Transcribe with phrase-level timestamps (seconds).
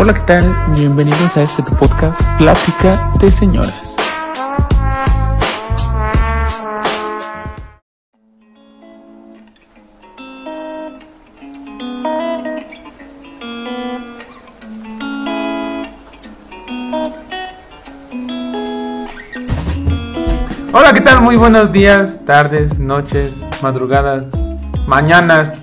[0.00, 0.56] Hola, ¿qué tal?
[0.76, 3.96] Bienvenidos a este podcast, Plática de Señoras.
[20.72, 21.22] Hola, ¿qué tal?
[21.22, 24.26] Muy buenos días, tardes, noches, madrugadas,
[24.86, 25.60] mañanas.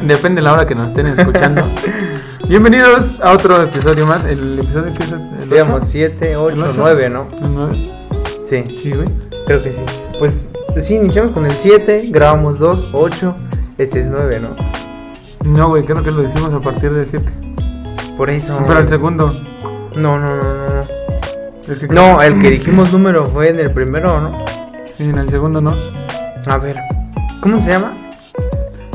[0.00, 1.70] Depende de la hora que nos estén escuchando.
[2.48, 4.24] Bienvenidos a otro episodio más.
[4.24, 5.86] El episodio que es el Digamos ocho?
[5.90, 6.72] 7, ¿El 8, ocho?
[6.78, 7.28] 9, ¿no?
[7.42, 7.82] ¿El nueve?
[8.44, 9.08] Sí, Sí, güey.
[9.46, 9.80] creo que sí.
[10.18, 10.48] Pues
[10.82, 13.36] sí, iniciamos con el 7, grabamos 2, 8,
[13.78, 14.56] este es 9, ¿no?
[15.50, 17.24] No, güey, creo que lo decimos a partir del 7.
[18.16, 18.58] Por eso.
[18.66, 19.32] Pero el segundo.
[19.96, 20.80] No, no, no, no.
[20.80, 24.44] es que- No, el que dijimos número fue en el primero, ¿no?
[24.84, 25.74] Sí, en el segundo no.
[26.46, 26.76] A ver,
[27.40, 27.96] ¿cómo se llama?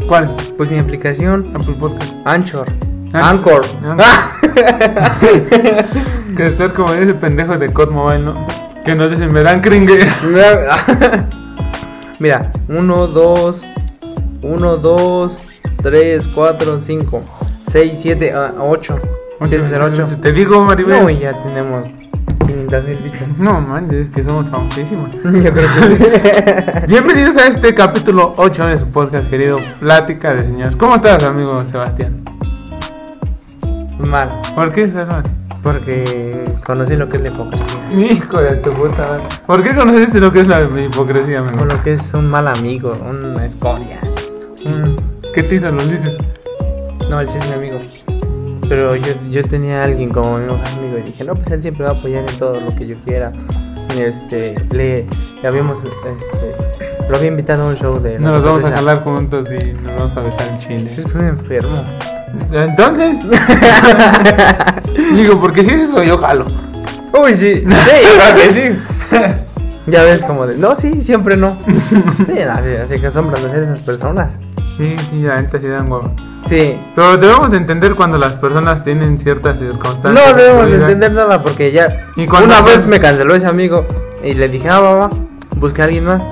[0.08, 0.36] ¿Cuál?
[0.58, 2.14] Pues mi aplicación Apple Podcast.
[2.26, 2.68] Anchor.
[3.14, 3.62] Ah, Anchor.
[6.36, 8.48] Que estás como ese pendejo de COD Mobile, ¿no?
[8.86, 10.08] Que nos dicen, verán, cringe.
[12.20, 13.62] Mira, 1, 2,
[14.42, 15.46] 1, 2,
[15.84, 17.24] 3, 4, 5,
[17.70, 18.96] 6, 7, 8.
[19.46, 20.06] Sí, ese es el 8.
[20.22, 21.04] Te digo, Maribel.
[21.04, 21.90] No, y ya tenemos
[22.48, 23.28] 500 mil vistas.
[23.38, 25.12] No, man, es que somos famosísimos.
[25.24, 30.78] Yo creo que Bienvenidos a este capítulo 8 de su podcast querido Plática de Señores.
[30.78, 32.24] ¿Cómo estás, amigo Sebastián?
[34.08, 35.24] Mal, ¿Por qué estás mal?
[35.64, 36.32] porque
[36.66, 38.12] conocí lo que es la hipocresía.
[38.12, 39.24] Hijo de tu puta madre.
[39.46, 41.58] ¿Por qué conociste lo que es la hipocresía, amigo?
[41.58, 44.00] Con lo que es un mal amigo, una escoria.
[44.66, 44.96] Un...
[45.34, 46.18] ¿Qué te hizo dices?
[47.10, 47.78] No, él sí es mi amigo.
[48.68, 51.62] Pero yo, yo tenía a alguien como mi mejor amigo y dije, no, pues él
[51.62, 53.32] siempre va a apoyar en todo lo que yo quiera.
[53.98, 55.06] Este, le,
[55.42, 58.18] le habíamos, este, lo había invitado a un show de...
[58.18, 60.94] Nos los vamos a jalar juntos y nos vamos a besar el chile.
[60.94, 61.84] Eres un enfermo.
[62.52, 63.18] Entonces,
[65.16, 66.46] digo, porque si es eso, yo jalo.
[67.14, 68.80] Uy, sí, sí, que sí.
[69.88, 71.58] Ya ves como de, no, sí, siempre no.
[72.26, 74.38] Sí, así, así que asombran de ser esas personas.
[74.78, 76.12] Sí, sí, la neta sí dan huevo.
[76.48, 76.80] Sí.
[76.96, 80.14] Pero debemos de entender cuando las personas tienen ciertas circunstancias.
[80.14, 81.86] No debemos de entender nada porque ya
[82.16, 83.86] Y una vez me canceló ese amigo
[84.24, 85.10] y le dije, ah, va, va,
[85.58, 86.24] busqué a alguien más.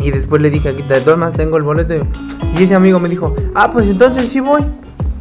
[0.00, 2.06] Y después le dije, aquí de todas más tengo el boleto.
[2.58, 4.60] Y ese amigo me dijo, ah, pues entonces sí voy.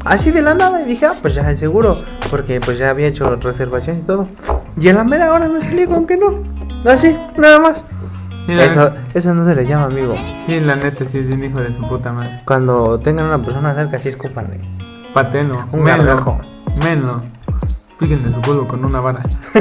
[0.05, 0.81] Así de la nada.
[0.81, 1.97] Y dije, ah, pues ya seguro.
[2.29, 4.27] Porque pues ya había hecho reservación y todo.
[4.79, 6.33] Y en la mera hora me salí con que no.
[6.89, 7.83] Así, nada más.
[8.45, 10.15] Sí, Eso, eso no se le llama amigo.
[10.45, 12.41] sí, la neta sí es un hijo de su puta madre.
[12.45, 14.59] Cuando tengan una persona cerca, sí escúpanle.
[15.13, 16.39] Pateno, Un melo, gargajo.
[16.83, 17.21] melo.
[17.99, 19.21] Píquenle su culo con una vara.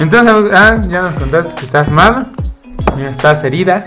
[0.00, 2.28] Entonces, ah, ya nos contaste que estás mal,
[2.96, 3.84] ya estás herida,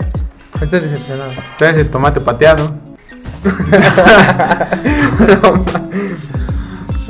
[0.60, 1.30] Estoy decepcionado.
[1.56, 2.72] traes el tomate pateado.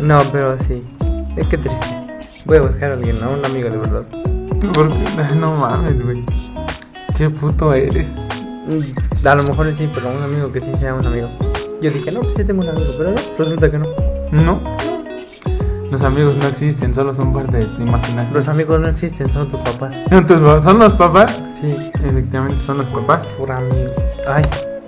[0.00, 0.82] No, pero sí.
[1.36, 1.87] Es que triste.
[2.44, 4.03] Voy a buscar a alguien, a un amigo de verdad.
[4.75, 5.34] ¿Por qué?
[5.37, 6.25] No mames, güey.
[7.16, 8.08] Qué puto eres.
[8.08, 11.28] Mm, A lo mejor sí, pero un amigo que sí sea un amigo.
[11.82, 13.87] Yo dije, no, pues sí tengo un amigo, pero no, resulta que no.
[14.32, 14.60] No.
[15.91, 18.34] Los amigos no existen, solo son parte de tu imaginación.
[18.34, 19.94] Los amigos no existen, son tus papás.
[20.10, 21.34] Entonces, ¿son los papás?
[21.60, 23.26] Sí, Efectivamente, son los papás.
[23.36, 23.74] pura amigo.
[24.28, 24.42] Ay,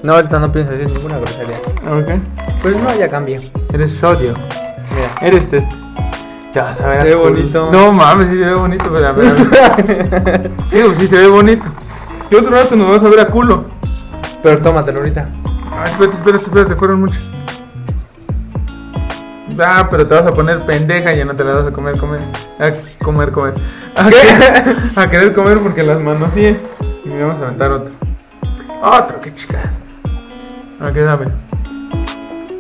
[0.04, 1.56] no, ahorita no pienso decir ninguna grosería.
[1.91, 2.20] Ok.
[2.62, 3.41] Pues no, ya cambió.
[3.72, 4.34] Eres sodio.
[4.94, 5.10] Mira.
[5.20, 5.72] Eres test.
[6.53, 7.69] Te vas a ver Se ve bonito.
[7.72, 9.26] No mames, sí se ve bonito, pero a ver.
[9.28, 10.50] a ver.
[10.72, 11.66] Digo, sí se ve bonito.
[12.31, 13.64] Y otro rato nos vamos a ver a culo.
[14.42, 15.28] Pero tómatelo ahorita.
[15.72, 17.31] Ay, espérate, espérate, espérate, fueron muchos.
[19.62, 21.98] Ah, pero te vas a poner pendeja y ya no te las vas a comer,
[21.98, 22.21] comer.
[22.59, 22.72] A
[23.04, 23.54] comer, comer.
[23.97, 26.56] A, querer, a querer comer porque las manoseé.
[27.04, 27.93] Y me vamos a aventar otro.
[28.82, 29.66] Otro, qué chicas.
[30.81, 31.26] ¿A qué sabe?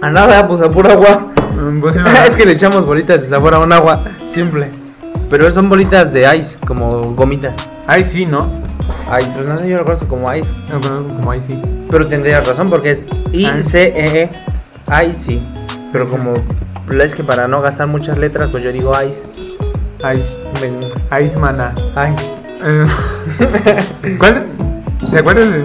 [0.02, 1.28] A nada, pues a pura agua.
[1.54, 1.96] Mm, pues,
[2.26, 4.70] es que le echamos bolitas de sabor a un agua simple.
[5.30, 7.56] Pero son bolitas de ice, como gomitas.
[7.86, 8.50] Ay, sí, ¿no?
[9.10, 10.50] Ay, pues no sé, yo lo conozco como ice.
[10.70, 11.60] No conozco como ahí sí.
[11.88, 14.30] Pero tendrías razón porque es I-C-E-E.
[15.08, 15.40] Ice.
[15.92, 16.34] Pero como
[16.98, 19.22] es que para no gastar muchas letras, pues yo digo ice.
[20.02, 20.22] Ay,
[20.60, 21.72] Ven, ay, mana.
[22.12, 22.30] Ice.
[24.18, 24.46] ¿Cuál?
[25.10, 25.64] ¿Te acuerdas de,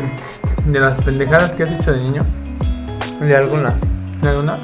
[0.66, 2.25] de las pendejadas que has hecho de niño?
[3.19, 3.74] De algunas.
[4.22, 4.57] ¿De alguna?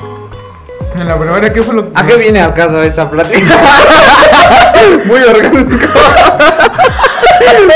[0.96, 2.00] En la primaria, ¿qué fue lo que.?
[2.00, 3.40] ¿A qué viene al caso esta plática?
[5.06, 5.72] Muy orgánico.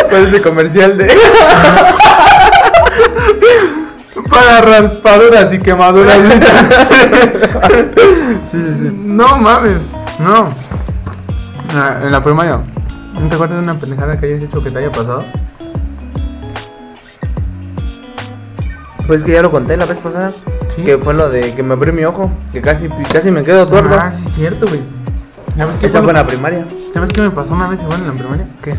[0.10, 1.08] Parece comercial de.
[4.30, 6.18] Para raspaduras y quemaduras.
[8.45, 8.92] Sí, sí, sí.
[9.04, 9.74] no mames.
[10.19, 10.45] No.
[11.74, 12.60] Ah, En la primaria.
[13.19, 15.24] ¿No te acuerdas de una pendejada que hayas hecho que te haya pasado?
[19.07, 20.31] Pues que ya lo conté la vez pasada.
[20.75, 20.83] ¿Sí?
[20.83, 23.95] Que fue lo de que me abrí mi ojo, que casi, casi me quedo tuerto.
[24.00, 24.81] Ah, sí, es cierto, güey.
[25.57, 26.66] ¿Sabes qué Esa fue en la primaria.
[26.94, 28.48] ¿Sabes qué me pasó una vez igual en la primaria?
[28.62, 28.75] ¿Qué?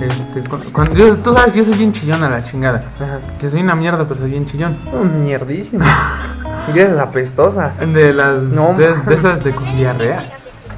[0.00, 2.84] Este, cu- cuando yo- tú sabes que yo soy bien chillón a la chingada.
[2.96, 3.18] Ajá.
[3.38, 4.76] Que soy una mierda, pero soy bien chillón.
[4.92, 5.84] Oh, mierdísimo.
[6.74, 7.78] y esas apestosas.
[7.78, 8.42] De las.
[8.44, 10.30] No, de, esas de con diarrea.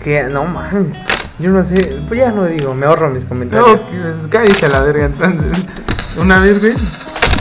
[0.02, 0.92] Que no man.
[1.38, 3.80] Yo no sé, pues ya no digo, me ahorro mis comentarios.
[3.92, 5.06] No, cállate a la verga.
[5.06, 5.64] Entonces,
[6.18, 6.74] una vez, güey.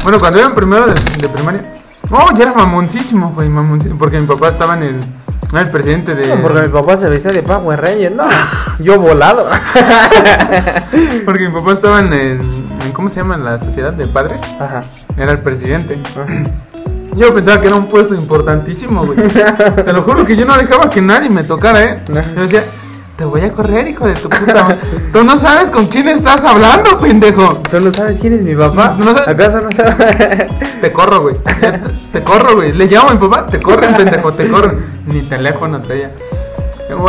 [0.04, 1.64] Bueno, cuando era en primero de, de primaria.
[2.10, 3.98] Oh, ya era mamoncísimo, güey, mamoncísimo.
[4.00, 5.00] Porque mi papá estaba en el.
[5.54, 6.28] Era el presidente de.
[6.36, 8.24] No, porque mi papá se vestía de Power Ranger, no.
[8.80, 9.46] Yo volado.
[11.26, 12.38] Porque mi papá estaba en, el-
[12.86, 13.38] en ¿Cómo se llama?
[13.38, 14.42] La sociedad de padres.
[14.60, 14.82] Ajá.
[15.18, 15.98] Era el presidente.
[16.12, 16.26] ajá.
[17.16, 19.20] Yo pensaba que era un puesto importantísimo, güey.
[19.86, 22.00] Te lo juro que yo no dejaba que nadie me tocara, ¿eh?
[22.36, 22.64] Yo decía,
[23.16, 24.80] te voy a correr, hijo de tu puta madre.
[25.12, 27.62] Tú no sabes con quién estás hablando, pendejo.
[27.70, 28.96] ¿Tú no sabes quién es mi papá?
[28.98, 30.18] No sabes- ¿Acaso no sabes?
[30.82, 31.36] Te corro, güey.
[31.38, 31.80] Te,
[32.14, 32.74] te corro, güey.
[32.74, 34.93] Le llamo a mi papá, te corren, pendejo, te corren.
[35.08, 36.12] Ni teléfono traía.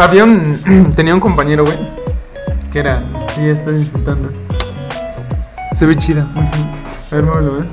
[0.01, 0.93] Había un.
[0.97, 1.79] Tenía un compañero, güey.
[2.73, 3.03] Que era.
[3.35, 4.31] Sí, estoy disfrutando.
[5.77, 6.27] Se ve chido.
[7.11, 7.67] A ver, muévelo, ¿eh?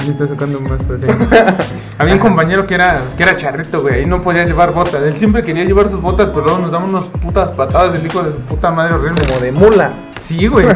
[0.00, 1.06] Sí, está sacando más así.
[1.98, 4.02] Había un compañero que era, que era charrito, güey.
[4.02, 5.02] Y no podía llevar botas.
[5.02, 8.22] Él siempre quería llevar sus botas, pero luego nos daba unas putas patadas del hijo
[8.22, 9.26] de su puta madre horrible.
[9.26, 9.90] Como de mula.
[10.18, 10.66] Sí, güey.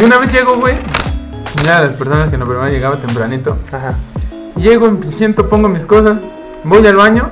[0.00, 0.76] Y una vez llego, güey.
[1.62, 3.58] Una de las personas que en la primera llegaba tempranito.
[3.72, 3.94] Ajá.
[4.56, 6.18] Llego, me siento, pongo mis cosas.
[6.64, 7.30] Voy al baño.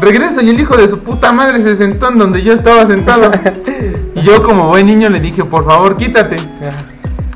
[0.00, 3.30] Regreso y el hijo de su puta madre se sentó en donde yo estaba sentado.
[4.12, 6.36] Y yo, como buen niño, le dije, por favor, quítate.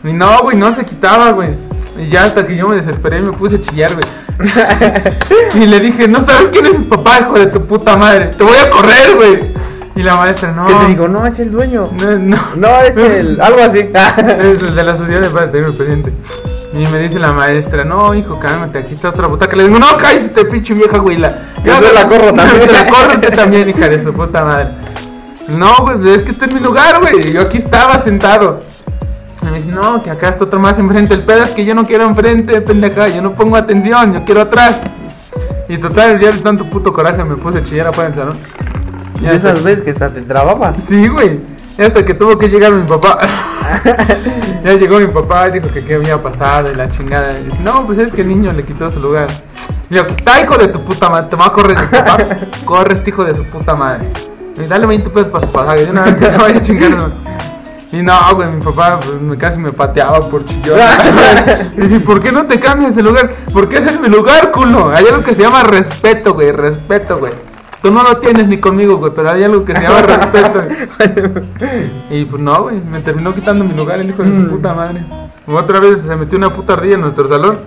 [0.02, 1.49] Y no, güey, no se quitaba, güey.
[1.96, 4.05] Y ya hasta que yo me desesperé y me puse a chillar, güey.
[5.62, 8.32] y le dije, no sabes quién es mi papá, hijo de tu puta madre.
[8.37, 9.52] Te voy a correr, güey.
[9.94, 10.66] Y la maestra, no.
[10.66, 11.06] ¿Qué te digo?
[11.06, 11.84] No, es el dueño.
[12.02, 12.38] No, no.
[12.56, 13.40] No, es el.
[13.40, 13.78] Algo así.
[14.19, 16.12] Es el de la sociedad de el pendiente.
[16.75, 19.55] Y me dice la maestra, no, hijo, cálmate, aquí está otra butaca.
[19.55, 21.19] Le digo, no, cállate, pinche vieja, güey.
[21.19, 21.31] La,
[21.65, 22.67] Yo te la corro también.
[22.67, 24.71] Te la corro también, hija de su puta madre.
[25.47, 27.32] No, güey, es que está en mi lugar, güey.
[27.32, 28.59] Yo aquí estaba sentado.
[29.43, 31.15] Y me dice, no, que acá está otro más enfrente.
[31.15, 33.06] El pedo es que yo no quiero enfrente, pendeja.
[33.06, 34.76] Yo no pongo atención, yo quiero atrás.
[35.69, 38.37] Y total, ya de tanto puto coraje me puse a chillar afuera del salón.
[39.23, 40.81] Y esas veces que hasta te trababas.
[40.81, 41.38] Sí, güey.
[41.79, 43.21] Hasta que tuvo que llegar mi papá.
[44.62, 47.38] ya llegó mi papá y dijo que qué había pasado y la chingada.
[47.38, 49.26] Y dice, no, pues es que el niño le quitó su lugar.
[49.91, 51.29] Y yo, aquí está, hijo de tu puta madre.
[51.29, 52.19] Te va a correr mi papá.
[52.65, 54.09] Corre este hijo de su puta madre.
[54.56, 55.85] Y dale 20 pesos para su pasaje.
[55.85, 57.11] De una vez que se vaya a.
[57.93, 60.81] Y no, güey, mi papá pues, me- casi me pateaba por chillón.
[61.76, 63.31] y dice, ¿por qué no te cambias de lugar?
[63.53, 64.91] Porque ese es mi lugar, culo.
[64.91, 67.32] Hay algo que se llama respeto, güey, respeto, güey.
[67.84, 70.64] Tú no lo tienes ni conmigo, güey, pero hay algo que se llama respeto.
[72.08, 75.04] y pues no, güey, me terminó quitando mi lugar el hijo de su puta madre.
[75.46, 77.58] Otra vez se metió una puta ardilla en nuestro salón.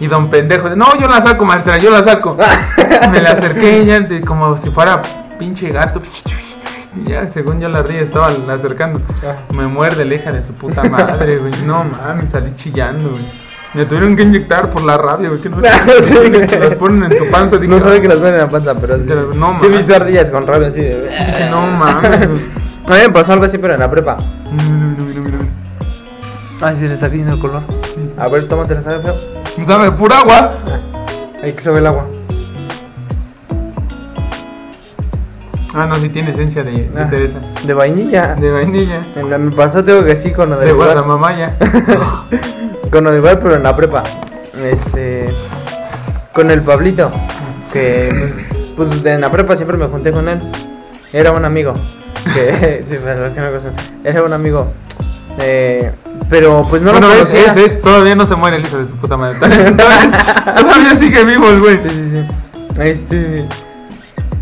[0.00, 2.36] Y don pendejo, no, yo la saco, maestra, yo la saco.
[3.12, 5.00] me la acerqué y ya como si fuera
[5.38, 6.02] pinche gato.
[6.96, 9.00] Y ya, según yo la ría estaba acercando.
[9.56, 11.52] Me muerde la hija de su puta madre, güey.
[11.64, 13.43] No mames, salí chillando, güey.
[13.74, 15.40] Me tuvieron que inyectar por la rabia, güey.
[15.40, 15.58] Que no
[16.04, 16.46] Sí, güey.
[16.46, 17.56] te las ponen en tu panza.
[17.58, 19.06] dije, No sabe "Ay, que las ven en la panza, pero sí.
[19.06, 19.76] Te las- no, sí he mames.
[19.78, 21.48] visto ardillas con rabia así de.
[21.50, 22.40] no mames, güey.
[22.86, 24.14] A mí me pasó algo así, pero en la prepa.
[24.52, 25.38] Mira, mira, mira, mira, mira.
[26.60, 27.62] Ay, sí, le está cayendo el color.
[28.18, 29.14] A ver, tómate la sabe feo.
[29.66, 30.54] Sabe pura agua.
[31.42, 32.04] Ahí que se ve el agua.
[35.74, 37.06] Ah, no, sí tiene esencia de, de Ah.
[37.08, 37.38] cereza.
[37.66, 38.34] De vainilla.
[38.34, 39.04] De vainilla.
[39.16, 40.88] En la- me pasó, tengo que sí, con lo De igual.
[40.88, 41.56] guardamamaya.
[42.94, 44.04] Con igual, pero en la prepa.
[44.62, 45.24] Este.
[46.32, 47.10] Con el Pablito.
[47.72, 48.30] Que,
[48.76, 50.40] pues, pues, en la prepa siempre me junté con él.
[51.12, 51.72] Era un amigo.
[52.32, 53.48] Que, sí, pero que no.
[54.04, 54.72] Era un amigo.
[55.40, 55.90] Eh,
[56.30, 57.50] pero, pues no bueno, lo es, conocía.
[57.50, 59.40] es, es, todavía no se muere el hijo de su puta madre.
[59.40, 61.78] Todavía sigue vivo el güey.
[61.80, 62.80] Sí, sí, sí.
[62.80, 63.48] Este.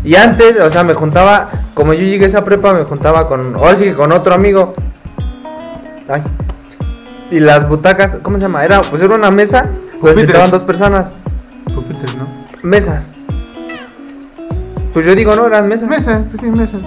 [0.03, 1.49] Y antes, o sea, me juntaba.
[1.73, 3.55] Como yo llegué a esa prepa, me juntaba con.
[3.55, 4.75] Ahora sí que con otro amigo.
[6.07, 6.21] Ay.
[7.33, 8.63] Y las butacas, ¿cómo se llama?
[8.63, 9.65] Era, pues era una mesa.
[9.99, 10.27] Pues Pupitres.
[10.29, 11.09] estaban dos personas.
[11.73, 12.27] Pupitres, ¿no?
[12.61, 13.07] Mesas.
[14.93, 15.89] Pues yo digo, no, eran mesas.
[15.89, 16.77] Mesa, pues sí, mesa.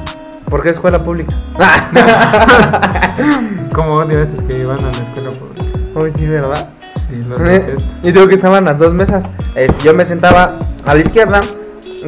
[0.49, 1.35] Porque es escuela pública.
[3.75, 5.65] Como odio esos que van a la escuela pública.
[5.97, 6.69] Uy, sí, ¿verdad?
[6.95, 7.85] Sí, lo Eh, detesto.
[8.05, 9.25] y digo que estaban las dos mesas.
[9.57, 10.53] Eh, yo me sentaba
[10.87, 11.41] a la izquierda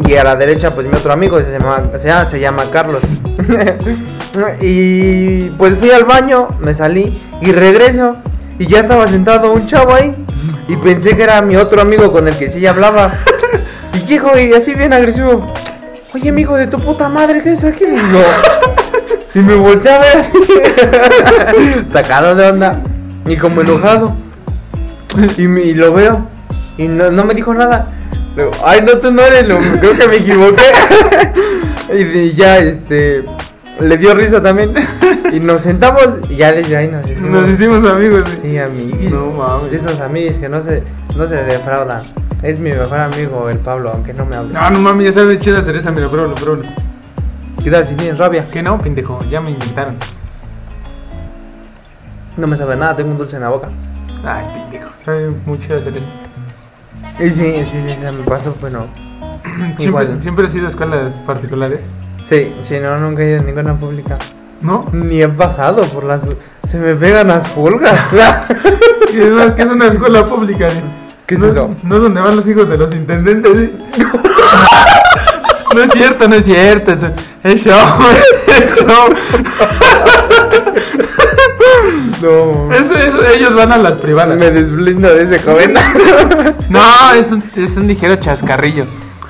[0.06, 3.02] y a la derecha, pues mi otro amigo se llama, se llama, se llama Carlos.
[4.60, 8.14] y pues fui al baño, me salí y regreso
[8.58, 10.14] y ya estaba sentado un chavo ahí
[10.68, 13.12] y pensé que era mi otro amigo con el que sí hablaba.
[13.94, 15.52] Y dijo, y así bien agresivo,
[16.14, 17.84] oye amigo de tu puta madre, ¿qué es aquí?
[17.84, 18.22] Y digo,
[19.34, 20.32] y me volteé a ver así,
[21.88, 22.80] sacado de onda
[23.26, 24.16] y como enojado.
[25.36, 26.26] Y, me- y lo veo.
[26.76, 27.86] Y no, no me dijo nada.
[28.36, 30.62] Luego, ay, no, tú no eres, lo, creo que me equivoqué.
[32.14, 33.24] y, ya, este,
[33.80, 34.72] le dio risa también.
[35.30, 37.30] Y nos sentamos y ya desde ahí nos hicimos.
[37.30, 38.24] Nos hicimos amigos.
[38.40, 39.10] Sí, amiguis.
[39.10, 39.70] No mames.
[39.70, 40.82] De esos amigos que no se,
[41.16, 42.02] no se defraudan.
[42.42, 44.54] Es mi mejor amigo, el Pablo, aunque no me hable.
[44.54, 46.70] No, no mames, ya sabes chida cereza, mira, pruébalo, pruébalo.
[47.62, 48.48] ¿Qué tal si tienes rabia?
[48.50, 49.96] Que no, pendejo, ya me invitaron.
[52.38, 53.68] No me sabe nada, tengo un dulce en la boca.
[54.24, 56.06] Ay, pendejo, sabe muy chida cereza.
[57.18, 58.86] Y sí, sí, sí, se me pasó, pero.
[59.42, 60.22] Siempre, Igual.
[60.22, 61.84] siempre he sido escuelas particulares,
[62.28, 64.16] Sí, sí, no, nunca he ido a ninguna pública.
[64.60, 64.86] ¿no?
[64.92, 66.20] Ni he pasado por las.
[66.68, 67.98] Se me pegan las pulgas.
[69.10, 70.66] Y es más, que es una escuela pública.
[71.24, 71.70] ¿Qué es no, eso?
[71.82, 73.56] No es donde van los hijos de los intendentes.
[75.74, 76.92] No es cierto, no es cierto.
[76.92, 77.02] Es,
[77.44, 77.76] es show,
[78.46, 79.14] es show.
[82.22, 82.72] no.
[82.74, 84.36] Es- es- ellos van a las privadas.
[84.38, 86.54] Me desblindo de ese comentario.
[86.70, 86.80] No,
[87.18, 88.86] es un, es un ligero chascarrillo.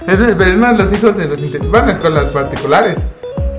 [0.08, 3.04] Es, es más, los hijos de los van a escuelas particulares.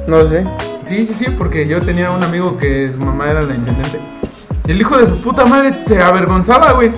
[0.08, 0.44] No sé.
[0.88, 4.00] Sí, sí, sí, porque yo tenía un amigo que su mamá era la intendente.
[4.68, 6.92] El hijo de su puta madre se avergonzaba, güey.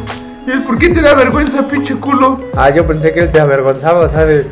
[0.48, 2.40] ¿Y él por qué te da vergüenza, pinche culo?
[2.56, 4.48] Ah, yo pensé que él te avergonzaba, o sea, de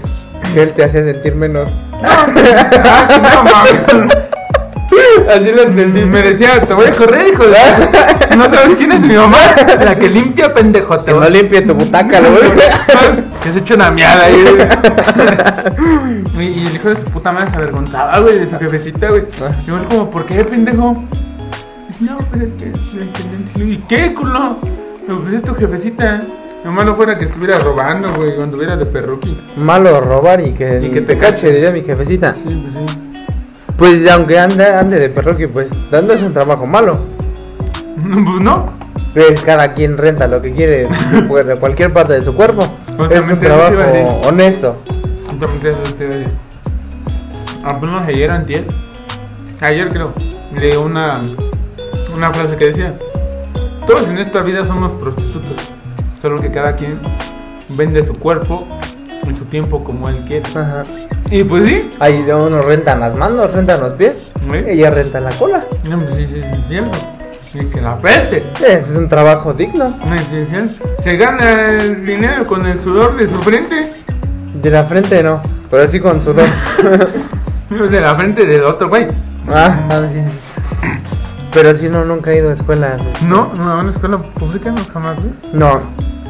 [0.53, 1.74] que él te hacía sentir menos.
[2.03, 4.18] No mames.
[5.36, 6.06] Así lo entendí.
[6.06, 8.36] Me decía, te voy a correr, hijo de.
[8.36, 9.38] No sabes quién es mi mamá.
[9.84, 10.98] La que limpia, pendejo.
[11.00, 12.29] Te no voy limpie tu butaca, lo.
[13.44, 14.44] Que se echa una miada ahí.
[16.38, 19.24] Y el hijo de su puta madre se avergonzaba, güey, de su jefecita, güey.
[19.41, 19.48] Ah.
[19.63, 21.01] Y yo como, ¿por qué, pendejo?
[21.88, 22.65] Dice, no, pues es que
[22.98, 23.51] la intendente.
[23.56, 24.58] Y yo, ¿Y qué, culo?
[25.08, 26.24] Pues es tu jefecita.
[26.65, 29.38] Lo malo fuera que estuviera robando, güey, o anduviera de perruqui.
[29.56, 31.51] Malo robar y que, Y que te cache.
[31.51, 32.34] diría mi jefecita.
[32.34, 33.09] Sí, pues sí.
[33.80, 37.00] Pues aunque ande, ande de perroque, pues dando es un trabajo malo.
[38.00, 38.72] Pues no.
[39.14, 40.88] Pues cada quien renta lo que quiere
[41.28, 42.62] pues, de cualquier parte de su cuerpo.
[43.10, 43.76] Es un trabajo
[44.28, 44.78] honesto.
[45.28, 46.34] Justamente eso te decir.
[47.64, 48.66] Apenas ayer antier,
[49.60, 50.14] ayer creo,
[50.54, 51.20] leí una,
[52.16, 52.98] una frase que decía,
[53.86, 55.58] todos en esta vida somos prostitutos,
[56.22, 57.00] solo que cada quien
[57.70, 58.66] vende su cuerpo
[59.30, 60.48] y su tiempo como él quiere.
[60.52, 60.84] Ajá.
[61.32, 64.18] Y pues sí, Ahí unos rentan las manos, rentan los pies.
[64.40, 64.58] ¿Sí?
[64.68, 65.66] Ella renta la cola.
[65.88, 66.98] no, pues sí, sí, sí, es cierto.
[67.54, 68.52] Y que la peste.
[68.66, 69.96] Es un trabajo digno.
[71.04, 73.92] Se gana el dinero con el sudor de su frente,
[74.62, 76.48] De la frente no, pero sí con sudor.
[77.70, 79.08] de la frente del otro güey.
[79.54, 80.20] ah, ah, sí.
[81.52, 83.02] Pero sí, no, nunca he ido a escuelas.
[83.24, 85.34] No, no, a una escuela pública no jamás, güey.
[85.54, 85.82] No,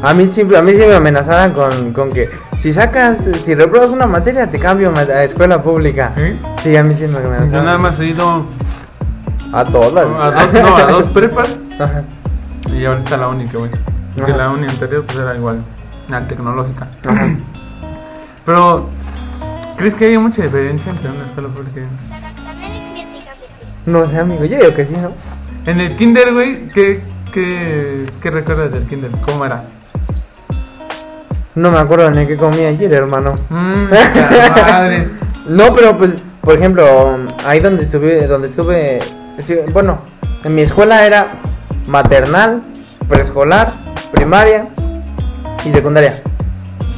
[0.01, 3.89] a mí siempre, a mí sí me amenazaban con, con que si sacas, si repruebas
[3.91, 6.11] una materia, te cambio a escuela pública.
[6.15, 6.37] ¿Sí?
[6.63, 7.51] Sí, a mí sí me amenazaban.
[7.51, 8.45] Yo nada más he ido
[9.53, 10.05] A todas.
[10.05, 12.03] a dos, no, a dos prepas Ajá.
[12.73, 13.71] y ahorita la única, güey.
[14.21, 14.37] Ajá.
[14.37, 15.61] la única anterior pues era igual,
[16.09, 16.87] la tecnológica.
[17.07, 17.29] Ajá.
[18.45, 18.89] Pero,
[19.77, 22.19] ¿crees que hay mucha diferencia entre una escuela pública y una?
[23.85, 25.11] No sé, amigo, yo digo que sí, ¿no?
[25.65, 27.01] En el kinder, güey, ¿qué,
[27.33, 29.11] qué, ¿qué recuerdas del kinder?
[29.25, 29.63] ¿Cómo era?
[31.59, 33.35] No me acuerdo ni qué comí ayer, hermano.
[33.49, 35.09] Madre.
[35.47, 38.99] No, pero pues, por ejemplo, ahí donde estuve, donde estuve,
[39.73, 39.99] bueno,
[40.45, 41.27] en mi escuela era
[41.89, 42.61] maternal,
[43.09, 43.73] preescolar,
[44.11, 44.67] primaria
[45.65, 46.21] y secundaria.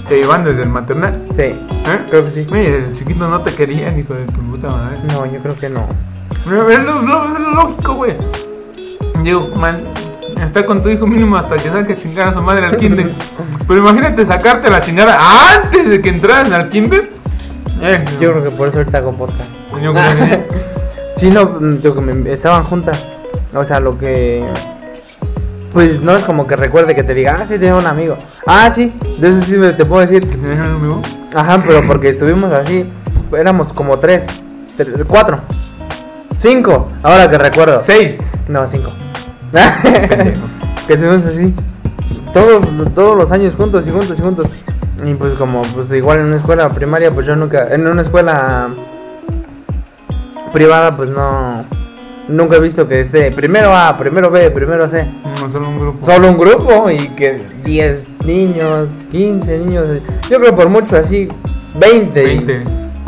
[0.08, 1.26] Te iban desde el maternal.
[1.34, 1.58] Sí, ¿Eh?
[2.10, 2.46] creo que sí.
[2.52, 4.98] Oye, desde chiquito no te querían, hijo de tu puta madre.
[5.12, 5.88] No, yo creo que no.
[6.46, 8.14] Pero Es lo, lo- es lo lógico, güey.
[9.24, 9.82] Digo, man,
[10.46, 13.12] está con tu hijo mínimo hasta que saque chingar a su madre al kinder.
[13.68, 15.18] Pero imagínate sacarte la chingada
[15.56, 17.10] antes de que entraras al kinder.
[17.82, 19.52] Eh, Yo creo que por eso ahorita hago podcast.
[19.82, 20.42] yo creo que sí.
[21.18, 23.06] Sí, no, mm, yo que me- estaban juntas.
[23.54, 24.44] O sea, lo que.
[25.74, 28.18] Pues no es como que recuerde que te diga, ah, sí, tengo un amigo.
[28.46, 30.28] Ah, sí, de eso sí te puedo decir.
[30.28, 31.02] ¿Que tenías un amigo?
[31.36, 32.90] Ajá, pero porque estuvimos así,
[33.38, 34.26] éramos como tres,
[34.78, 35.40] tre- cuatro,
[36.38, 37.80] cinco, ahora que recuerdo.
[37.80, 38.18] Seis.
[38.48, 38.92] No, cinco.
[40.88, 41.54] Que estuvimos así,
[42.34, 42.64] todos,
[42.96, 44.46] todos los años juntos y juntos y juntos.
[45.06, 48.70] Y pues como, pues igual en una escuela primaria, pues yo nunca, en una escuela
[50.54, 51.64] privada, pues no,
[52.28, 55.08] nunca he visto que esté primero A, primero B, primero C.
[55.42, 56.06] No, solo un grupo.
[56.06, 59.88] Solo un grupo y que 10 niños, 15 niños,
[60.30, 61.28] yo creo por mucho así,
[61.80, 62.22] 20.
[62.22, 62.64] y- 20.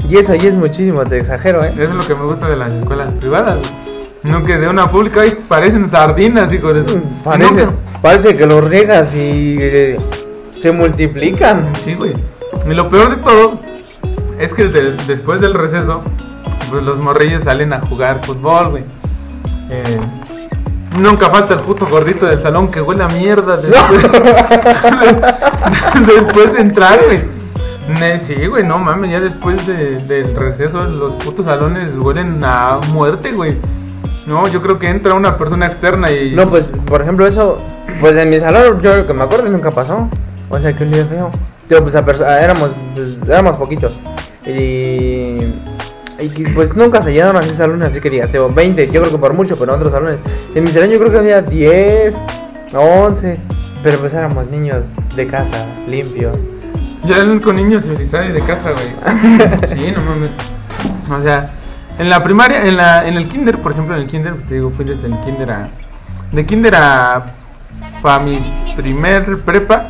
[0.09, 1.71] Y eso ya es muchísimo, te exagero, ¿eh?
[1.73, 3.57] Eso es lo que me gusta de las escuelas privadas.
[4.23, 6.97] No que de una pública ay, parecen sardinas, hijo de su.
[6.97, 9.99] Mm, Parece, No, parece que los riegas y eh,
[10.49, 11.71] se multiplican.
[11.83, 12.13] Sí, güey.
[12.65, 13.59] Y lo peor de todo
[14.39, 16.01] es que de- después del receso,
[16.69, 18.83] pues los morrillos salen a jugar fútbol, güey.
[19.69, 19.99] Eh,
[20.99, 24.03] Nunca falta el puto gordito del salón que huele a mierda después,
[26.05, 28.19] después de entrar, güey.
[28.19, 33.31] Sí, güey, no mames, ya después de- del receso los putos salones huelen a muerte,
[33.31, 33.57] güey.
[34.25, 36.31] No, yo creo que entra una persona externa y...
[36.31, 37.59] No, pues, por ejemplo, eso,
[37.99, 40.07] pues en mi salón, yo creo que me acuerdo, nunca pasó.
[40.49, 41.29] O sea, que un día feo.
[41.67, 43.93] Tío, pues a éramos, pues, éramos poquitos.
[44.45, 45.37] Y,
[46.19, 49.17] y pues nunca se llenaron así salones, así que digas, tío, 20, yo creo que
[49.17, 50.19] por mucho, pero en otros salones.
[50.55, 52.17] En mi salón yo creo que había 10,
[52.73, 53.39] 11.
[53.83, 56.37] Pero pues éramos niños de casa, limpios.
[57.03, 59.57] Yo era el único niño civilizado y de casa, güey.
[59.67, 60.31] Sí, no mames.
[61.11, 61.51] O sea,
[61.99, 64.55] en la primaria, en la en el kinder, por ejemplo, en el kinder, pues, te
[64.55, 65.69] digo, fui desde el kinder a
[66.31, 67.25] de kinder a
[68.01, 68.39] para mi
[68.75, 69.89] primer prepa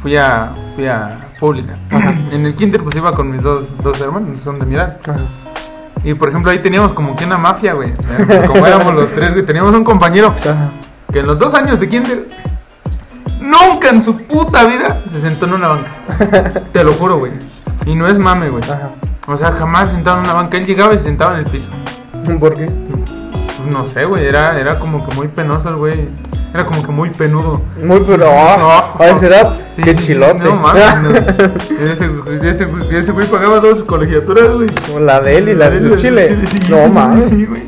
[0.00, 1.76] fui a fui a pública.
[2.30, 4.98] En el kinder pues iba con mis dos, dos hermanos, son de mi edad.
[6.04, 7.92] Y por ejemplo, ahí teníamos como que una mafia, güey.
[8.46, 10.34] Como éramos los tres, güey, teníamos un compañero
[11.12, 12.28] que en los dos años de kinder
[13.40, 16.62] nunca en su puta vida se sentó en una banca.
[16.72, 17.32] Te lo juro, güey.
[17.86, 18.62] Y no es mame, güey.
[19.28, 20.56] O sea, jamás sentado en una banca.
[20.56, 21.68] Él llegaba y se sentaba en el piso.
[22.40, 22.64] ¿Por qué?
[22.64, 24.26] Pues no sé, güey.
[24.26, 26.08] Era, era como que muy penoso el güey.
[26.54, 27.60] Era como que muy penudo.
[27.82, 30.44] Muy, pero ah, a esa edad, Sí, qué sí, chilote.
[30.44, 30.82] No mames.
[31.02, 31.10] no.
[31.10, 32.10] Ese,
[32.48, 34.70] ese, güey- ese güey pagaba dos colegiaturas, güey.
[34.86, 36.38] Como la de él y la de su chile.
[36.50, 37.28] sí, No mames.
[37.28, 37.62] Sí, güey.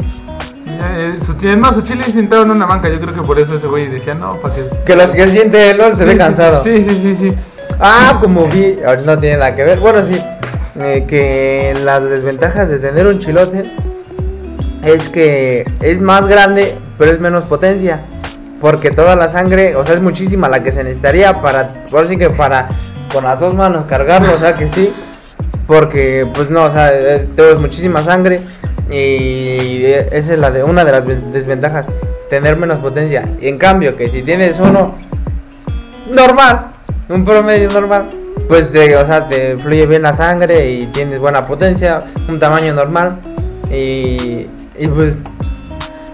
[1.43, 2.88] Es más, su chile sentado en una banca.
[2.88, 4.62] Yo creo que por eso ese güey decía, no, para que.
[4.87, 5.95] Que los que siente él ¿no?
[5.95, 6.62] se ve cansado.
[6.62, 7.37] Sí, sí, sí, sí.
[7.79, 9.79] Ah, como vi, no tiene nada que ver.
[9.79, 10.19] Bueno, sí,
[10.79, 13.73] eh, que las desventajas de tener un chilote
[14.85, 18.00] es que es más grande, pero es menos potencia.
[18.61, 22.19] Porque toda la sangre, o sea, es muchísima la que se necesitaría para, por sí
[22.19, 22.69] que para
[23.11, 24.93] con las dos manos cargarlo, o sea que sí.
[25.67, 28.37] Porque, pues no, o sea, es, muchísima sangre.
[28.91, 31.87] Y esa es la de, una de las des- desventajas,
[32.29, 33.27] tener menos potencia.
[33.41, 34.95] Y en cambio, que si tienes uno
[36.12, 36.67] normal,
[37.09, 38.11] un promedio normal,
[38.50, 42.75] pues te, o sea, te fluye bien la sangre y tienes buena potencia, un tamaño
[42.75, 43.19] normal
[43.71, 44.43] y,
[44.76, 45.21] y pues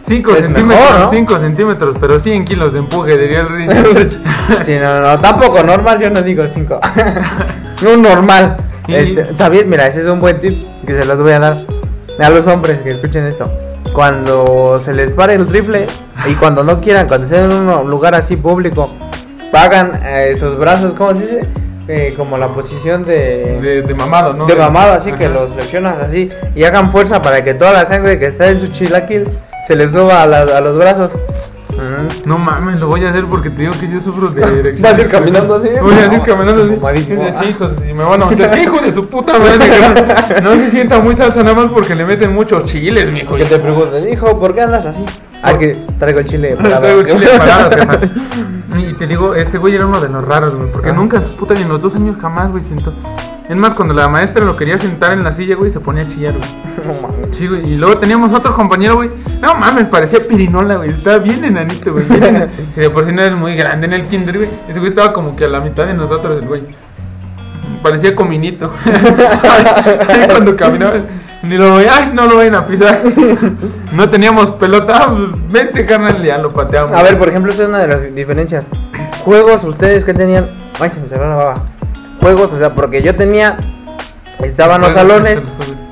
[0.07, 1.11] 5 Es centímetros, mejor, ¿no?
[1.11, 4.19] 5 centímetros, pero 100 kilos de empuje, diría el Rich.
[4.67, 6.79] sí, no, no, tampoco normal, yo no digo 5.
[7.95, 8.55] un normal.
[8.87, 9.65] Y- Este, ¿Sabías?
[9.65, 11.57] Mira, ese es un buen tip que se los voy a dar
[12.21, 13.51] a los hombres que escuchen esto.
[13.95, 15.87] Cuando se les pare el rifle
[16.29, 18.95] y cuando no quieran, cuando estén en un lugar así público,
[19.51, 21.66] pagan eh, sus brazos, ¿cómo se dice?
[21.89, 23.57] Eh, como la posición de...
[23.61, 24.45] de, de mamado, ¿no?
[24.47, 28.19] de mamado, así que los flexionas así y hagan fuerza para que toda la sangre
[28.19, 29.23] que está en su chilaquil
[29.67, 31.13] se les suba a, la- a los brazos.
[32.25, 34.91] No mames, lo voy a hacer porque te digo que yo sufro de erección.
[34.91, 35.69] ¿Vas a ir caminando así?
[35.81, 36.73] Voy a ir caminando así.
[36.73, 37.25] Mamadísimo.
[37.39, 37.55] Sí,
[37.89, 38.51] y me van a meter.
[38.51, 39.59] ¿Qué hijo de su puta madre?
[40.43, 43.37] no se sienta muy salsa nada más porque le meten muchos chiles, mijo.
[43.37, 45.05] Que te pregunten, hijo, ¿por qué andas así?
[45.43, 46.81] Ah, es que traigo el chile parado.
[46.81, 47.99] Traigo el chile parado, jefa.
[48.79, 50.71] Y te digo, este güey era uno de los raros, güey.
[50.71, 50.99] Porque Ajá.
[50.99, 52.93] nunca, puta, ni en los dos años jamás, güey, sentó.
[53.49, 56.09] Es más, cuando la maestra lo quería sentar en la silla, güey, se ponía a
[56.09, 56.49] chillar, güey.
[56.87, 57.37] No mames.
[57.37, 57.63] Sí, güey.
[57.65, 59.11] Y luego teníamos otro compañero, güey.
[59.41, 60.91] No mames, parecía pirinola, güey.
[60.91, 62.05] Estaba bien enanito, güey.
[62.07, 62.51] bien.
[62.75, 64.49] Si de por sí no eres muy grande en el kinder, güey.
[64.69, 66.63] Ese güey estaba como que a la mitad de nosotros, el güey.
[67.83, 68.73] Parecía cominito.
[68.85, 70.95] Ahí cuando caminaba,
[71.47, 73.03] ni lo veía, ay, no lo vayan a pisar.
[73.93, 76.93] No teníamos pelota, ah, pues vente, carnal, ya lo pateamos.
[76.93, 78.65] A ver, por ejemplo, esta es una de las diferencias.
[79.25, 80.51] Juegos, ustedes que tenían.
[80.79, 81.55] Ay, se me cerró la baba.
[82.21, 83.57] Juegos, o sea, porque yo tenía.
[84.43, 85.41] Estaban los salones.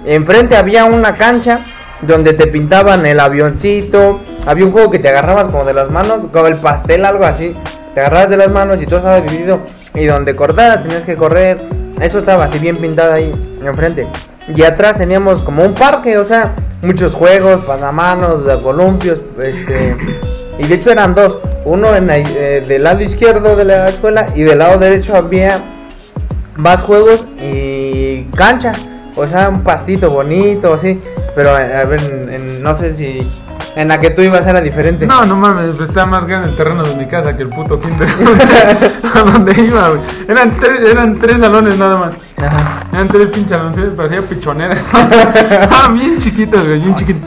[0.04, 1.60] Enfrente había una cancha
[2.02, 4.20] donde te pintaban el avioncito.
[4.46, 7.56] Había un juego que te agarrabas como de las manos, como el pastel, algo así.
[7.94, 9.60] Te agarrabas de las manos y todo estaba dividido.
[9.94, 11.60] Y donde cortara tenías que correr.
[12.00, 14.06] Eso estaba así bien pintado ahí enfrente.
[14.52, 19.96] Y atrás teníamos como un parque, o sea, muchos juegos, pasamanos, columpios, este.
[20.58, 21.38] Y de hecho eran dos.
[21.64, 25.62] Uno en la- eh, del lado izquierdo de la escuela y del lado derecho había
[26.56, 28.72] más juegos y cancha.
[29.16, 31.00] O sea, un pastito bonito, así.
[31.34, 33.18] Pero eh, a ver, en- en- no sé si
[33.76, 35.06] en la que tú ibas era diferente.
[35.06, 37.80] No, no mames, pues está más grande el terreno de mi casa que el puto
[37.80, 38.08] kinder.
[39.14, 40.00] a donde iba, güey.
[40.28, 42.18] Eran tres, eran tres salones nada más.
[42.46, 42.86] Ajá.
[42.92, 44.76] Eran tres pinches salones, parecía pichonera.
[44.92, 47.22] ah, bien chiquitos, güey, bien chiquitos.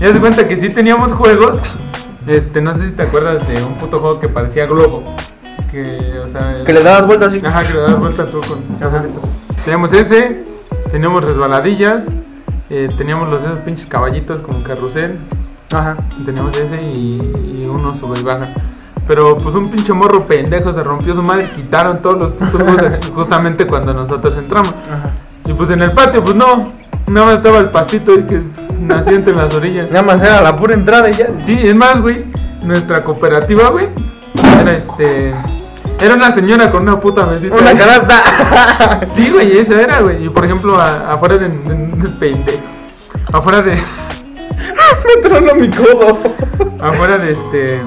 [0.00, 1.60] Ya se cuenta que sí teníamos juegos.
[2.26, 5.02] Este, no sé si te acuerdas de un puto juego que parecía globo.
[5.70, 6.64] Que, o sea.
[6.64, 7.44] Que le dabas vueltas así.
[7.44, 8.62] Ajá, que le dabas vuelta tú con.
[9.64, 10.44] Teníamos ese,
[10.90, 12.04] teníamos resbaladillas,
[12.70, 15.18] eh, teníamos los esos pinches caballitos como carrusel.
[15.72, 15.96] Ajá.
[16.24, 17.16] Teníamos ese y,
[17.62, 18.50] y uno sube y baja.
[19.06, 22.62] Pero pues un pinche morro pendejo se rompió su madre y quitaron todos los putos
[22.62, 24.74] juegos justamente cuando nosotros entramos.
[24.88, 25.12] Ajá.
[25.46, 26.64] Y pues en el patio, pues no.
[27.08, 28.42] Nada más estaba el pastito ahí que
[28.80, 29.86] nació entre las orillas.
[29.90, 31.28] Nada más era la pura entrada y ya.
[31.44, 32.18] Sí, es más, güey.
[32.64, 33.86] Nuestra cooperativa, güey.
[34.60, 35.32] Era este.
[36.00, 37.54] Era una señora con una puta mesita.
[37.54, 38.22] Una canasta.
[39.14, 40.24] Sí, güey, esa era, güey.
[40.26, 41.48] Y por ejemplo, a- afuera de.
[41.48, 42.58] de, de pendejo.
[43.32, 43.72] Afuera de.
[43.76, 46.08] Me tronó mi codo.
[46.80, 47.82] Afuera de este.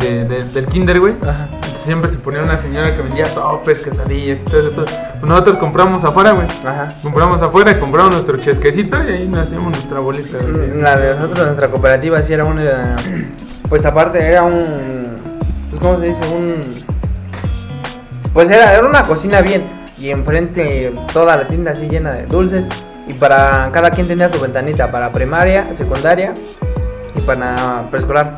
[0.00, 1.14] De- de- del kinder, güey.
[1.26, 1.48] Ajá.
[1.82, 4.72] Siempre se ponía una señora que vendía sopes, quesadillas y todo eso.
[4.74, 4.90] Pues
[5.30, 6.46] nosotros compramos afuera, güey.
[6.66, 6.88] Ajá.
[7.02, 10.80] Compramos afuera, compramos nuestro chesquecito y ahí nos hacíamos nuestra bolita, güey.
[10.80, 12.56] La de nosotros, nuestra cooperativa, sí era un.
[12.60, 13.28] eh,
[13.68, 15.18] Pues aparte, era un.
[15.70, 16.20] Pues, ¿Cómo se dice?
[16.28, 16.60] Un.
[18.32, 19.64] Pues era, era una cocina bien.
[19.98, 22.66] Y enfrente toda la tienda así llena de dulces.
[23.08, 24.90] Y para cada quien tenía su ventanita.
[24.90, 26.32] Para primaria, secundaria
[27.16, 28.36] y para preescolar.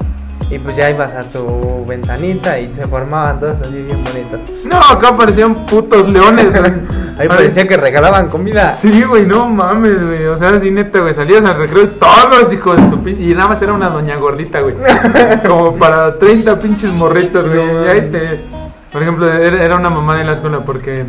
[0.53, 4.53] Y pues ya ibas a tu ventanita y se formaban todos así bien bonitos.
[4.67, 6.73] No, acá parecían putos leones, güey.
[7.19, 8.71] Ahí parecía que regalaban comida.
[8.71, 10.27] Sí, güey, no mames, güey.
[10.27, 11.15] O sea, así neta, güey.
[11.15, 13.17] Salías al recreo y todos, hijos de su pin...
[13.19, 14.75] Y nada más era una doña gordita, güey.
[15.49, 17.67] Como para 30 pinches morritos, güey.
[17.73, 18.45] No y ahí te.
[18.93, 21.07] Por ejemplo, era una mamá de la escuela porque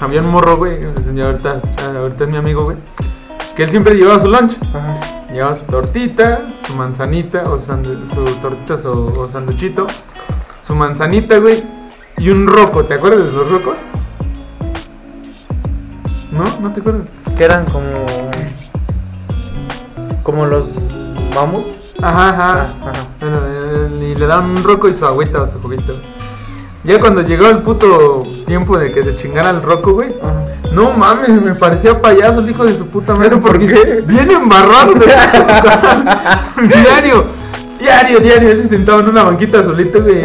[0.00, 0.84] había un morro, güey.
[0.84, 1.58] Ahorita,
[1.98, 2.76] ahorita es mi amigo, güey.
[3.56, 4.56] Que él siempre llevaba su lunch.
[4.72, 5.17] Ajá.
[5.32, 9.86] Llevaba su tortita, su manzanita, o su tortita su- o sanduchito,
[10.62, 11.62] su manzanita, güey,
[12.16, 12.84] y un roco.
[12.84, 13.76] ¿Te acuerdas de los rocos?
[16.32, 16.44] ¿No?
[16.60, 17.02] ¿No te acuerdas?
[17.36, 18.06] Que eran como.
[20.22, 20.66] Como los
[21.34, 21.66] mamut.
[22.02, 22.52] Ajá, ajá.
[22.52, 23.06] Ah, ajá.
[23.20, 25.94] Bueno, él- y le daban un roco y su agüita o su juguito.
[26.84, 30.14] Ya cuando llegó el puto tiempo de que se chingara el roco, güey.
[30.78, 33.30] No mames, me parecía payaso el hijo de su puta madre.
[33.30, 34.00] ¿Pero por porque qué?
[34.06, 35.06] Bien embarrado de
[36.68, 37.24] Diario,
[37.80, 38.50] diario, diario.
[38.52, 40.22] Él se sentaba en una banquita solito, güey.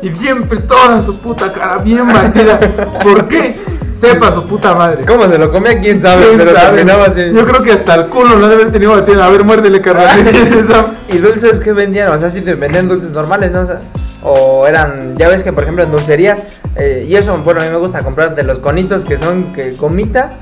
[0.00, 2.56] Y siempre toda su puta cara bien batida.
[3.02, 3.60] ¿Por qué?
[3.92, 5.02] Sepa su puta madre.
[5.06, 5.78] ¿Cómo se lo comía?
[5.78, 6.24] ¿Quién sabe?
[6.24, 6.66] ¿Quién pero sabe?
[6.68, 7.20] terminaba así.
[7.34, 9.22] Yo creo que hasta el culo lo debe haber tenido batido.
[9.22, 10.24] A ver, muérdele, carnal.
[11.10, 12.10] ¿Y dulces que vendían?
[12.12, 13.60] O sea, si te vendían dulces normales, ¿no?
[13.60, 13.80] O, sea,
[14.22, 16.44] o eran, ya ves que por ejemplo en dulcerías,
[16.76, 19.72] eh, y eso, bueno, a mí me gusta comprar de los conitos que son que
[19.72, 20.34] gomita,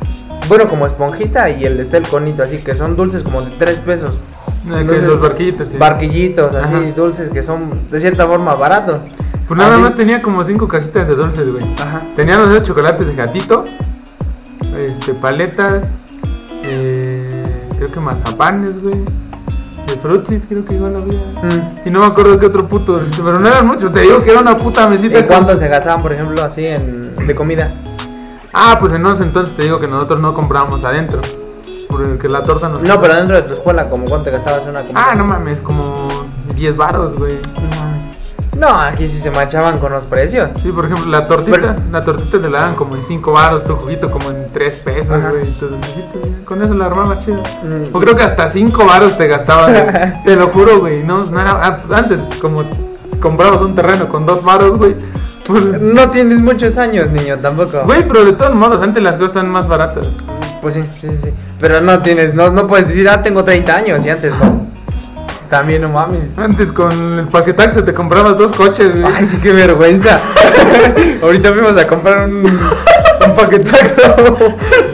[0.49, 3.81] bueno, como esponjita, y el está el conito, así que son dulces como de 3
[3.81, 4.15] pesos.
[4.69, 5.79] que los barquillitos.
[5.79, 6.93] Barquillitos, así, Ajá.
[6.97, 9.01] dulces que son de cierta forma baratos.
[9.47, 9.83] Pues nada Así.
[9.83, 11.65] más tenía como cinco cajitas de dulces, güey.
[11.75, 12.03] Ajá.
[12.17, 13.67] Tenía los de chocolates de gatito,
[14.77, 15.83] este, paletas,
[16.63, 17.43] eh,
[17.77, 18.95] creo que mazapanes, güey.
[19.87, 21.19] De frutis, creo que igual había.
[21.19, 21.75] Mm.
[21.87, 23.91] Y no me acuerdo qué otro puto, pero no eran muchos.
[23.93, 25.19] Te digo que era una puta mesita.
[25.19, 27.75] ¿Y con- cuánto se gastaban, por ejemplo, así en, de comida?
[28.53, 31.21] Ah, pues en ese entonces te digo que nosotros no comprábamos adentro.
[31.89, 32.83] Porque la torta nos.
[32.83, 35.07] No, pero dentro de tu escuela, como cuánto gastabas en una comida?
[35.11, 36.09] Ah, no mames, como
[36.57, 37.35] 10 varos, güey.
[37.35, 37.94] No,
[38.63, 40.51] aquí sí se manchaban con los precios.
[40.63, 43.65] Sí, por ejemplo, la tortita, Pero- la tortita te la dan como en 5 varos,
[43.65, 46.45] tu juguito como en 3 pesos, güey.
[46.45, 47.39] Con eso la armabas chido.
[47.63, 47.95] Mm.
[47.95, 50.23] O creo que hasta 5 varos te gastabas, güey.
[50.25, 51.03] te lo juro, güey.
[51.03, 52.65] No, no era, ah, antes, como
[53.21, 54.95] comprabas un terreno con 2 varos, güey.
[55.47, 57.83] pues, No tienes muchos años, niño, tampoco.
[57.85, 60.09] Güey, pero de todos modos, antes las cosas están más baratas.
[60.63, 61.31] Pues sí, sí, sí, sí.
[61.61, 64.64] Pero no tienes, no, no puedes decir, ah, tengo 30 años y antes no.
[65.55, 66.21] También no mames.
[66.37, 69.15] Antes con el paquetaxo te comprabas dos coches, güey.
[69.17, 70.19] Ay, sí, qué vergüenza.
[71.23, 74.37] Ahorita fuimos a comprar un, un paquetazo.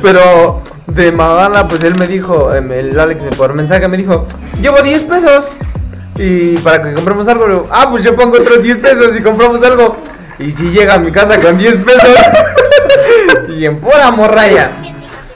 [0.03, 4.27] Pero de mamada, pues él me dijo, em, el Alex por mensaje me dijo,
[4.61, 5.49] llevo 10 pesos.
[6.18, 9.62] Y para que compremos algo, digo, ah, pues yo pongo otros 10 pesos y compramos
[9.62, 9.96] algo.
[10.38, 12.16] Y si llega a mi casa con 10 pesos.
[13.49, 14.68] y en pura morralla.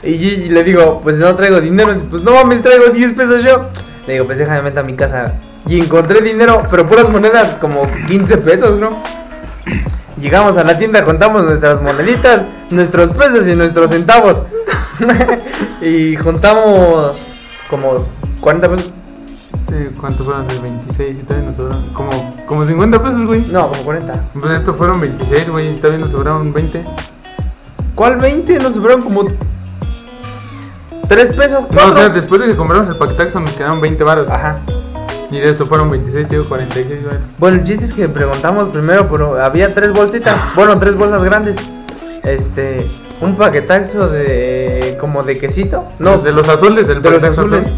[0.03, 1.95] Y, y le digo, pues no traigo dinero.
[2.11, 3.69] Pues no mames, traigo 10 pesos yo.
[4.07, 5.33] Le digo, pues déjame meter a mi casa.
[5.67, 9.01] Y encontré dinero, pero puras monedas, como 15 pesos, ¿no?
[10.19, 14.43] Llegamos a la tienda, contamos nuestras moneditas, nuestros pesos y nuestros centavos.
[15.81, 17.17] y juntamos
[17.69, 18.05] como
[18.41, 18.91] 40 pesos.
[19.99, 20.47] ¿Cuántos fueron?
[20.47, 21.93] De 26 y también nos sobraron.
[21.93, 23.41] Como, como 50 pesos, güey.
[23.51, 24.13] No, como 40.
[24.39, 25.71] Pues estos fueron 26, güey.
[25.71, 26.85] y También nos sobraron 20.
[27.95, 28.59] ¿Cuál 20?
[28.59, 29.27] Nos sobraron como
[31.07, 31.65] 3 pesos.
[31.71, 34.29] No, o sea, después de que compramos el paquetaxo nos quedaron 20 baros.
[34.29, 34.59] Ajá.
[35.31, 37.17] Y de estos fueron 26, te digo 46, güey.
[37.37, 41.57] Bueno, el chiste es que preguntamos primero, pero había tres bolsitas, bueno, tres bolsas grandes.
[42.23, 42.77] Este,
[43.21, 45.85] un paquetazo de como de quesito.
[45.99, 47.67] No, de los azules, del de los paquetaxo azules.
[47.67, 47.77] azul.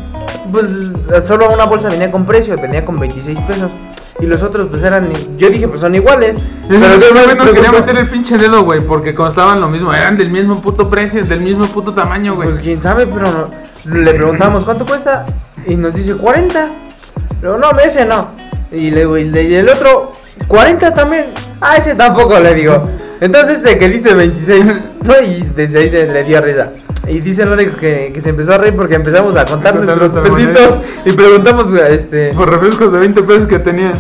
[0.52, 3.72] Pues solo una bolsa venía con precio, venía con 26 pesos.
[4.20, 6.38] Y los otros pues eran, yo dije pues son iguales.
[6.68, 9.94] Pero yo no quería meter el pinche dedo, güey, porque costaban lo mismo.
[9.94, 12.50] Eran del mismo puto precio, del mismo puto tamaño, güey.
[12.50, 13.32] Pues quién sabe, pero
[13.86, 15.26] no- le preguntamos cuánto cuesta
[15.66, 16.72] y nos dice 40.
[17.40, 18.30] Pero no, ese no.
[18.72, 20.12] Y le digo, y el otro
[20.48, 21.28] 40 también.
[21.62, 22.90] Ah, ese tampoco le digo.
[23.22, 24.66] Entonces este que dice 26.
[24.66, 24.74] ¿no?
[25.26, 26.72] Y desde ahí se le dio risa.
[27.08, 30.80] Y dice Lore que, que se empezó a reír porque empezamos a contar nuestros pesitos
[31.06, 32.34] y preguntamos, este...
[32.34, 33.94] Por refrescos de 20 pesos que tenían.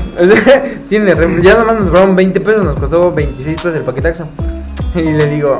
[0.89, 4.23] Tiene, ya nomás nos cobraron 20 pesos, nos costó 26 pesos el paquetaxo.
[4.95, 5.57] Y le digo,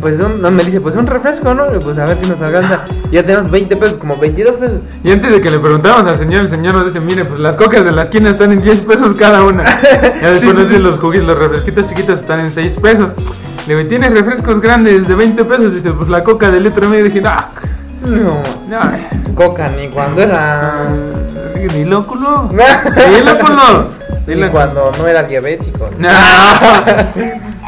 [0.00, 1.66] pues un, no, me dice, pues un refresco, ¿no?
[1.66, 2.84] Pues a ver si nos alcanza.
[3.10, 4.80] Ya tenemos 20 pesos, como 22 pesos.
[5.02, 7.56] Y antes de que le preguntáramos al señor, el señor nos dice, mire, pues las
[7.56, 9.64] cocas de la esquina están en 10 pesos cada una.
[10.20, 10.82] Ya después Sí, sí, nos dice, sí.
[10.82, 13.08] los juguetes, los refresquitos chiquitos están en 6 pesos.
[13.66, 15.74] Le digo, ¿tienes refrescos grandes de 20 pesos?
[15.74, 17.04] Dice, pues la coca de litro y medio.
[17.04, 17.50] dije, ah,
[18.08, 20.86] No, no, coca, ni cuando era...
[21.74, 22.48] dilo culo.
[22.48, 23.90] Dilo culo.
[24.26, 25.90] Ni cuando no era diabético.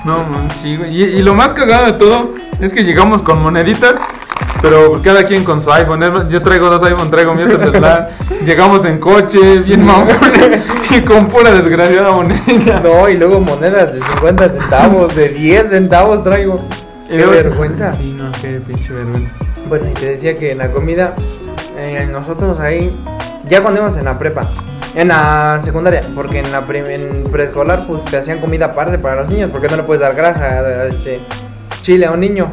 [0.05, 0.95] No, no, man, sí, güey.
[0.95, 3.97] Y, y lo más cagado de todo es que llegamos con moneditas,
[4.61, 6.03] pero cada quien con su iPhone.
[6.31, 8.11] Yo traigo dos iPhone, traigo mi otro celular.
[8.45, 12.81] llegamos en coche, bien mamones, y con pura desgraciada monedita.
[12.81, 16.61] No, y luego monedas de 50 centavos, de 10 centavos traigo.
[17.09, 17.93] Qué luego- vergüenza.
[17.93, 19.33] Sí, no, qué pinche vergüenza.
[19.69, 21.15] Bueno, y te decía que en la comida,
[21.77, 22.95] eh, nosotros ahí,
[23.49, 24.41] ya cuando íbamos en la prepa,
[24.95, 29.51] en la secundaria, porque en la preescolar, pues te hacían comida aparte para los niños,
[29.51, 31.21] porque no le puedes dar grasa a, este
[31.83, 32.53] chile a un niño.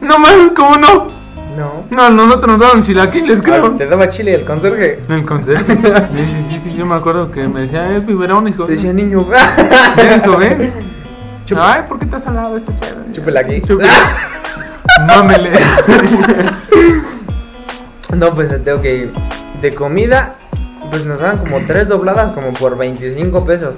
[0.00, 1.19] No mames, ¿cómo no?
[1.60, 1.84] No.
[1.90, 3.72] No, nosotros nos daban chilaquiles, creo.
[3.72, 4.98] Te daba chile el conserje.
[5.08, 5.72] El concepto.
[6.14, 8.64] Sí, sí, sí, yo me acuerdo que me decía, es biberón, hijo.
[8.64, 9.26] Te decía niño,
[9.96, 10.72] Ven, hijo, ven.
[11.44, 11.72] Chupa.
[11.74, 12.96] Ay, ¿por qué estás al lado de este pedo?
[13.12, 13.60] chúpela aquí.
[13.60, 13.90] Chúpela.
[15.06, 15.50] Mámele.
[18.16, 19.08] No, pues tengo que
[19.62, 20.34] de comida,
[20.90, 23.74] pues nos daban como tres dobladas como por 25 pesos.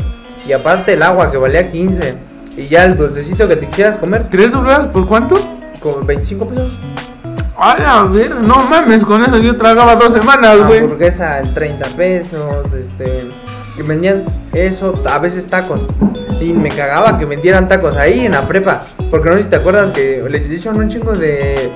[0.47, 2.15] Y aparte el agua que valía 15.
[2.57, 5.39] Y ya el dulcecito que te quisieras comer, ¿Tres dobladas por cuánto?
[5.83, 6.79] como 25 pesos.
[7.57, 10.81] A ver, no mames, con eso yo tragaba dos semanas, güey.
[10.81, 13.31] Hamburguesa en 30 pesos, este.
[13.77, 15.87] Que vendían eso, a veces tacos.
[16.41, 18.85] Y me cagaba que vendieran tacos ahí en la prepa.
[19.11, 21.73] Porque no sé si te acuerdas que les echan un chingo de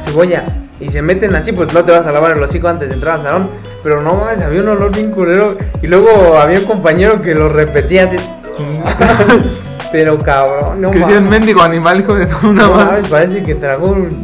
[0.00, 0.44] cebolla.
[0.80, 3.16] Y se meten así, pues no te vas a lavar el hocico antes de entrar
[3.16, 3.50] al salón.
[3.82, 5.56] Pero no mames, había un olor bien culero.
[5.82, 8.16] Y luego había un compañero que lo repetía así.
[9.92, 13.42] Pero cabrón, no que si es mendigo animal, hijo de toda una No mames, parece
[13.42, 14.22] que tragó un.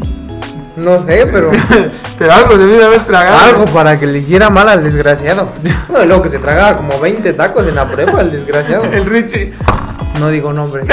[0.76, 1.50] No sé, pero.
[2.18, 3.38] Pero algo debí de haber tragado.
[3.44, 5.48] Algo para que le hiciera mal al desgraciado.
[5.90, 8.84] No, luego que se tragaba como 20 tacos en la prepa, el desgraciado.
[8.92, 9.52] El Richie.
[10.20, 10.84] No digo nombre.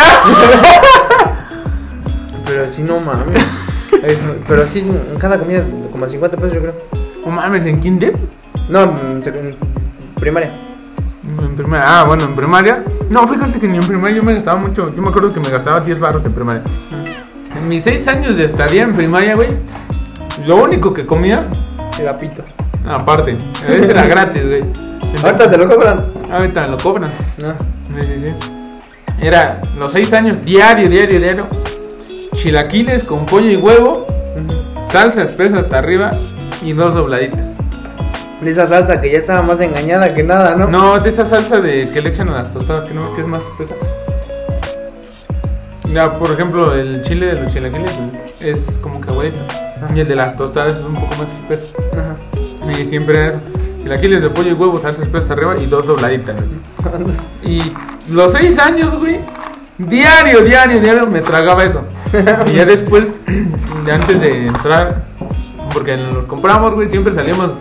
[2.45, 3.43] Pero sí, no mames.
[4.03, 6.73] Es- pero sí, en cada comida es como 50 pesos, yo creo.
[7.25, 8.13] No mames, ¿en kinder?
[8.69, 9.55] No, en
[10.19, 10.51] primaria.
[11.27, 11.85] En primaria.
[11.99, 12.83] Ah, bueno, en primaria.
[13.09, 14.93] No, fíjate que ni en primaria yo me gastaba mucho.
[14.93, 16.61] Yo me acuerdo que me gastaba 10 baros en primaria.
[17.55, 19.47] En mis 6 años de estadía en primaria, güey.
[20.45, 21.47] Lo único que comía,
[21.99, 22.43] Era pito.
[22.87, 23.37] aparte,
[23.69, 24.61] ese era gratis, güey.
[25.23, 25.97] Ahorita te lo cobran.
[26.31, 27.11] Ahorita lo cobran.
[27.41, 27.49] No.
[27.85, 28.33] Sí, sí, sí.
[29.21, 31.47] Era los 6 años, diario, diario, diario.
[32.33, 34.05] Chilaquiles con pollo y huevo,
[34.83, 36.09] salsa espesa hasta arriba
[36.61, 37.53] y dos dobladitas.
[38.43, 40.67] De esa salsa que ya estaba más engañada que nada, ¿no?
[40.67, 43.21] No, de esa salsa de que le echan a las tostadas, que no es que
[43.21, 43.73] es más espesa.
[45.93, 47.91] Ya, por ejemplo, el chile de los chilaquiles
[48.41, 49.37] es como que aguadito.
[49.95, 51.73] Y el de las tostadas es un poco más espeso.
[51.93, 52.71] Ajá.
[52.71, 53.39] Y siempre era eso.
[53.81, 56.45] Chilaquiles de pollo y huevo, salsa espesa hasta arriba y dos dobladitas.
[57.43, 57.61] Y
[58.09, 59.19] los seis años, güey,
[59.77, 61.83] diario, diario, diario me tragaba eso.
[62.47, 63.13] Y ya después,
[63.85, 65.03] de antes de entrar,
[65.73, 67.53] porque los compramos, güey, siempre salíamos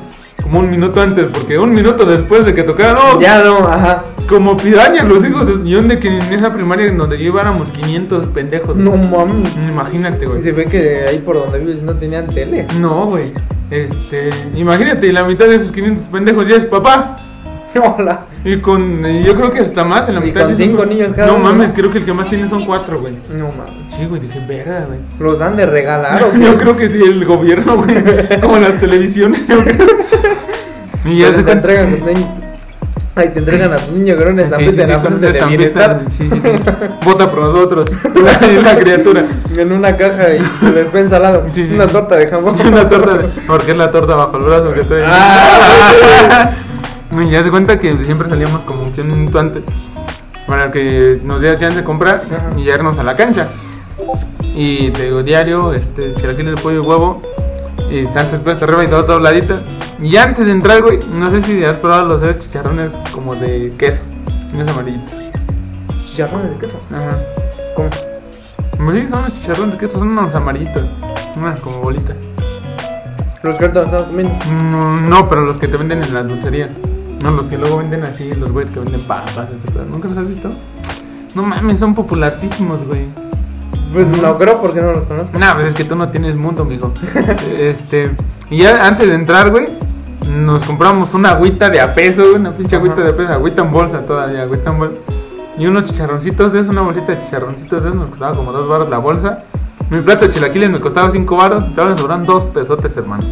[0.52, 4.04] como un minuto antes, porque un minuto después de que tocara, no, Ya no, ajá.
[4.28, 5.66] como pirañas los hijos de...
[5.68, 8.76] Yo de que en esa primaria en donde yo iba éramos 500 pendejos.
[8.76, 9.50] No mames.
[9.56, 10.42] Imagínate, güey.
[10.42, 12.66] se ve que ahí por donde vives no tenían tele.
[12.78, 13.32] No, güey.
[13.70, 17.18] Este, imagínate, y la mitad de esos 500 pendejos ya es papá.
[17.96, 18.26] Hola.
[18.44, 20.42] Y con, yo creo que hasta más en la Y mitad.
[20.42, 22.64] con de cinco niños cada No uno, mames, creo que el que más tiene son
[22.64, 23.14] cuatro, güey.
[23.30, 23.94] No mames.
[23.96, 24.98] Sí, güey, dije, verga, güey.
[25.20, 28.40] Los han de regalar o Yo creo que sí, el gobierno, güey.
[28.40, 29.86] Como las televisiones, yo creo.
[31.04, 31.98] Y ya se te entregan,
[33.14, 36.10] Ay, te entregan a tu niño con una Sí, sí, sí, en la de.
[36.10, 36.70] Sí, sí, sí.
[37.04, 37.86] Vota por nosotros.
[38.64, 39.22] La, criatura.
[39.54, 41.42] En una caja y despensa al lado.
[41.52, 42.56] Sí, sí, una torta de jamón.
[42.66, 45.02] Una torta, de- porque es la torta bajo el brazo que trae.
[45.04, 46.52] Ah,
[47.20, 49.62] Y ya se cuenta que siempre salíamos como que un minuto antes
[50.46, 52.58] para que nos diera chance de comprar Ajá.
[52.58, 53.48] y irnos a la cancha.
[54.54, 57.22] Y te digo, diario, este, chilaquiles de pollo y huevo,
[57.90, 59.62] y salsa espesa arriba y todo dobladita.
[60.00, 63.72] Y antes de entrar, güey, no sé si has probado los esos chicharrones como de
[63.78, 64.02] queso,
[64.52, 65.14] no es amarillito.
[66.04, 66.80] Chicharrones de queso.
[66.90, 67.16] Ajá.
[67.76, 67.88] ¿Cómo?
[68.76, 70.84] Como si son los chicharrones de queso, son unos amarillitos,
[71.36, 72.16] unas como bolitas.
[73.42, 74.34] Los que estamos comiendo.
[74.50, 76.68] No, no, pero los que te venden en la dulcería.
[77.22, 79.82] No, los que luego venden así, los güeyes que venden papas, etc.
[79.88, 80.50] ¿Nunca los has visto?
[81.36, 83.06] No mames, son popularísimos, güey.
[83.92, 85.38] Pues no creo porque no los conozco.
[85.38, 86.92] Nah, pues es que tú no tienes mundo, mijo.
[87.58, 88.10] este.
[88.50, 89.68] Y ya antes de entrar, güey,
[90.28, 93.62] nos compramos una agüita de a peso, güey, una pinche agüita de a peso, agüita
[93.62, 94.96] en bolsa todavía, agüita en bolsa.
[95.58, 98.66] Y unos chicharroncitos de eso, una bolsita de chicharroncitos de eso, nos costaba como dos
[98.68, 99.40] baros la bolsa.
[99.90, 103.24] Mi plato de chilaquiles me costaba cinco baros, te van a sobrar dos pesotes, hermano.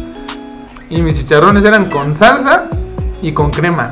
[0.89, 2.67] Y mis chicharrones eran con salsa
[3.21, 3.91] y con crema.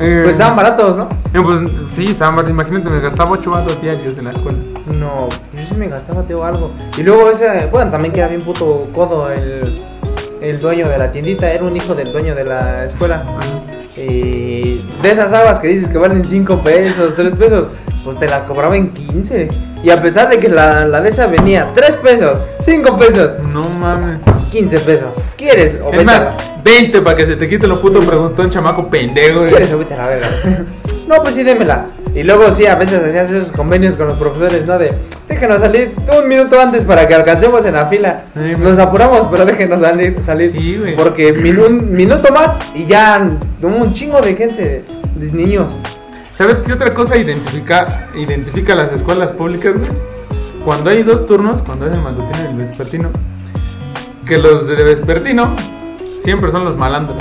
[0.00, 1.08] Eh, Pues estaban baratos, ¿no?
[1.34, 2.50] eh, pues sí, estaban baratos.
[2.52, 4.58] Imagínate, me gastaba ocho baros diarios en la escuela.
[4.96, 6.70] No, yo sí me gastaba, tío, algo.
[6.96, 9.74] Y luego ese, bueno, también que era bien puto codo el,
[10.40, 13.24] el dueño de la tiendita, era un hijo del dueño de la escuela.
[13.96, 17.66] Y de esas habas que dices que valen 5 pesos, 3 pesos,
[18.04, 19.48] pues te las cobraba en 15.
[19.82, 23.68] Y a pesar de que la, la de esa venía 3 pesos, 5 pesos, No
[23.80, 24.20] mames.
[24.50, 25.08] 15 pesos.
[25.36, 25.78] ¿Quieres?
[25.82, 28.42] O Es vete a más, la, 20 para que se te quite lo puto, preguntó
[28.42, 29.40] un chamaco pendejo.
[29.40, 29.50] güey.
[29.50, 30.28] ¿Quieres o vete a la verga?
[31.08, 31.86] no, pues sí, démela.
[32.14, 34.78] Y luego sí, a veces hacías esos convenios con los profesores, ¿no?
[34.78, 34.88] De,
[35.28, 38.22] déjenos salir un minuto antes para que alcancemos en la fila.
[38.34, 40.16] Sí, Nos apuramos, pero déjenos salir.
[40.22, 40.96] salir Sí, güey.
[40.96, 43.30] Porque un minuto más y ya
[43.62, 44.84] un chingo de gente,
[45.14, 45.72] de niños.
[46.34, 47.84] ¿Sabes qué otra cosa identifica,
[48.14, 49.90] identifica las escuelas públicas, güey?
[50.64, 53.10] Cuando hay dos turnos, cuando es el matutino y el vespertino,
[54.28, 55.52] que los de vespertino
[56.20, 57.16] siempre son los malandros.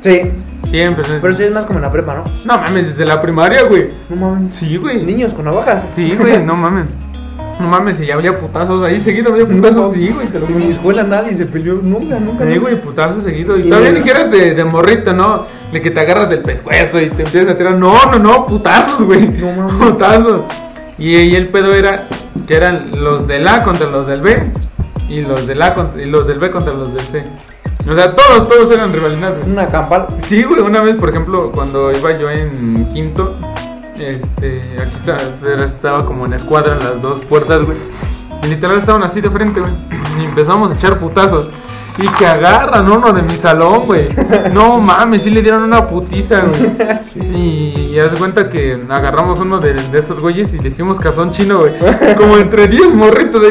[0.00, 0.22] Sí,
[0.68, 1.18] Siempre son.
[1.20, 2.24] pero eso es más como en la prepa, ¿no?
[2.44, 3.90] No mames, desde la primaria, güey.
[4.08, 4.54] No mames.
[4.54, 5.04] Sí, güey.
[5.04, 5.82] Niños con navajas.
[5.96, 6.86] Sí, güey, no mames.
[7.58, 10.58] No mames, y ya había putazos ahí seguido, había putazos, sí, güey, te lo En
[10.58, 12.44] mi escuela nadie se peleó nunca, nunca.
[12.46, 12.58] Sí, nunca.
[12.60, 13.58] güey, putazo seguido.
[13.58, 15.44] Y Y todavía de- dijeras de, de morrita, ¿no?
[15.70, 17.74] De que te agarras del pescuezo y te empiezas a tirar.
[17.74, 19.28] No, no, no, putazos, güey.
[19.28, 19.74] No mames.
[19.78, 20.42] Putazos.
[20.98, 22.06] Y, y el pedo era
[22.46, 24.52] que eran los del A contra los del B.
[25.10, 27.26] Y los del A contra, y los del B contra los del C.
[27.88, 29.46] O sea, todos, todos eran rivalidades.
[29.46, 30.06] Una campal.
[30.26, 33.36] Sí, güey, una vez, por ejemplo, cuando iba yo en quinto,
[33.98, 37.76] este, aquí estaba, pero estaba como en escuadra en las dos puertas, güey.
[38.42, 39.72] Y literal estaban así de frente, güey.
[40.20, 41.48] Y empezamos a echar putazos.
[41.98, 44.08] Y que agarran uno de mi salón, güey.
[44.54, 46.70] No mames, sí le dieron una putiza, güey.
[47.34, 51.30] Y ya se cuenta que agarramos uno de, de esos güeyes y le hicimos cazón
[51.30, 51.74] chino, güey.
[52.16, 53.42] Como entre 10 morritos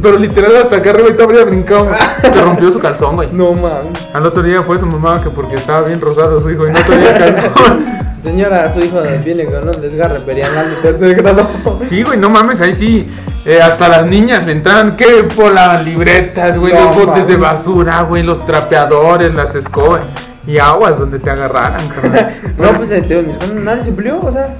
[0.00, 1.88] pero literal hasta acá arriba y todavía brincado.
[2.22, 3.28] Se rompió su calzón, güey.
[3.32, 4.06] No mames.
[4.12, 6.78] Al otro día fue su mamá que porque estaba bien rosado su hijo y no
[6.80, 8.05] tenía calzón.
[8.26, 11.46] Señora, su hijo viene con un desgarre perianal de tercer grado.
[11.88, 13.08] Sí, güey, no mames, ahí sí.
[13.44, 17.36] eh, hasta las niñas le entraban, que por las libretas, güey, No los botes de
[17.36, 20.00] basura, güey, los trapeadores, las escobas
[20.44, 21.88] y aguas donde te agarraran.
[22.58, 24.56] No, pues este, en mi escuela nadie se peleó, o sea,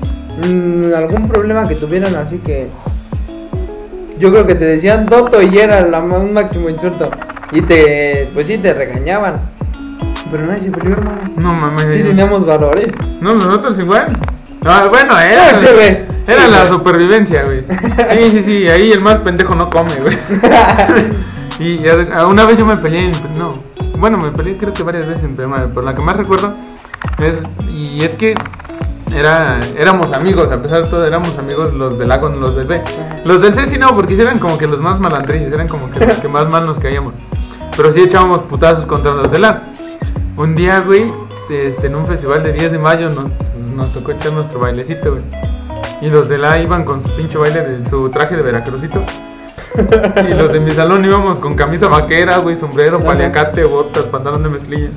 [0.46, 2.68] mm, algún problema que tuvieran así que.
[4.20, 7.11] Yo creo que te decían Doto y era la, un máximo insulto.
[7.50, 9.56] Y te, pues sí, te regañaban.
[10.31, 11.19] Pero nadie se peleó, hermano.
[11.37, 11.93] No mames.
[11.93, 12.93] Sí, teníamos valores.
[13.21, 14.17] No, nosotros igual.
[14.65, 15.89] Ah, bueno, era, Sí, güey.
[16.27, 16.67] era Sí, la güey.
[16.69, 17.65] supervivencia, güey.
[18.12, 20.19] Sí, sí, sí, ahí el más pendejo no come, güey.
[21.59, 21.83] Y
[22.29, 23.51] una vez yo me peleé, no,
[23.99, 26.53] bueno, me peleé creo que varias veces en primaria, pero la que más recuerdo
[27.19, 27.35] es,
[27.67, 28.35] y es que
[29.15, 32.67] era, éramos amigos, a pesar de todo éramos amigos los del A con los del
[32.67, 32.83] B.
[33.25, 36.05] Los del C sí no, porque eran como que los más malandrillos, eran como que
[36.05, 37.15] los que más mal nos caíamos.
[37.75, 39.62] Pero sí echábamos putazos contra los del A.
[40.37, 41.11] Un día, güey,
[41.49, 43.31] este, en un festival de 10 de mayo nos,
[43.75, 45.22] nos tocó echar nuestro bailecito, güey.
[46.03, 49.03] Y los del A iban con su pinche baile de su traje de veracruzito.
[50.29, 54.51] Y los de mi salón íbamos con camisa vaquera, güey, sombrero, paliacate, botas, pantalón de
[54.51, 54.88] mezclilla.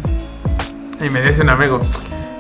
[1.02, 1.80] Y me dice un amigo,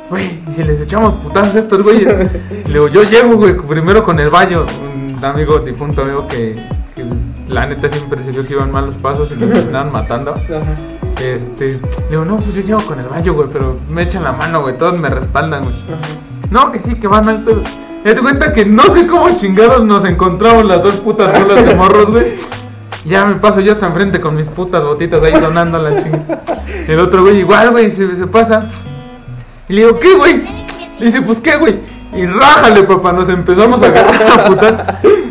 [0.09, 2.31] güey, ¿y si les echamos putazos a estos güeyes?
[2.67, 4.65] Le digo, yo llego, güey, primero con el baño.
[4.81, 7.05] Un amigo, difunto amigo que, que
[7.49, 10.31] la neta siempre se vio que iban mal los pasos y lo terminaban matando.
[10.31, 11.21] Ajá.
[11.21, 14.31] Este, le digo, no, pues yo llego con el baño, güey, pero me echan la
[14.31, 15.75] mano, güey, todos me respaldan, güey.
[16.51, 17.61] No, que sí, que van mal pedo.
[18.03, 21.75] Me doy cuenta que no sé cómo chingados nos encontramos las dos putas bolas de
[21.75, 22.35] morros, güey.
[23.05, 26.43] Ya me paso yo hasta enfrente con mis putas botitas ahí sonando la chingada.
[26.87, 28.69] El otro güey igual, güey, se, se pasa.
[29.67, 30.43] Y le digo, ¿qué, güey?
[30.99, 31.79] Le dice, pues, ¿qué, güey?
[32.15, 34.73] Y rájale, papá, nos empezamos a agarrar a putas.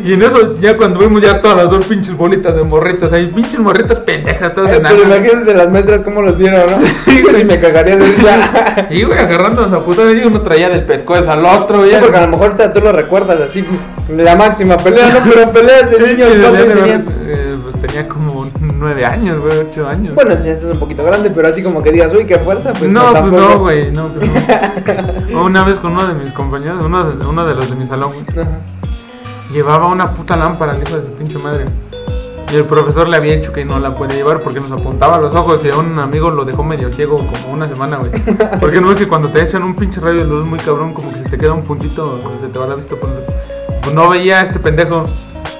[0.03, 3.27] Y en eso, ya cuando vimos ya todas las dos pinches bolitas de morritas ahí,
[3.27, 6.77] pinches morritas pendejas, todas Eh, pero imagínate las maestras cómo los vieron, ¿no?
[7.05, 8.87] Sí, güey, me cagaría de risa.
[8.89, 11.89] Y güey, agarrándonos a putas, y uno traía del pescuezo al otro, güey.
[11.91, 13.65] Sí, porque a lo mejor te- tú lo recuerdas así,
[14.15, 15.29] la máxima pelea, ¿no?
[15.33, 20.15] Pero peleas de niños, sí, ¿cuántos pues tenía como nueve años, güey, ocho años.
[20.15, 22.73] Bueno, si este es un poquito grande, pero así como que digas, uy, qué fuerza,
[22.73, 25.39] pues no, pues no, güey, no, pues no.
[25.39, 27.87] O Una vez con uno de mis compañeros, uno de, uno de los de mi
[27.87, 28.47] salón, güey,
[29.51, 31.65] llevaba una puta lámpara, el hijo de su pinche madre.
[32.51, 35.19] Y el profesor le había dicho que no la puede llevar porque nos apuntaba a
[35.19, 38.11] los ojos y a un amigo lo dejó medio ciego como una semana, güey.
[38.59, 41.13] Porque no es que cuando te echan un pinche rayo de luz muy cabrón, como
[41.13, 44.43] que se te queda un puntito, se te va la vista pues no veía a
[44.43, 45.03] este pendejo.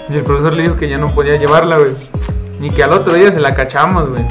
[0.09, 1.91] Y el profesor le dijo que ya no podía llevarla, güey.
[2.59, 4.23] Ni que al otro día se la cachamos, güey.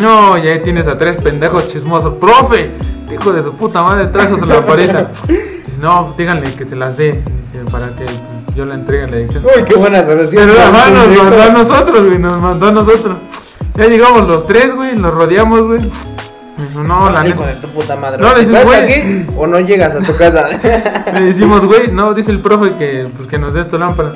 [0.00, 2.14] No, ya ahí tienes a tres pendejos chismosos.
[2.14, 2.70] ¡Profe!
[3.12, 5.10] Hijo de su puta madre, trajo su lamparita.
[5.28, 7.22] Dice, no, díganle que se las dé.
[7.52, 8.06] Dice, para que
[8.54, 9.44] yo la entregue en la dirección.
[9.44, 10.48] Uy, qué buena solución.
[10.48, 13.16] Pero ajá, nos mandó a nosotros, güey, nos mandó a nosotros.
[13.74, 15.80] Ya llegamos los tres, güey, los rodeamos, güey.
[16.58, 17.46] Me dijo, no, la neta.
[17.46, 18.22] de tu puta madre.
[18.22, 18.82] No, ¿te le güey.
[18.82, 20.48] aquí o no llegas a tu casa?
[21.12, 24.14] Le decimos, güey, no, dice el profe que, pues, que nos des tu lámpara.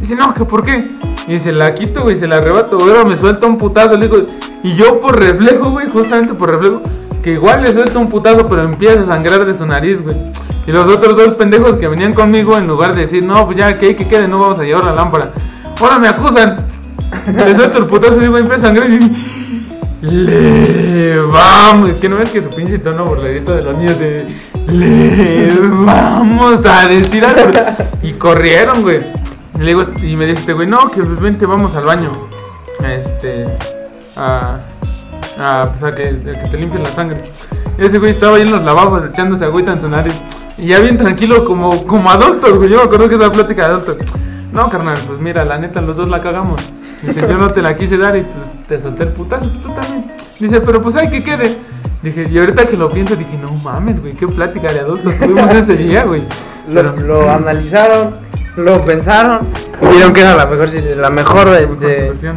[0.00, 0.90] Dice, no, que por qué.
[1.28, 4.08] Y se la quito, güey, se la arrebato, güey, ahora me suelta un putazo, le
[4.08, 4.26] digo.
[4.62, 6.82] Y yo por reflejo, güey, justamente por reflejo,
[7.22, 10.16] que igual le suelta un putazo, pero empieza a sangrar de su nariz, güey.
[10.66, 13.72] Y los otros dos pendejos que venían conmigo, en lugar de decir, no, pues ya,
[13.78, 15.32] que hay que quede, no vamos a llevar la lámpara.
[15.80, 16.56] Ahora me acusan.
[17.34, 18.98] Le suelto el putazo y güey, empieza a sangrar y
[20.02, 21.90] le vamos.
[22.00, 24.26] Que no ves que su pinche tono burladito de los niños de
[24.68, 25.52] le
[25.84, 27.50] vamos a decir algo.
[28.02, 29.00] Y corrieron, güey.
[29.60, 32.10] Y, le digo, y me dice este güey, no, que pues vente, vamos al baño.
[32.82, 33.46] Este.
[34.16, 34.58] A.
[35.38, 37.22] A, pues a que, a que te limpien la sangre.
[37.76, 40.14] Ese güey estaba ahí en los lavabos echándose agüita en su nariz.
[40.56, 42.70] Y ya bien tranquilo, como, como adultos, güey.
[42.70, 43.96] Yo me acuerdo que es la plática de adultos.
[44.54, 46.58] No, carnal, pues mira, la neta, los dos la cagamos.
[47.02, 50.10] Dice, yo no te la quise dar y pues, te solté el putazo, tú también.
[50.38, 51.58] Dice, pero pues hay que quede.
[52.02, 55.50] Dije, y ahorita que lo pienso, dije, no mames, güey, qué plática de adultos tuvimos
[55.54, 56.22] ese día, güey.
[56.72, 58.29] Lo analizaron,
[58.60, 59.48] lo pensaron,
[59.82, 62.06] y vieron que era la mejor, la mejor, Mejor este...
[62.06, 62.36] solución.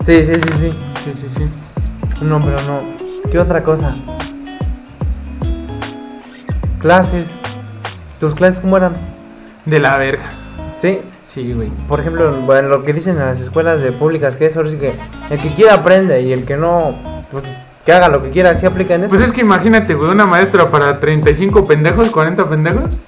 [0.00, 0.70] Sí, sí, sí, sí.
[1.04, 2.24] Sí, sí, sí.
[2.24, 2.82] No, pero no.
[3.30, 3.94] ¿Qué otra cosa?
[6.80, 7.30] Clases.
[8.20, 8.96] ¿Tus clases cómo eran?
[9.64, 10.32] De la verga.
[10.80, 11.00] Sí.
[11.24, 11.68] Sí, güey.
[11.88, 14.76] Por ejemplo, bueno, lo que dicen en las escuelas de públicas, que es ahora sí
[14.76, 14.94] que
[15.30, 16.94] el que quiera aprende y el que no,
[17.30, 17.44] pues
[17.84, 19.10] que haga lo que quiera, así aplica en eso.
[19.10, 22.98] Pues es que imagínate, güey, una maestra para 35 pendejos, 40 pendejos.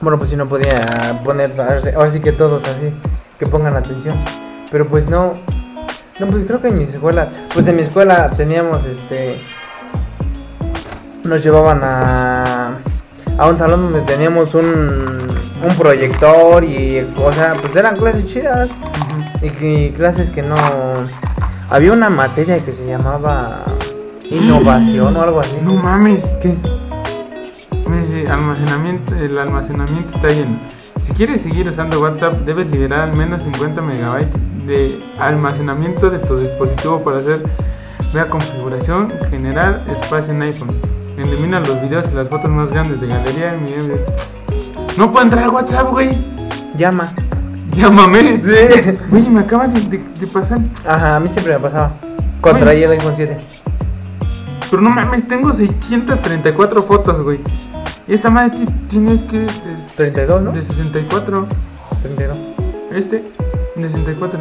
[0.00, 2.92] Bueno, pues si no podía poner, ahora sí- que todos así,
[3.38, 4.16] que pongan atención.
[4.70, 5.34] Pero pues no,
[6.20, 9.38] no, pues creo que en mis escuelas, pues en mi escuela teníamos este,
[11.24, 12.74] nos llevaban a,
[13.38, 15.26] a un salón donde teníamos un,
[15.62, 18.68] un proyector y, o sea, pues eran clases chidas
[19.42, 20.56] y, clases que no,
[21.70, 23.64] había una materia que se llamaba
[24.30, 25.56] innovación o algo así.
[25.62, 26.24] No mames.
[26.40, 26.56] ¿Qué?
[28.28, 30.58] Almacenamiento, el almacenamiento está lleno.
[31.00, 34.34] Si quieres seguir usando WhatsApp, debes liberar al menos 50 megabytes
[34.66, 37.42] de almacenamiento de tu dispositivo para hacer
[38.12, 40.76] vea configuración, generar espacio en iPhone.
[41.16, 43.52] Elimina los videos y las fotos más grandes de galería.
[43.60, 43.72] mi-
[44.96, 46.08] No puedo entrar a WhatsApp, güey.
[46.76, 47.12] Llama.
[47.70, 48.40] Llámame.
[48.42, 48.52] Sí.
[49.12, 50.58] Oye, me acaba de, de- de pasar.
[50.86, 51.92] Ajá, a mí siempre me pasaba.
[52.40, 53.36] Cuando traía el iPhone 7.
[54.70, 57.40] Pero no mames, tengo 634 fotos, güey.
[58.08, 59.40] Y esta madre ti- tienes que.
[59.40, 59.48] De,
[59.96, 60.52] 32, ¿no?
[60.52, 61.46] de 64.
[62.02, 62.36] 32.
[62.94, 63.22] Este,
[63.76, 64.38] de 64.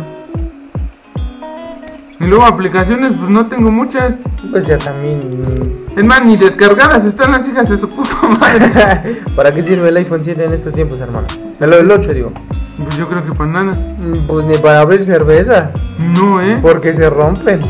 [2.20, 4.18] Y luego aplicaciones, pues no tengo muchas.
[4.52, 5.86] Pues ya también.
[5.96, 9.22] Es más, ni descargadas están las hijas de su puta madre.
[9.36, 11.28] ¿Para qué sirve el iPhone 7 en estos tiempos, hermano?
[11.60, 12.32] El, el 8, digo.
[12.78, 13.74] Pues yo creo que para nada.
[14.00, 15.72] Mm, Pues ni para abrir cerveza.
[16.18, 16.58] No, eh.
[16.62, 17.62] Porque se rompen.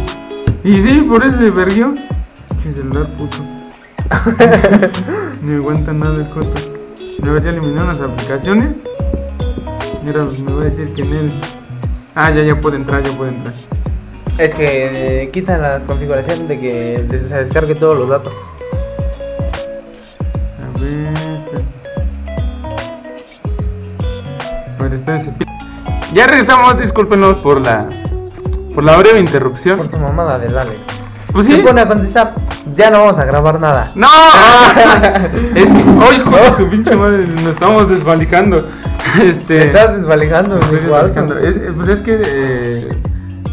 [0.63, 1.93] Y sí, por eso se verguió.
[2.63, 3.37] Qué celular puto.
[5.47, 6.59] Ni aguanta nada el coto.
[7.23, 8.75] Me habría eliminado las aplicaciones.
[10.03, 11.41] Mira, me va a decir que en él.
[12.15, 13.55] Ah, ya, ya puede entrar, ya puede entrar.
[14.37, 18.33] Es que eh, quitan las configuraciones de que se descargue todos los datos.
[20.65, 21.15] A ver.
[24.77, 25.33] A ver, espérense.
[26.13, 27.89] Ya regresamos, discúlpenos por la.
[28.73, 29.77] Por la breve interrupción.
[29.77, 30.96] Por su mamada del Alex.
[31.33, 31.57] Pues sí.
[31.57, 32.33] pone a contestar.
[32.75, 33.91] Ya no vamos a grabar nada.
[33.95, 34.07] ¡No!
[35.55, 38.57] es que hoy, de su pinche madre, nos estamos desvalijando.
[39.23, 39.45] Este.
[39.59, 41.07] Te estás desvalijando, Estoy igual.
[41.13, 41.37] desvalijando.
[41.39, 43.01] Es- pues es que eh,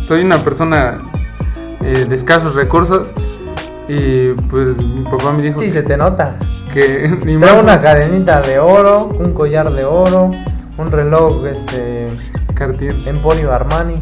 [0.03, 0.99] soy una persona
[1.83, 3.09] eh, de escasos recursos.
[3.89, 6.35] Y pues mi papá me dijo Sí, que, se te nota.
[6.73, 10.33] que ni Trae una cadenita de oro, un collar de oro,
[10.77, 12.07] un reloj, este.
[12.55, 12.95] Cartier.
[13.07, 13.97] Emporio Armani.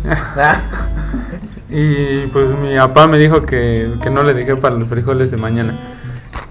[1.75, 5.39] Y pues mi papá me dijo que, que no le dejé para los frijoles de
[5.39, 5.79] mañana.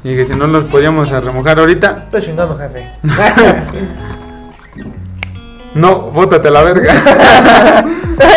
[0.03, 2.87] Y que si no los podíamos remojar ahorita, Estoy chingando, jefe.
[5.75, 6.91] no, bótate a la verga.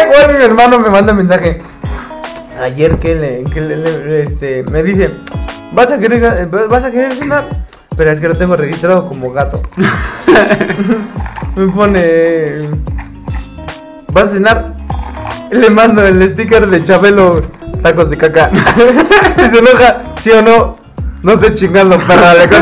[0.05, 1.63] Igual mi hermano me manda mensaje.
[2.61, 5.07] Ayer que le, que le- le- este, me dice,
[5.73, 7.49] ¿vas a querer, eh, vas a querer cenar?
[7.97, 9.63] Pero es que lo tengo registrado como gato.
[11.57, 12.69] me pone,
[14.13, 14.74] ¿vas a cenar?
[15.55, 17.41] Le mando el sticker de Chabelo,
[17.81, 18.51] tacos de caca.
[19.39, 20.75] y se enoja, ¿sí o no?
[21.23, 22.49] No sé chingando, perra, le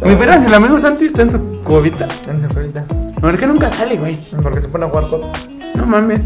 [0.00, 2.06] de veras, el amigo Santi está en su cubita.
[2.28, 2.84] En su ahorita.
[3.20, 4.16] ¿Por qué nunca sale, güey?
[4.40, 5.32] Porque se pone a jugar coto.
[5.76, 6.20] No mames.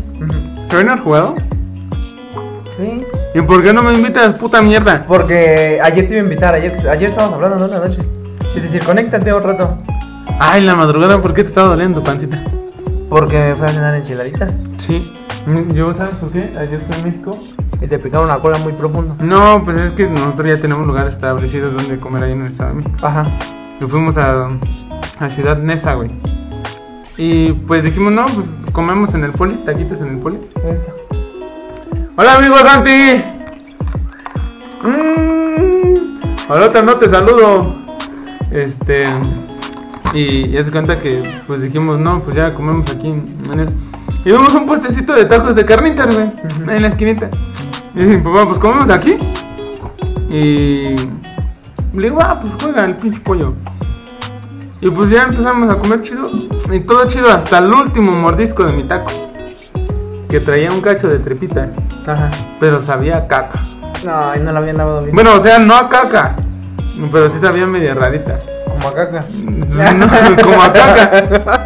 [0.68, 1.34] ¿Se ven al jugado?
[2.76, 3.06] Sí.
[3.34, 5.06] ¿Y por qué no me invitas, puta mierda?
[5.06, 7.72] Porque ayer te iba a invitar, ayer, ayer estábamos hablando ¿no?
[7.72, 8.02] la noche.
[8.52, 9.78] Si te decir, conéctate un rato.
[10.40, 12.44] Ay, en la madrugada, ¿por qué te estaba doliendo tu pancita?
[13.08, 14.54] Porque me fui a cenar enchiladitas.
[14.76, 15.12] Sí.
[15.74, 16.54] Yo, ¿sabes por qué?
[16.56, 17.30] Ayer fui a México.
[17.80, 19.16] Y te picaron la cola muy profundo.
[19.18, 22.70] No, pues es que nosotros ya tenemos lugares establecidos donde comer ahí en el Estado
[22.70, 23.06] de México.
[23.06, 23.36] Ajá.
[23.80, 24.50] Y fuimos a,
[25.18, 26.12] a Ciudad Neza, güey.
[27.16, 30.38] Y pues dijimos, no, pues comemos en el poli, taquitos en el poli.
[32.16, 33.24] Hola, amigo Santi.
[34.84, 37.76] Mm, ahorita no te saludo.
[38.52, 39.08] Este.
[40.12, 43.66] Y ya se cuenta que, pues dijimos, no, pues ya comemos aquí en el.
[44.24, 46.32] Y vimos un puestecito de tacos de carnitas, güey,
[46.66, 47.28] en la esquinita.
[47.94, 49.18] Y dicen, pues vamos, pues comemos aquí.
[50.30, 50.96] Y.
[51.94, 53.54] Le digo, ah, pues juega el pinche pollo.
[54.80, 56.22] Y pues ya empezamos a comer chido.
[56.70, 59.10] Y todo chido hasta el último mordisco de mi taco.
[60.28, 61.70] Que traía un cacho de tripita.
[62.06, 62.30] Ajá.
[62.60, 63.60] Pero sabía a caca.
[64.08, 65.14] Ay, no la habían lavado bien.
[65.14, 66.36] Bueno, o sea, no a caca.
[67.10, 68.38] Pero sí sabía media rarita.
[68.78, 69.20] Como a caca.
[69.94, 70.06] No,
[70.42, 71.62] como a caca.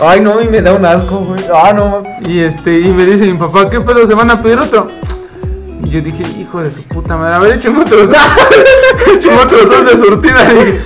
[0.08, 1.40] Ay, no, y me da un asco, güey.
[1.54, 2.02] Ah, no.
[2.28, 4.06] Y este, y me dice mi papá, ¿qué pedo?
[4.06, 4.90] ¿Se van a pedir otro?
[5.84, 8.16] Y yo dije, hijo de su puta madre, a ver, échame otros dos.
[9.16, 10.44] échame otros dos de surtida.
[10.52, 10.80] dije.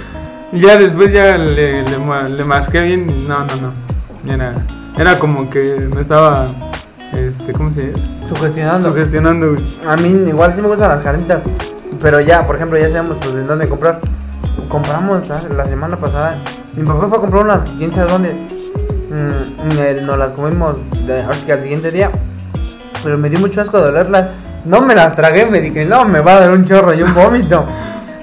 [0.53, 3.07] Y ya después ya le, le, ma- le masqué bien.
[3.27, 4.33] No, no, no.
[4.33, 4.55] Era,
[4.99, 6.47] era como que me estaba,
[7.13, 8.03] este, ¿cómo se dice?
[8.29, 8.91] Sugestionando.
[8.91, 9.65] Sugestionando, güey.
[9.89, 11.41] A mí igual sí me gustan las carnitas.
[12.01, 14.01] Pero ya, por ejemplo, ya sabemos pues de dónde comprar.
[14.69, 16.39] Compramos la semana pasada.
[16.75, 18.47] Mi papá fue a comprar unas, quién sabe dónde.
[19.11, 20.77] Mm, nos las comimos
[21.07, 22.11] de, que al siguiente día.
[23.03, 24.29] Pero me dio mucho asco de olerlas.
[24.65, 27.15] No me las tragué, me dije, no, me va a dar un chorro y un
[27.15, 27.67] vómito.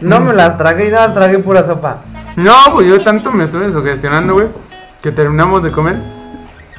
[0.02, 1.98] No me las tragué y nada, tragué pura sopa.
[2.36, 4.48] No, pues yo tanto me estuve sugestionando, güey,
[5.02, 6.19] que terminamos de comer.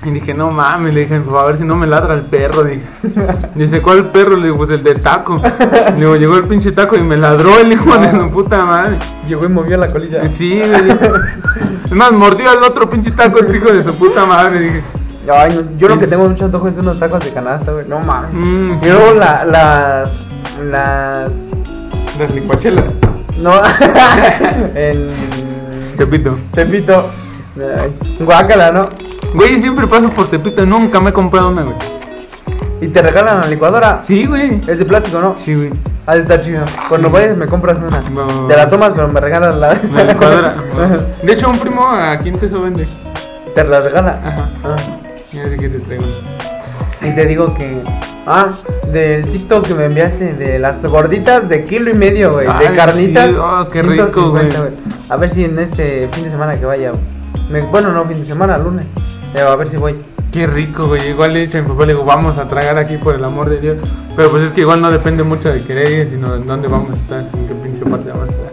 [0.02, 2.14] Y dije, no mames, le dije, a mi papá, a ver si no me ladra
[2.14, 2.86] el perro, dije.
[3.54, 4.36] Dice, ¿cuál perro?
[4.36, 5.42] Le digo, pues el del taco.
[5.90, 8.96] Le digo, llegó el pinche taco y me ladró el hijo de su puta madre.
[9.28, 10.22] Llegó y movió la colilla.
[10.32, 10.90] Sí, güey.
[11.84, 14.80] Es más, mordió al otro pinche taco el hijo de su puta madre, dije.
[15.30, 17.86] Ay, no, yo lo que tengo mucho antojo es unos tacos de canasta, güey.
[17.86, 18.32] No mames.
[18.42, 20.18] Y luego la, las.
[20.64, 21.30] Las.
[22.18, 22.94] las licuachelas.
[23.38, 23.52] No.
[24.74, 25.08] en.
[25.98, 26.38] Tepito.
[26.52, 27.10] Tepito.
[28.20, 28.88] Guácala, ¿no?
[29.34, 31.76] Güey, siempre paso por Tepito, nunca me he comprado una, güey.
[32.80, 34.00] Y te regalan la licuadora.
[34.02, 34.60] Sí, güey.
[34.66, 35.34] Es de plástico, ¿no?
[35.36, 35.70] Sí, güey.
[36.06, 36.64] Ha de estar chido.
[36.88, 38.00] Cuando vayas me compras una.
[38.08, 38.46] No.
[38.46, 39.78] Te la tomas, pero me regalas la.
[39.92, 40.54] La licuadora.
[41.22, 42.88] De hecho, un primo aquí en Teso vende.
[43.54, 44.12] te la regala.
[44.24, 44.50] Ajá.
[44.64, 44.76] Ah.
[45.32, 46.06] Ya sé que te traigo.
[47.02, 47.82] Y te digo que.
[48.26, 48.48] Ah,
[48.90, 52.46] del TikTok que me enviaste, de las gorditas de kilo y medio, güey.
[52.46, 53.30] De carnitas.
[53.32, 54.72] sí, oh, qué rico, 150, güey.
[55.10, 56.92] A ver si en este fin de semana que vaya.
[57.50, 58.86] me- bueno, no, fin de semana, lunes.
[59.36, 59.96] A ver si voy.
[60.32, 61.10] Qué rico, güey.
[61.10, 63.24] Igual le he dicho a mi papá, le digo, vamos a tragar aquí por el
[63.24, 63.78] amor de Dios.
[64.16, 66.90] Pero pues es que igual no depende mucho de querer ir, sino en dónde vamos
[66.90, 68.52] a estar, en qué pinche parte vamos a estar.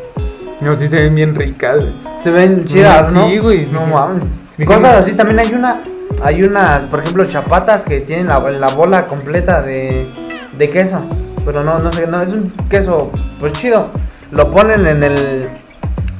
[0.61, 1.93] No, sí se ven bien ricas, güey.
[2.23, 3.27] Se ven chidas, ¿no?
[3.27, 3.67] Sí, güey.
[3.67, 4.23] No mames.
[4.65, 5.81] Cosas así también hay una.
[6.23, 10.07] Hay unas, por ejemplo, chapatas que tienen la, la bola completa de,
[10.57, 11.01] de queso.
[11.45, 13.89] Pero no, no sé, no, es un queso, pues chido.
[14.31, 15.47] Lo ponen en el.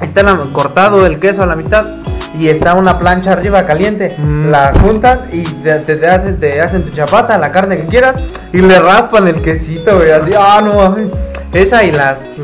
[0.02, 1.97] Está cortado el queso a la mitad
[2.38, 4.16] y está una plancha arriba caliente.
[4.18, 4.48] Mm.
[4.50, 8.16] La juntan y te, te- te hacen, te hacen tu chapata, la carne que quieras
[8.54, 10.12] y le raspan el quesito, güey.
[10.12, 11.08] Así, ah, no mames.
[11.54, 12.42] Esa y las,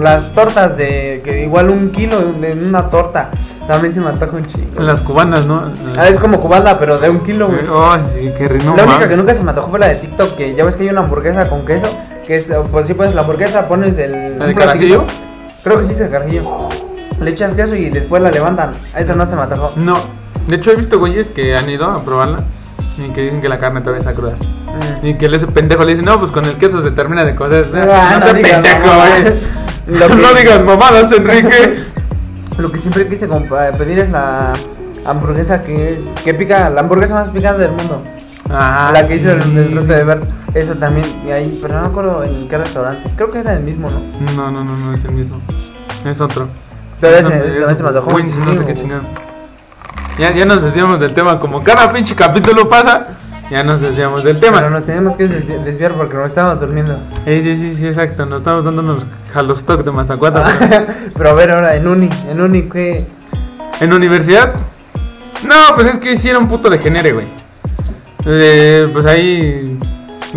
[0.00, 3.30] las tortas de que igual un kilo en una torta.
[3.68, 4.80] También se me antoja un chingo.
[4.82, 5.70] Las cubanas, ¿no?
[5.96, 7.60] Ah, es como cubana, pero de un kilo, güey.
[7.72, 8.74] Ay, sí, qué rico.
[8.76, 10.82] la única que nunca se me antojó fue la de TikTok, que ya ves que
[10.84, 11.86] hay una hamburguesa con queso,
[12.26, 14.38] que es, pues sí pones la hamburguesa, pones el...
[14.38, 15.04] ¿La de plastiquito.
[15.04, 15.04] carajillo?
[15.62, 16.68] Creo que sí es el carajillo.
[17.20, 18.70] Le echas queso y después la levantan.
[18.96, 19.72] Eso no se me antojó.
[19.76, 19.94] No.
[20.46, 22.38] De hecho, he visto güeyes que han ido a probarla
[22.98, 24.32] y que dicen que la carne todavía está cruda.
[25.02, 25.06] Mm.
[25.06, 27.66] Y que ese pendejo le dice, no, pues con el queso se termina de cocer.
[27.92, 28.86] Ah, no, digas pendejo.
[29.86, 31.80] Lo que- No digas mamadas, Enrique.
[32.58, 34.52] Lo que siempre quise compa- pedir es la
[35.06, 36.22] hamburguesa que es...
[36.24, 38.02] Que pica, la hamburguesa más picante del mundo.
[38.50, 40.20] Ah, la que hizo el, el Rote de Ver.
[40.54, 43.08] Esa también, y ahí, pero no me acuerdo en qué restaurante.
[43.16, 44.00] Creo que era el mismo, ¿no?
[44.34, 45.40] No, no, no, no es el mismo.
[46.04, 46.48] Es otro.
[47.00, 48.10] Se me antojó
[48.44, 48.74] no sé qué güey.
[48.74, 49.02] chingado.
[50.18, 51.40] Ya, ya nos desviamos del tema.
[51.40, 53.08] Como cada pinche capítulo pasa,
[53.50, 54.58] ya nos desviamos del tema.
[54.58, 56.98] Pero nos tenemos que desvi- desviar porque nos estábamos durmiendo.
[57.24, 58.26] Eh, sí, sí, sí, exacto.
[58.26, 60.46] Nos estamos dando unos jalostoc de Mazacuata.
[61.16, 63.04] Pero a ver, ahora en Uni, en Uni, ¿qué?
[63.80, 64.52] ¿En universidad?
[65.46, 67.26] No, pues es que un puto degenere, güey.
[68.26, 69.78] Eh, pues ahí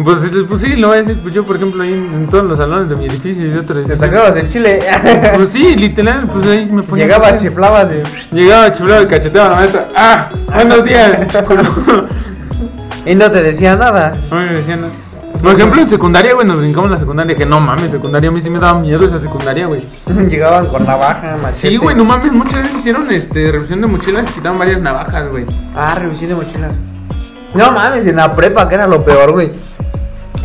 [0.02, 1.20] Pues, pues sí, lo voy a decir.
[1.22, 3.60] Pues yo, por ejemplo, ahí en, en todos los salones de mi edificio y de
[3.60, 4.80] otro Te sacabas el chile.
[5.36, 7.06] Pues sí, literal, pues ahí me ponía.
[7.06, 8.04] Llegaba, chiflaba de.
[8.32, 9.90] Llegaba chiflado y cacheteaba a la maestra.
[9.96, 10.30] ¡Ah!
[10.54, 11.28] ¡Buenos días!
[13.06, 14.12] Y no te decía nada.
[14.32, 14.94] No me decían nada.
[15.42, 17.36] Por ejemplo, en secundaria, güey, nos brincamos en la secundaria.
[17.36, 19.82] Que no mames, secundaria, a mí sí me daba miedo esa secundaria, güey.
[20.30, 21.70] Llegaban con navaja, machete.
[21.70, 25.30] Sí, güey, no mames, muchas veces hicieron este, revisión de mochilas y quitaban varias navajas,
[25.30, 25.46] güey.
[25.76, 26.72] Ah, revisión de mochilas.
[27.56, 29.52] No mames, en la prepa, que era lo peor, güey.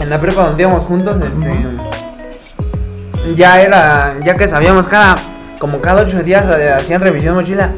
[0.00, 1.64] En la prepa donde íbamos juntos, este.
[3.34, 4.14] Ya era.
[4.24, 5.16] Ya que sabíamos cada.
[5.58, 7.70] Como cada ocho días hacían revisión de mochila.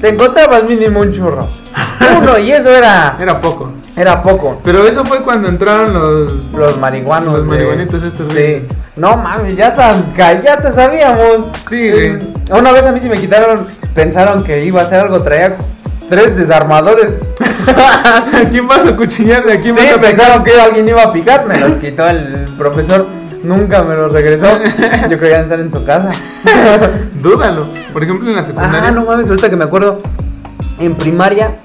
[0.00, 1.38] Te encontrabas mínimo un churro.
[2.18, 3.16] Uno, y eso era.
[3.20, 3.72] Era poco.
[3.96, 4.60] Era poco.
[4.64, 6.52] Pero eso fue cuando entraron los.
[6.52, 7.34] Los marihuanos.
[7.38, 8.60] Los de- marihuanitos estos, güey.
[8.60, 8.66] Sí.
[8.96, 11.48] No mames, ya hasta, ya hasta sabíamos.
[11.68, 12.32] Sí, güey.
[12.50, 13.66] Una vez a mí sí me quitaron.
[13.94, 15.18] Pensaron que iba a hacer algo.
[15.20, 15.56] Traía
[16.08, 17.14] tres desarmadores.
[17.66, 19.44] ¿A quién vas a cuchillar?
[19.44, 21.46] ¿De quién Sí, vas a pensaron que alguien iba a picar.
[21.46, 23.06] Me los quitó el profesor.
[23.42, 24.46] Nunca me los regresó.
[25.10, 26.10] Yo creía estar en su casa.
[27.22, 27.68] Dúdalo.
[27.92, 28.82] Por ejemplo, en la secundaria.
[28.84, 30.00] Ah, no mames, ahorita que me acuerdo.
[30.78, 31.56] En primaria.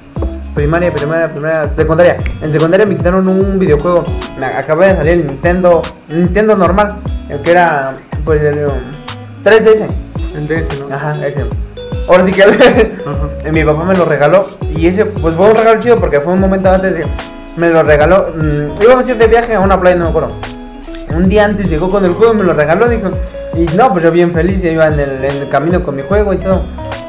[0.53, 2.17] Primaria, primaria, primaria, secundaria.
[2.41, 4.03] En secundaria me quitaron un videojuego.
[4.39, 5.81] Me acabé de salir el Nintendo.
[6.13, 6.89] Nintendo normal.
[7.29, 7.95] El que era.
[8.25, 8.65] Pues el.
[8.65, 8.81] um,
[9.43, 9.89] 3DS.
[10.35, 10.95] El DS, ¿no?
[10.95, 11.45] Ajá, ese.
[12.07, 12.43] Ahora sí que
[13.53, 14.49] mi papá me lo regaló.
[14.75, 17.05] Y ese, pues fue un regalo chido porque fue un momento antes de.
[17.57, 18.27] Me lo regaló.
[18.35, 20.31] mm, íbamos a ir de viaje a una playa, no me acuerdo.
[21.13, 22.87] Un día antes llegó con el juego y me lo regaló.
[22.87, 23.09] Dijo.
[23.55, 24.63] Y no, pues yo bien feliz.
[24.63, 26.63] Iba en el, en el camino con mi juego y todo.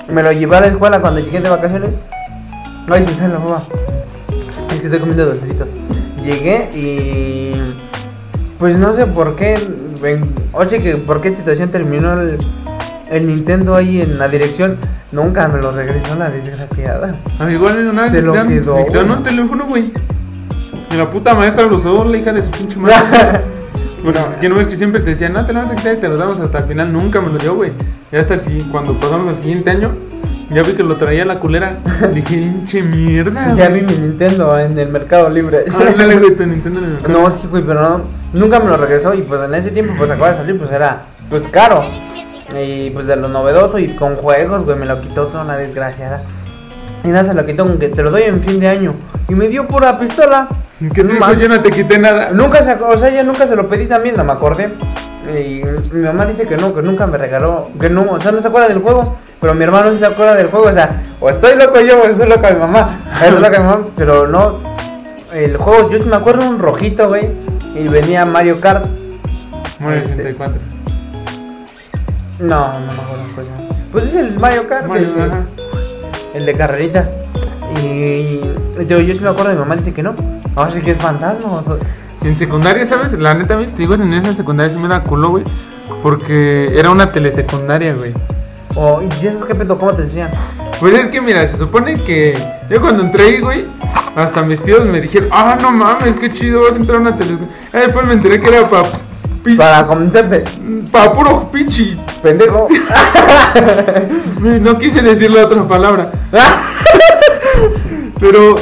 [0.08, 1.94] Me lo llevé a la escuela cuando llegué de vacaciones.
[2.88, 3.62] Ay, se me sale la baba.
[4.72, 5.66] Es que estoy comiendo dulcecito.
[6.24, 7.52] Llegué y.
[8.58, 9.56] Pues no sé por qué.
[10.02, 12.36] ven- Oye, que por qué situación terminó el,
[13.12, 14.76] el Nintendo ahí en la dirección.
[15.12, 17.16] Nunca me lo regresó la desgraciada.
[17.38, 18.44] A mí igual una vez Se lo quedó,
[18.76, 19.18] me quitaron güey.
[19.18, 19.92] un teléfono, güey.
[20.90, 22.96] Y la puta maestra lo usó, la hija de su pinche madre.
[24.02, 24.40] Porque No.
[24.40, 26.08] que no ves que siempre te decían, no te lo vamos a quitar y te
[26.08, 26.92] lo damos hasta el final.
[26.92, 27.72] Nunca me lo dio, güey.
[28.10, 28.40] Y hasta el
[28.70, 29.90] cuando pasamos al siguiente año,
[30.50, 31.76] ya vi que lo traía la culera.
[32.14, 33.54] Dije, hinche mierda.
[33.54, 33.82] ya güey".
[33.84, 35.64] vi mi Nintendo en el Mercado Libre.
[35.88, 37.20] Ándale, güey, tu Nintendo en el mercado.
[37.22, 38.00] No, sí, güey, pero no,
[38.32, 41.02] nunca me lo regresó y pues en ese tiempo pues acaba de salir, pues era
[41.30, 41.84] pues caro.
[42.58, 46.22] Y pues de lo novedoso y con juegos, güey, me lo quitó toda la desgraciada.
[47.04, 48.94] Y nada, se lo quitó con que te lo doy en fin de año.
[49.28, 50.48] Y me dio pura pistola.
[50.78, 51.32] ¿Qué te dijo?
[51.34, 52.30] Yo no te quité nada.
[52.30, 54.70] Nunca se, o sea, ya nunca se lo pedí también, no me acordé.
[55.38, 58.42] Y mi mamá dice que no, que nunca me regaló, que no, o sea, no
[58.42, 61.30] se acuerda del juego, pero mi hermano sí se acuerda del juego, o sea, o
[61.30, 64.58] estoy loco yo o estoy loca mi mamá, estoy loca mi mamá, pero no,
[65.32, 67.28] el juego, yo sí me acuerdo un rojito, güey,
[67.76, 68.84] y venía Mario Kart,
[69.78, 70.16] Mario Este.
[70.16, 70.71] 64.
[72.42, 73.46] No, no me acuerdo, pues,
[73.92, 75.40] pues es el Mario Kart, Mario, el, de- ajá.
[76.34, 77.08] el de carreritas,
[77.82, 80.14] y, y yo, yo sí me acuerdo, mi mamá dice que no,
[80.56, 81.74] ahora sí que es fantasma, o sea,
[82.24, 83.12] En secundaria, ¿sabes?
[83.14, 85.44] La neta, te digo, en esa secundaria sí me da culo, güey.
[86.02, 88.12] Porque era una telesecundaria, güey.
[88.76, 90.30] o, y eso qué pedo, ¿cómo te enseñan?
[90.80, 92.34] Pues es que, mira, se supone que
[92.70, 93.66] yo cuando entré ahí, güey,
[94.16, 97.16] hasta mis tíos me dijeron, ah, no mames, qué chido, vas a entrar a una
[97.16, 97.68] telesecundaria.
[97.72, 98.88] Ah, después me enteré que era para
[99.56, 100.44] Para convencerte,
[100.90, 101.98] pa puro pichi.
[102.22, 102.68] pendejo.
[104.60, 106.12] No quise decir la otra palabra.
[108.20, 108.54] Pero,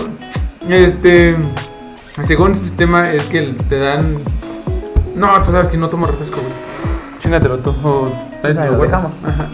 [0.68, 1.36] este,
[2.24, 4.16] según el sistema es que te dan...
[5.14, 6.52] No, tú sabes que no tomo refresco, güey.
[7.20, 7.74] Chingatelo tú.
[7.84, 8.10] O.
[8.42, 9.48] Ajá.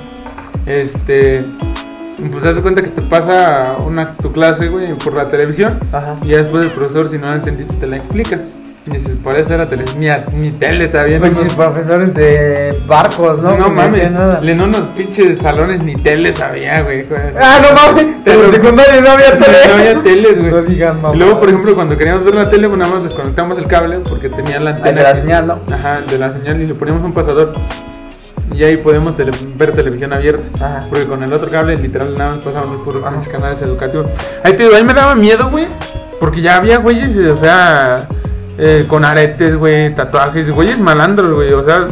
[0.64, 1.44] Este,
[2.16, 5.80] pues te das cuenta que te pasa una, tu clase, güey, por la televisión.
[5.92, 6.16] Ajá.
[6.22, 8.38] Y ya después el profesor, si no la entendiste, te la explica.
[8.86, 9.84] Dices, por eso era tele...
[9.98, 11.20] Ni, a- ni tele sabían.
[11.20, 13.50] Pinches profesores de barcos, ¿no?
[13.50, 14.40] No, no mames, nada.
[14.42, 17.00] en unos pinches salones ni tele sabía, güey.
[17.40, 18.04] Ah, no mames.
[18.04, 19.58] En Pero- el secundario no había tele.
[19.68, 20.50] No había teles, güey.
[20.52, 21.14] No digan, mamá.
[21.16, 23.98] Y luego, por ejemplo, cuando queríamos ver la tele, pues nada más desconectamos el cable
[24.08, 24.88] porque tenía la antena.
[24.90, 25.58] El de la señal, ¿no?
[25.74, 27.54] Ajá, el de la señal y le poníamos un pasador.
[28.54, 30.64] Y ahí podemos tele- ver televisión abierta.
[30.64, 30.86] Ajá.
[30.88, 34.06] Porque con el otro cable, literal, nada más pasábamos por los canales educativos.
[34.44, 35.66] Ahí te digo, ahí me daba miedo, güey.
[36.20, 38.06] Porque ya había güeyes, o sea,
[38.58, 41.52] eh, con aretes, güey, tatuajes, güeyes malandros, güey.
[41.52, 41.86] O sea,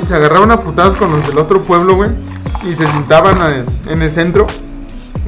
[0.00, 2.10] se agarraban a putados con los del otro pueblo, güey.
[2.64, 4.46] Y se sentaban a- en el centro.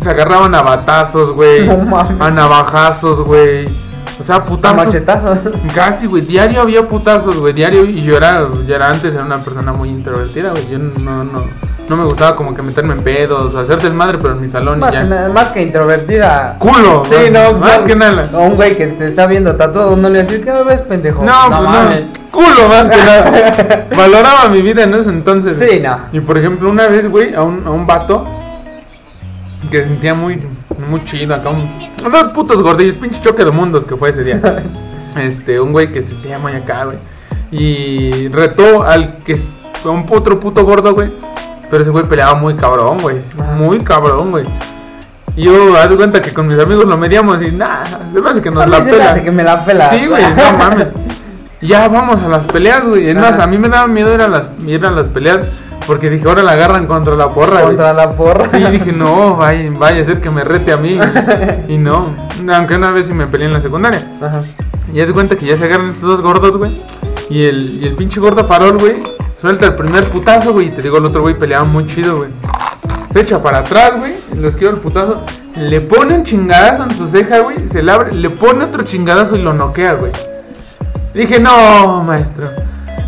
[0.01, 1.67] Se agarraban a batazos, güey.
[1.67, 1.75] No
[2.25, 3.65] a navajazos, güey.
[4.21, 4.77] O sea, putazos.
[4.77, 5.39] machetazos.
[5.75, 6.23] Casi, güey.
[6.23, 7.55] Diario había putazos, güey.
[7.55, 7.85] Diario.
[7.87, 10.69] Y yo era, yo era antes, era una persona muy introvertida, güey.
[10.69, 11.43] Yo no, no,
[11.89, 14.81] no me gustaba como que meterme en pedos, hacer desmadre, pero en mi salón y
[14.81, 15.05] Más, ya.
[15.05, 16.57] na- más que introvertida.
[16.59, 17.03] Culo.
[17.09, 17.87] Sí, no, Más no.
[17.87, 18.25] que nada.
[18.33, 21.25] A un güey que te está viendo tatuado, no le decir, ¿qué me ves, pendejo?
[21.25, 22.01] No, pues mames.
[22.03, 22.07] no.
[22.31, 23.87] Culo más que nada.
[23.97, 25.59] Valoraba mi vida en ese entonces.
[25.59, 25.99] Sí, no.
[26.13, 28.27] Y por ejemplo, una vez, güey, a un, a un vato
[29.71, 30.41] que sentía muy,
[30.89, 31.51] muy chido acá.
[31.51, 31.69] Un,
[32.11, 34.41] dos putos gordillos, pinche choque de mundos que fue ese día.
[35.17, 36.97] Este, un güey que se te llama acá, güey.
[37.51, 39.51] Y retó al que es
[39.85, 41.11] un otro puto gordo, güey.
[41.69, 43.17] Pero ese güey peleaba muy cabrón, güey.
[43.57, 44.47] Muy cabrón, güey.
[45.35, 48.31] Y yo, haz de cuenta que con mis amigos lo medíamos y nada, se me
[48.31, 49.91] hace que nos A mí la se me hace que me la pela.
[49.91, 50.89] Sí, güey, no mames.
[51.61, 53.09] Ya vamos a las peleas, güey.
[53.09, 55.47] Es más, a mí me daba miedo ir a las, ir a las peleas
[55.87, 57.77] porque dije, ahora la agarran contra la porra, güey.
[57.77, 58.47] Contra la porra.
[58.47, 60.99] Sí, dije, no, vaya, vaya a ser que me rete a mí.
[61.69, 62.15] Y, no,
[62.53, 64.09] aunque una vez sí me peleé en la secundaria.
[64.21, 64.43] Ajá.
[64.93, 66.73] Y haz de cuenta que ya se agarran estos dos gordos, güey.
[67.29, 69.03] Y el, y el pinche gordo farol, güey,
[69.41, 70.67] suelta el primer putazo, güey.
[70.67, 72.31] Y te digo, el otro güey peleaba muy chido, güey.
[73.13, 74.15] Se echa para atrás, güey.
[74.37, 75.23] Lo esquiva el putazo.
[75.57, 77.69] Le pone un chingadazo en su ceja, güey.
[77.69, 80.13] Se le abre, le pone otro chingadazo y lo noquea, güey.
[81.15, 82.51] Dije, no, maestro.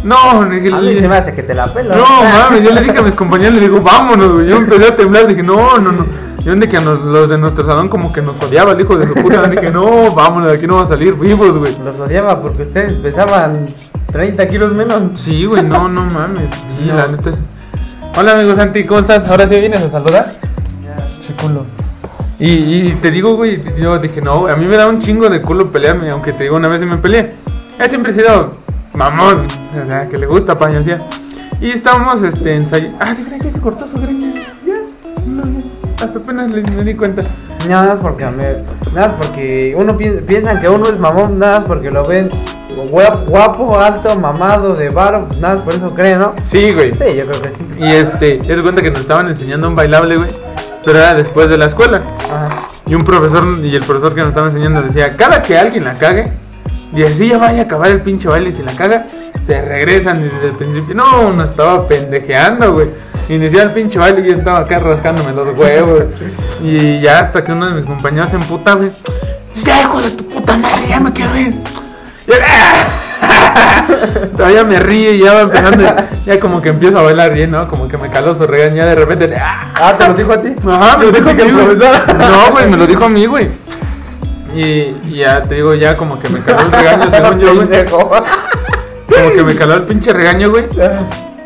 [0.02, 1.94] No, dije, A mí se me hace que te la pelo.
[1.94, 4.48] no, mames, yo le dije a mis compañeros, le digo, vámonos, güey.
[4.48, 6.06] Yo empecé a temblar, dije, no, no, no.
[6.44, 8.96] Yo de que a nos- los de nuestro salón como que nos odiaba el hijo
[8.96, 9.44] de su puta.
[9.48, 11.76] Dije, no, vámonos, de aquí no vamos a salir vivos, güey.
[11.84, 13.64] Los odiaba porque ustedes pesaban
[14.10, 15.02] 30 kilos menos.
[15.14, 16.50] Sí, güey, no, no mames.
[16.78, 16.96] Sí, No.
[16.96, 17.36] la neta es...
[18.16, 19.28] Hola, amigo Santi, ¿cómo estás?
[19.30, 20.32] ¿Ahora sí vienes a saludar?
[21.24, 21.64] Chiculo.
[22.40, 22.48] Y,
[22.88, 25.70] y te digo, güey, yo dije, no, a mí me da un chingo de culo
[25.70, 27.34] pelearme, aunque te digo, una vez sí me peleé.
[27.78, 28.56] Él siempre he sido
[28.94, 29.46] mamón,
[29.82, 31.02] o sea, que le gusta pañosear.
[31.60, 32.98] Y estábamos, este, ensayando.
[33.00, 34.32] Ah, de verdad, ya se cortó su greña.
[34.66, 34.74] Ya,
[35.26, 36.04] no, ya.
[36.04, 37.22] Hasta apenas le, me di cuenta.
[37.68, 41.60] Nada más porque me- nada más porque uno pi- piensan que uno es mamón, nada
[41.60, 42.28] más porque lo ven
[42.90, 46.34] guap- guapo, alto, mamado, de varo, nada más por eso creen, ¿no?
[46.42, 46.92] Sí, güey.
[46.92, 47.64] Sí, yo creo que sí.
[47.78, 50.30] Y este, es cuenta que nos estaban enseñando un bailable, güey.
[50.84, 52.02] Pero era después de la escuela.
[52.24, 52.48] Ajá.
[52.86, 55.94] Y un profesor, y el profesor que nos estaba enseñando decía, cada que alguien la
[55.94, 56.32] cague,
[56.94, 59.06] y así ya vaya a acabar el pinche baile y si la caga,
[59.40, 60.94] se regresan desde el principio.
[60.94, 62.88] No, uno estaba pendejeando, güey.
[63.28, 66.04] Iniciaba el pinche baile y yo estaba acá rascándome los huevos.
[66.62, 68.90] Y ya hasta que uno de mis compañeros se emputa, güey.
[69.64, 71.54] Ya, hijo de tu puta madre, ya me quiero ir.
[72.26, 73.02] Y yo, ¡ah!
[74.36, 75.84] Todavía me río y ya va empezando.
[76.26, 77.68] Ya como que empiezo a bailar bien, ¿no?
[77.68, 78.76] Como que me caló su regaño.
[78.76, 79.34] Ya de repente.
[79.40, 79.72] ¡ah!
[79.74, 80.54] Ah, ¿te lo dijo a ti?
[80.68, 82.14] Ajá, me lo dijo a profesor.
[82.16, 83.48] No, güey, me lo dijo a mí, güey.
[84.54, 87.84] Y, y ya te digo, ya como que me caló el regaño, según yo, güey.
[87.86, 90.64] Como que me caló el pinche regaño, güey.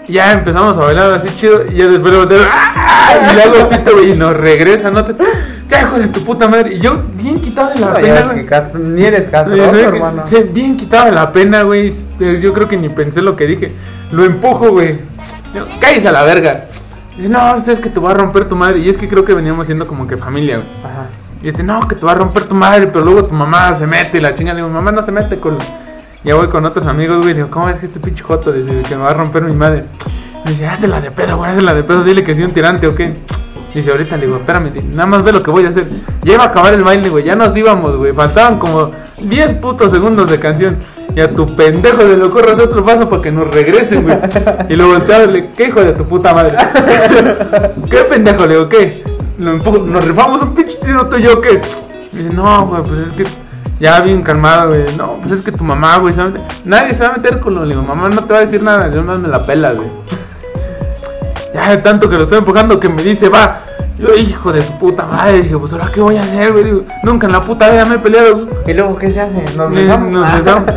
[0.09, 1.63] Y ya empezamos a bailar así chido.
[1.69, 2.41] Y ya después le volteo.
[2.49, 3.15] ¡ah!
[3.33, 4.13] Y le hago pito, güey.
[4.13, 5.05] Y nos regresa, ¿no?
[5.05, 5.15] Te,
[5.69, 6.75] ya, hijo de tu puta madre.
[6.75, 8.47] Y yo, bien quitado de la No, pena, güey.
[8.85, 10.23] ni eres castroso, sí, hermano.
[10.25, 11.93] sí, bien quitado de la pena, güey.
[12.41, 13.73] Yo creo que ni pensé lo que dije.
[14.13, 15.01] Lo empujo, güey.
[15.81, 16.67] Cállese a la verga.
[17.19, 18.79] No, es que te va a romper tu madre.
[18.79, 20.69] Y es que creo que veníamos siendo como que familia, güey.
[21.43, 23.87] Y este, no, que te va a romper tu madre, pero luego tu mamá se
[23.87, 24.53] mete y la chinga.
[24.53, 25.59] Le digo, mamá no se mete con.
[26.25, 27.35] Ya voy con otros amigos, güey.
[27.35, 28.53] Digo, ¿cómo es que este pinche joto?
[28.53, 29.85] Dice, que me va a romper mi madre.
[30.45, 32.05] Me dice, hazla de pedo, güey, hazla de pedo.
[32.05, 33.15] Dile que soy un tirante o qué.
[33.75, 35.87] Dice, ahorita le digo, espérame, nada más ve lo que voy a hacer.
[36.23, 37.25] Ya iba a acabar el baile, güey.
[37.25, 38.13] Ya nos íbamos, güey.
[38.13, 40.77] Faltaban como 10 putos segundos de canción.
[41.15, 44.19] Y a tu pendejo le ocurre hacer otro paso para que nos regresen, güey.
[44.69, 46.57] Y lo volteaba y le, ¿qué hijo de tu puta madre?
[47.91, 48.47] ¿Qué pendejo?
[48.47, 49.16] Le digo, ¿qué?
[49.39, 51.61] Nos rifamos un pinche tiro tú y yo, ¿qué?
[52.13, 53.25] Dice, no, güey, pues es que
[53.79, 54.97] ya bien calmado, güey.
[54.97, 56.47] No, pues es que tu mamá, güey, se va a meter.
[56.65, 57.65] Nadie se va a meter con lo.
[57.65, 59.89] Le digo, mamá no te va a decir nada, yo más me la pela, güey.
[61.55, 63.61] Ya tanto que lo estoy empujando que me dice, va.
[63.99, 66.65] Yo, hijo de su puta madre, dije, pues ahora qué voy a hacer, güey.
[66.65, 68.49] Digo, nunca en la puta vida me he peleado, güey.
[68.67, 69.43] ¿Y luego qué se hace?
[69.57, 70.13] Nos besamos.
[70.13, 70.71] nos besamos.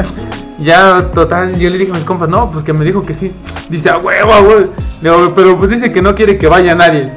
[0.58, 3.32] Ya, total, yo le dije a mis compas, no, pues que me dijo que sí.
[3.70, 4.72] Dice, a huevo.
[5.02, 7.14] Le digo, pero pues dice que no quiere que vaya nadie.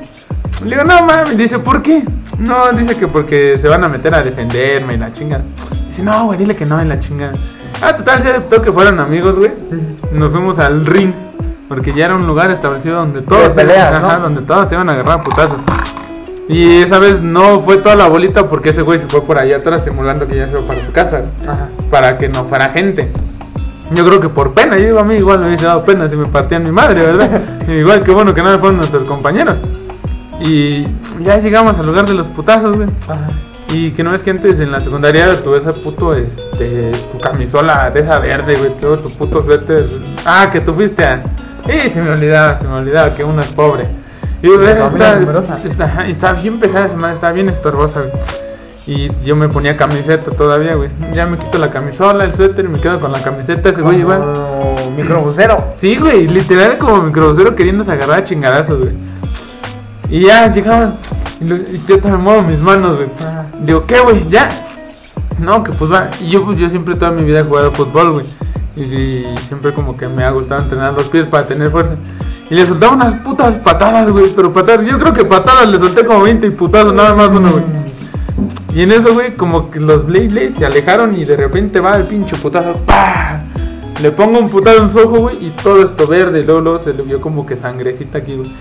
[0.64, 2.04] Le digo, no mames, dice, ¿por qué?
[2.38, 5.44] No, dice que porque se van a meter a defenderme y la chingada.
[5.86, 7.32] Dice, no, güey, dile que no en la chingada.
[7.80, 9.50] Ah, total, se aceptó que fueran amigos, güey.
[10.12, 11.12] Nos fuimos al ring.
[11.68, 14.24] Porque ya era un lugar establecido donde todos, peleas, ajá, ¿no?
[14.24, 15.56] donde todos se iban a agarrar a putazos.
[16.48, 19.56] Y esa vez no fue toda la bolita porque ese güey se fue por allá
[19.56, 21.68] atrás simulando que ya se iba para su casa Ajá.
[21.90, 23.10] para que no fuera gente.
[23.90, 26.16] Yo creo que por pena, yo digo a mí igual me hubiese dado pena si
[26.16, 27.40] me partían mi madre, ¿verdad?
[27.68, 29.56] igual que bueno que no fueron nuestros compañeros.
[30.44, 30.84] Y
[31.20, 32.88] ya llegamos al lugar de los putazos, güey.
[33.08, 33.26] Ajá.
[33.72, 37.90] Y que no es que antes en la secundaria tuve esa puto, este, tu camisola
[37.90, 39.88] de esa verde, güey, luego tu puto suéter.
[40.26, 41.22] Ah, que tú fuiste a...
[41.66, 43.84] Sí, se me olvidaba, se me olvidaba que uno es pobre.
[44.42, 45.58] Y digo, Tu "Esa familia está, numerosa".
[46.06, 48.12] está, bien pesada esa madre, está bien estorbosa, güey.
[48.84, 50.90] Y yo me ponía camiseta todavía, güey.
[51.12, 54.00] Ya me quito la camisola, el suéter y me quedo con la camiseta ese güey
[54.00, 54.34] igual.
[54.96, 55.68] Microbusero.
[55.74, 58.92] Sí, güey, literal como microbusero queriéndose agarrar a chingadazos, güey.
[60.12, 60.94] Y ya llegaban
[61.40, 63.08] y, lo- y yo te muevo mis manos, güey.
[63.64, 64.28] Digo, ¿qué, güey?
[64.28, 64.46] ¿Ya?
[65.38, 66.10] No, que pues va.
[66.20, 68.26] Y yo, pues, yo siempre toda mi vida he jugado fútbol, güey.
[68.76, 71.94] Y, siempre como que me ha gustado entrenar los pies para tener fuerza.
[72.50, 74.30] Y le soltaba unas putas patadas, güey.
[74.36, 77.50] Pero patadas, yo creo que patadas le solté como 20 y putadas, nada más uno,
[77.50, 77.64] güey.
[78.74, 81.96] Y en eso, güey, como que los Blade Blades se alejaron y de repente va
[81.96, 82.82] el pinche putazo.
[82.84, 83.40] ¡Pah!
[84.02, 86.40] Le pongo un putazo en su ojo, güey, y todo esto verde.
[86.40, 88.52] Y luego, luego se le vio como que sangrecita aquí, güey.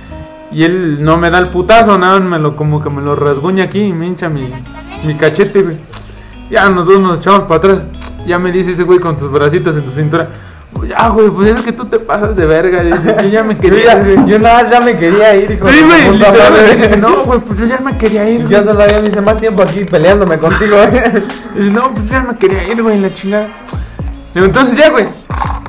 [0.51, 3.63] Y él no me da el putazo, nada, me lo, como que me lo rasguña
[3.65, 4.49] aquí y me hincha mi,
[5.05, 5.77] mi cachete, güey.
[6.49, 7.77] Ya nosotros nos echamos para atrás.
[8.25, 10.27] Ya me dice ese güey con sus bracitos en tu cintura.
[10.87, 12.83] Ya, güey, pues es que tú te pasas de verga.
[12.83, 14.03] Dice, yo ya me quería.
[14.03, 15.51] ya- yo nada, ya me quería ir.
[15.51, 18.51] hijo Sí, güey, literalmente dice, no, güey, pues yo ya me quería ir, güey.
[18.53, 20.77] Yo todavía me hice más tiempo aquí peleándome contigo.
[21.55, 23.47] Dice, no, pues ya me quería ir, güey, la chingada.
[24.33, 25.05] Digo, entonces ya, güey.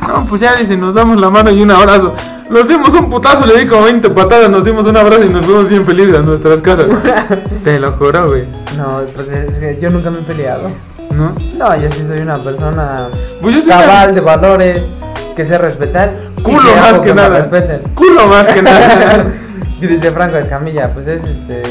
[0.07, 2.15] No, pues ya, dice, nos damos la mano y un abrazo.
[2.51, 5.45] Nos dimos un putazo, le di como 20 patadas, nos dimos un abrazo y nos
[5.45, 6.89] fuimos bien felices a nuestras casas.
[7.65, 8.45] Te lo juro, güey.
[8.77, 10.71] No, pues es que yo nunca me he peleado.
[11.13, 11.33] ¿No?
[11.59, 13.07] No, yo sí soy una persona
[13.43, 14.83] Pues yo soy cabal de valores,
[15.37, 16.13] que sé respetar.
[16.43, 17.39] Culo más que nada.
[17.39, 17.83] respeten.
[17.95, 19.27] Culo más que nada.
[19.81, 21.63] y dice Franco Escamilla, pues es este.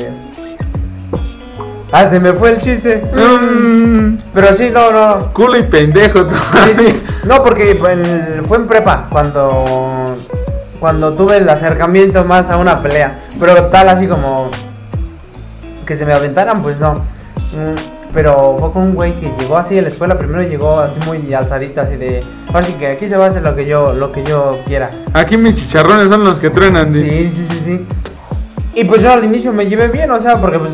[1.92, 3.04] Ah, se me fue el chiste.
[3.14, 5.20] Mm, Pero sí, no, no.
[5.34, 6.26] culo y pendejo.
[6.30, 7.02] Sí, sí.
[7.26, 10.01] No, porque en- fue en prepa cuando
[10.82, 13.20] cuando tuve el acercamiento más a una pelea.
[13.40, 14.50] Pero tal así como
[15.86, 16.96] que se me aventaran, pues no.
[16.96, 17.76] Mm,
[18.16, 20.18] Pero fue con un güey que llegó así a la escuela.
[20.18, 22.22] Primero llegó así muy alzadito, así de.
[22.48, 24.90] Ahora sí que aquí se va a hacer lo que yo, lo que yo quiera.
[25.14, 26.90] Aquí mis chicharrones son los que truenan.
[26.92, 27.86] Sí, sí, sí, sí.
[28.74, 30.72] Y pues yo al inicio me llevé bien, o sea, porque pues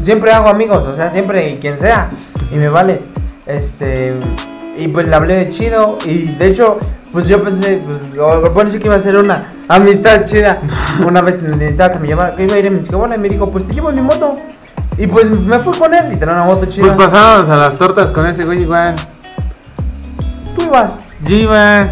[0.00, 2.10] siempre hago amigos, o sea, siempre quien sea.
[2.52, 3.00] Y me vale.
[3.44, 4.14] Este.
[4.76, 5.98] Y pues le hablé de chido.
[6.06, 6.78] Y de hecho,
[7.12, 10.58] pues yo pensé, pues, o- sí que iba a ser una amistad chida.
[11.06, 13.28] Una vez necesitaba que me llevara, que iba a ir en mi chicabola y me
[13.28, 14.34] dijo, pues te llevo en mi moto.
[14.96, 16.86] Y pues me fui con él y tenía una moto chida.
[16.86, 18.94] Pues pasábamos a las tortas con ese güey igual.
[20.56, 20.92] Tú ibas.
[21.24, 21.88] Yo iba.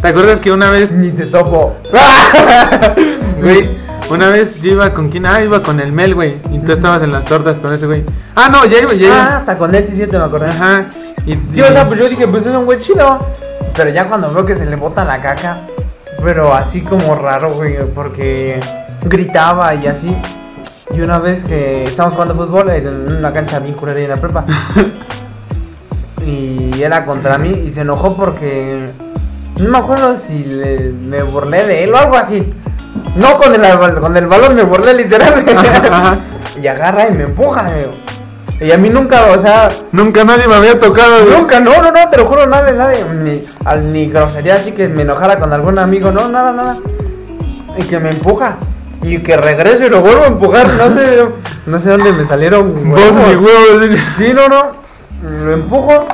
[0.00, 1.76] ¿Te acuerdas que una vez, Ni te topo.
[3.40, 3.70] güey?
[4.10, 5.26] Una vez yo iba con quién?
[5.26, 6.36] Ah, iba con el Mel, güey.
[6.50, 8.04] Y tú estabas en las tortas con ese güey.
[8.34, 9.36] Ah, no, ya iba, ya Ah, iba.
[9.36, 10.46] hasta con él sí, cierto, me acordé.
[10.48, 10.86] Ajá.
[11.24, 13.26] Y, Sí, o sea, pues yo dije, pues es un güey chido.
[13.76, 15.58] Pero ya cuando veo que se le bota la caca,
[16.22, 18.60] pero así como raro, güey, porque
[19.04, 20.16] gritaba y así.
[20.94, 24.44] Y una vez que estábamos jugando fútbol en una cancha bien ahí en la prepa.
[26.26, 28.90] y era contra mí y se enojó porque
[29.60, 32.52] no me acuerdo si le- me burlé de él o algo así.
[33.16, 35.54] No con el, con el balón me burlé literalmente.
[36.60, 38.01] Y agarra y me empuja, güey.
[38.62, 41.36] Y a mí nunca, o sea, Nunca nadie me había tocado, güey.
[41.36, 43.32] Nunca, no, no, no, te lo juro, nada, de nada, ni,
[43.64, 46.76] al, ni grosería así que me enojara con algún amigo, no, nada, nada.
[47.76, 48.58] Y que me empuja.
[49.02, 51.26] Y que regreso y lo vuelvo a empujar, no sé,
[51.66, 52.72] no sé dónde me salieron.
[52.92, 53.98] Huevos.
[54.16, 54.82] Sí, no, no.
[55.44, 56.06] Lo empujo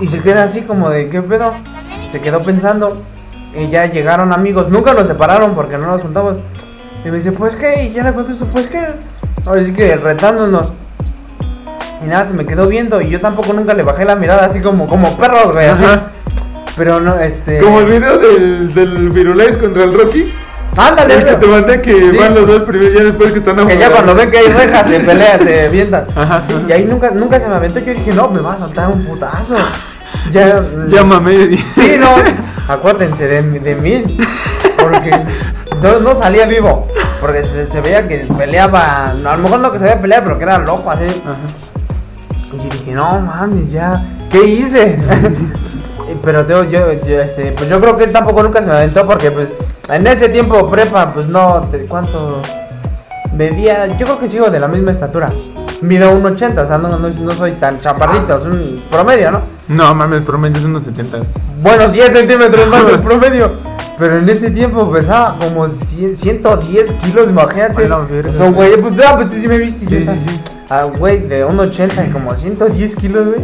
[0.00, 1.52] y se queda así como de, ¿qué pedo?
[2.10, 3.02] Se quedó pensando.
[3.56, 6.34] Y ya llegaron amigos, nunca nos separaron porque no nos juntamos.
[7.04, 8.84] Y me dice, pues qué, y ya le contesto, pues qué.
[9.46, 10.72] Ahora sí que retándonos.
[12.02, 14.60] Y nada, se me quedó viendo y yo tampoco nunca le bajé la mirada así
[14.60, 15.66] como, como perros, güey.
[15.66, 15.84] así.
[16.76, 17.58] Pero no, este.
[17.58, 20.32] Como el video del, del Firulais contra el Rocky.
[20.76, 22.16] Ándale, El que te mandé que Sí.
[22.18, 24.88] van los dos primero ya después que están Que ya cuando ven que hay rejas
[24.90, 26.04] se pelean, se avientan.
[26.16, 26.62] Ajá, Sí, ajá.
[26.68, 27.78] y ahí nunca, nunca se me aventó.
[27.78, 29.56] Yo dije, no, me va a soltar un putazo.
[30.32, 30.60] Ya.
[30.88, 31.56] Llámame.
[31.74, 32.08] Sí, no.
[32.68, 34.16] Acuérdense de, de mí.
[34.76, 35.10] Porque
[35.80, 36.88] no, no salía vivo.
[37.20, 39.04] Porque se, se veía que peleaba.
[39.04, 41.04] a lo mejor no que sabía pelear, pero que era loco así.
[41.24, 41.36] Ajá.
[42.54, 43.90] Y sí dije, no mames, ya.
[44.30, 44.98] ¿Qué hice?
[46.22, 49.06] Pero tengo, yo, yo, este, pues yo creo que él tampoco nunca se me aventó
[49.06, 49.48] porque pues
[49.88, 52.40] en ese tiempo prepa, pues no, te- ¿cuánto?
[53.36, 55.26] Medía, yo creo que sigo de la misma estatura.
[55.80, 59.42] Mido 1.80, o sea, no, no, no soy tan chaparrito, es un promedio, ¿no?
[59.68, 61.18] No mames, el promedio es unos 70.
[61.62, 63.52] Bueno, 10 centímetros más del promedio.
[63.98, 67.74] Pero en ese tiempo pesaba como 100, 110 kilos, imagínate.
[67.74, 67.98] Verga.
[68.28, 69.86] o sea, güey, pues, ah, pues tú sí me viste.
[69.86, 70.18] Sí, ¿sí?
[70.18, 70.74] sí, sí.
[70.74, 73.40] Ah, güey, de 1,80 y como 110 kilos, güey.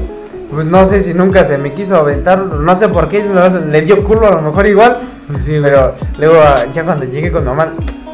[0.53, 3.25] Pues no sé si nunca se me quiso aventar, no sé por qué,
[3.71, 4.99] le dio culo a lo mejor igual.
[5.39, 5.63] Sí, güey.
[5.63, 7.69] Pero luego, ah, ya cuando llegué con mamá,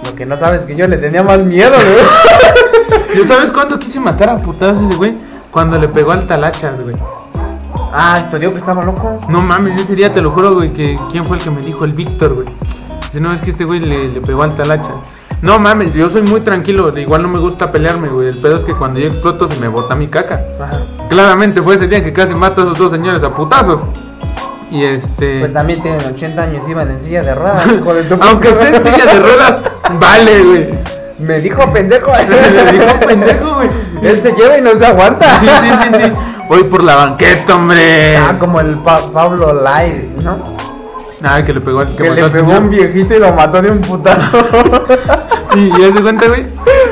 [0.04, 3.20] lo que no sabes es que yo le tenía más miedo, güey.
[3.24, 5.14] ¿Y sabes cuándo quise matar a putazos ese güey?
[5.50, 6.94] Cuando le pegó al talachas, güey.
[7.92, 9.18] ah, te digo que estaba loco.
[9.30, 11.86] No mames, ese día te lo juro, güey, que quién fue el que me dijo,
[11.86, 12.46] el Víctor, güey.
[13.06, 14.90] Dice, no, es que este güey le, le pegó al talacha.
[15.42, 18.28] No mames, yo soy muy tranquilo, igual no me gusta pelearme, güey.
[18.28, 20.40] El pedo es que cuando yo exploto se me bota mi caca.
[20.60, 20.80] Ajá.
[21.08, 23.80] Claramente fue ese día que casi mato a esos dos señores a putazos.
[24.70, 25.40] Y este.
[25.40, 27.64] Pues también tienen 80 años, iban en silla de ruedas,
[28.20, 29.58] Aunque esté en silla de ruedas,
[30.00, 30.68] vale, güey.
[31.18, 32.10] Me dijo pendejo.
[32.28, 33.68] Le dijo pendejo, güey.
[34.02, 35.38] Él se lleva y no se aguanta.
[35.40, 36.10] Sí, sí, sí, sí.
[36.48, 38.16] Voy por la banqueta, hombre.
[38.16, 40.56] Ah, como el Pa- Pablo Lai, ¿no?
[41.28, 43.60] Ah, que le pegó al que, Que mató le pegó un viejito y lo mató
[43.60, 44.38] de un putazo.
[45.56, 46.44] Y ya se cuenta, güey,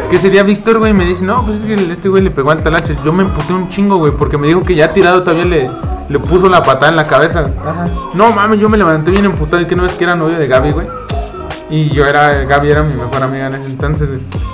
[0.08, 2.62] Que sería Víctor, güey, me dice, no, pues es que este güey le pegó al
[2.62, 2.96] talache.
[3.04, 5.70] Yo me emputé un chingo, güey, porque me dijo que ya tirado todavía le,
[6.08, 7.40] le puso la patada en la cabeza.
[7.40, 7.84] Ajá.
[8.14, 10.46] No mames, yo me levanté bien emputado y que no es que era novio de
[10.46, 10.86] Gaby, güey.
[11.70, 14.08] Y yo era, Gaby era mi mejor amiga en ese entonces.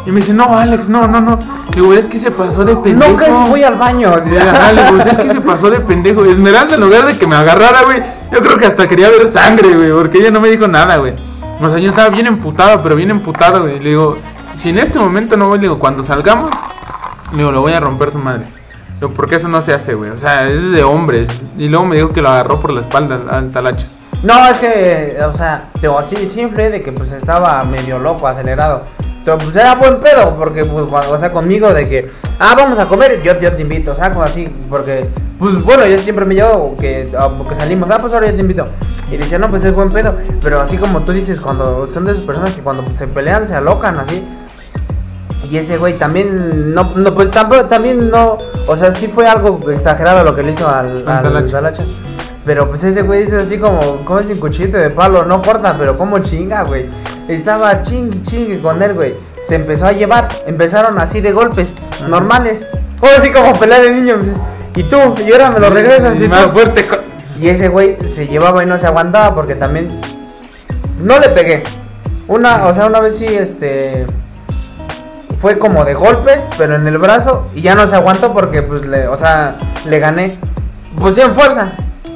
[0.06, 1.38] Y me dice, no, Alex, no, no, no.
[1.74, 3.12] Digo, es que se pasó de pendejo.
[3.12, 4.11] No, casi voy al baño.
[4.11, 6.24] Ajá, le digo, es que se pasó de pendejo.
[6.24, 8.02] Esmeralda, en lugar de que me agarrara, güey,
[8.32, 11.14] yo creo que hasta quería ver sangre, güey, porque ella no me dijo nada, güey.
[11.61, 13.80] O sea, yo estaba bien emputado, pero bien emputado, güey.
[13.80, 14.16] Le digo,
[14.54, 16.50] si en este momento no voy, le digo, cuando salgamos,
[17.32, 18.44] le digo, lo voy a romper su madre.
[18.94, 20.11] Le digo, porque eso no se hace, güey.
[20.11, 21.28] O sea, es de hombres.
[21.58, 23.86] Y luego me dijo que lo agarró por la espalda al talacha.
[24.22, 28.82] No, es que, o sea, digo, así siempre de que pues estaba medio loco, acelerado.
[29.24, 32.78] Pero pues era buen pedo, porque pues, cuando- o sea, conmigo de que, ah, vamos
[32.78, 35.06] a comer, yo, yo te invito, o sea, como así, porque,
[35.38, 38.40] pues bueno, yo siempre me llevo que, ah, porque salimos, ah, pues ahora yo te
[38.40, 38.66] invito.
[39.10, 42.12] Y decía, no, pues es buen pedo, pero así como tú dices, cuando son de
[42.12, 44.24] esas personas que cuando se pelean se alocan así.
[45.50, 49.68] Y ese güey también, no, no pues tampoco, también no, o sea, sí fue algo
[49.70, 51.84] exagerado lo que le hizo al, Al al Talacha.
[52.45, 55.99] Pero pues ese güey dice así como, como sin cuchillito de palo, no corta, pero
[55.99, 56.86] como chinga, güey.
[57.28, 59.14] Estaba chingue, chingue con él, güey.
[59.47, 61.68] Se empezó a llevar, empezaron así de golpes,
[62.09, 62.62] normales.
[63.01, 64.26] O así como pelea de niños.
[64.74, 66.51] Y tú, y ahora me lo regresas y, Y más tú.
[66.51, 66.86] fuerte.
[67.38, 70.01] Y ese güey se llevaba y no se aguantaba porque también
[71.01, 71.62] no le pegué.
[72.28, 74.07] Una, o sea, una vez sí, este,
[75.41, 78.84] fue como de golpes, pero en el brazo y ya no se aguantó porque, pues,
[78.86, 80.38] le, o sea, le gané.
[80.97, 81.72] Pues sí, en fuerza.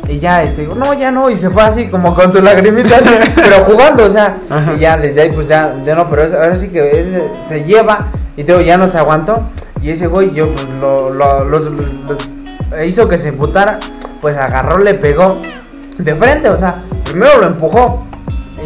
[0.09, 3.03] Y ya, este, digo, no, ya no, y se fue así como con sus lagrimitas,
[3.35, 4.75] pero jugando, o sea, Ajá.
[4.75, 8.09] y ya desde ahí, pues ya, ya no, pero es- ahora sí que se lleva,
[8.37, 9.43] y digo, ya no se aguantó,
[9.81, 13.79] y ese güey, yo, pues, lo, lo- los- los- los- hizo que se emputara,
[14.21, 15.39] pues agarró, le pegó
[15.97, 18.05] de frente, o sea, primero lo empujó,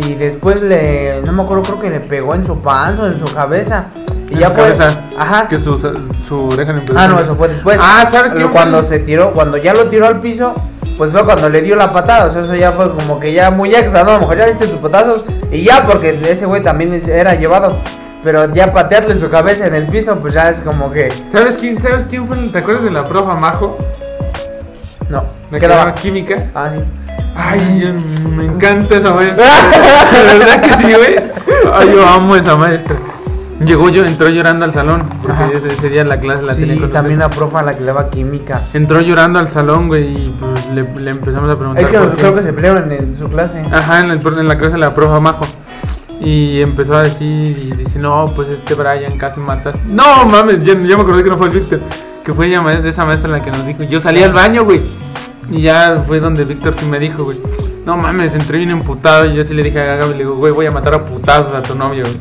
[0.07, 3.33] y después le, no me acuerdo, creo que le pegó en su panza, en su
[3.33, 3.85] cabeza,
[4.29, 7.19] y en ya fue, cabeza, ajá, Que su, su oreja le empezó a Ah, no,
[7.21, 7.79] eso fue después.
[7.81, 8.51] Ah, ¿sabes fue?
[8.51, 10.55] Cuando se tiró, cuando ya lo tiró al piso,
[10.99, 12.27] pues fue cuando le dio la patada.
[12.27, 14.11] O sea, eso ya fue como que ya muy extra, ¿no?
[14.11, 17.77] A lo mejor ya diste sus patazos y ya, porque ese güey también era llevado.
[18.25, 21.09] Pero ya patearle su cabeza en el piso, pues ya es como que.
[21.33, 22.37] ¿Sabes quién, ¿Sabes quién fue?
[22.37, 23.79] el- ¿Te acuerdas de la profa Majo?
[25.09, 25.95] No, La me que daba quedaba.
[25.95, 26.35] química.
[26.55, 26.85] Ah, sí.
[27.37, 29.45] Ay, yo- me encanta esa maestra.
[30.33, 31.17] De verdad que sí, güey.
[31.73, 32.97] Ay, yo amo esa maestra.
[33.61, 35.03] Llegó yo, entró llorando al salón.
[35.23, 37.81] Porque ese, ese día la clase la tenía Sí, con también la profa la que
[37.81, 38.63] le daba química.
[38.73, 41.85] Entró llorando al salón, güey, y pues le, le empezamos a preguntar.
[41.85, 43.61] Es que creo que se pelearon en su clase.
[43.73, 45.45] Ajá, en, el- en la clase de la profa Majo.
[46.21, 49.73] Y empezó a decir, y dice, no, pues este Brian casi mata.
[49.93, 51.81] No, mames, ya, ya me acordé que no fue el Víctor.
[52.25, 53.83] Que fue ella, esa maestra la que nos dijo.
[53.85, 54.83] Yo salí al baño, güey.
[55.51, 57.41] Y ya fue donde Víctor sí me dijo, güey.
[57.87, 59.25] No mames, entré bien emputado.
[59.27, 61.55] Y yo sí le dije a Gaby, le digo, güey, voy a matar a putazos
[61.55, 62.17] a tu novio, güey.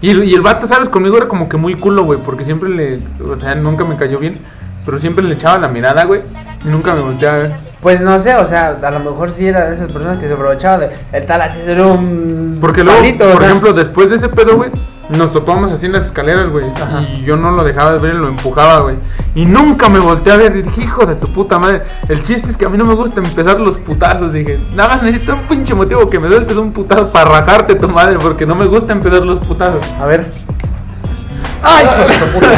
[0.00, 0.88] Y, el- y el vato, ¿sabes?
[0.88, 2.18] Conmigo era como que muy culo, güey.
[2.20, 4.38] Porque siempre le, o sea, nunca me cayó bien.
[4.84, 6.20] Pero siempre le echaba la mirada, güey.
[6.64, 7.52] Y nunca me volteaba a ver.
[7.80, 10.32] Pues no sé, o sea, a lo mejor sí era de esas personas que se
[10.34, 10.90] aprovechaban de.
[11.12, 12.58] El talache era un.
[12.60, 13.48] Porque luego, palito, o por sea.
[13.48, 14.70] ejemplo, después de ese pedo, güey,
[15.10, 16.66] nos topamos así en las escaleras, güey.
[17.16, 18.96] Y yo no lo dejaba de ver y lo empujaba, güey.
[19.34, 20.56] Y nunca me volteé a ver.
[20.56, 21.82] Y dije, hijo de tu puta madre.
[22.08, 24.32] El chiste es que a mí no me gusta empezar los putazos.
[24.32, 27.88] Dije, nada más necesito un pinche motivo que me sueltes un putazo para rajarte tu
[27.88, 28.18] madre.
[28.18, 29.82] Porque no me gusta empezar los putazos.
[30.00, 30.26] A ver.
[31.68, 31.84] ¡Ay,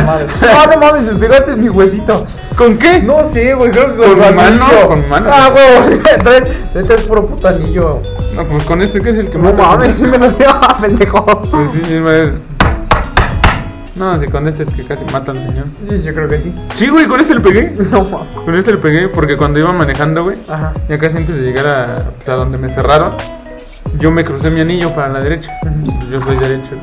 [0.06, 0.26] madre!
[0.52, 1.12] ¡Ah, no mames!
[1.12, 2.26] Me pegaste en mi huesito.
[2.56, 3.00] ¿Con qué?
[3.02, 4.66] No sé, güey, creo que ¿Con su mi mano?
[4.86, 5.30] Con mi mano.
[5.32, 8.00] Ah, güey, traes, traes puro puto anillo.
[8.34, 9.62] No, pues con este que es el que No mata.
[9.62, 10.48] mames, sí me lo dio,
[10.80, 11.24] pendejo.
[11.24, 12.32] Pues sí, sí, madre.
[13.96, 15.64] No, sí, con este es que casi mata al señor.
[15.88, 16.54] Sí, yo creo que sí.
[16.76, 17.74] Sí, güey, con este le pegué.
[17.90, 18.36] No mames.
[18.44, 20.36] Con este le pegué porque cuando iba manejando, güey.
[20.48, 20.72] Ajá.
[20.88, 23.14] Ya casi antes de llegar a, pues, a donde me cerraron,
[23.98, 25.50] yo me crucé mi anillo para la derecha.
[25.62, 26.76] Pues yo soy derecho.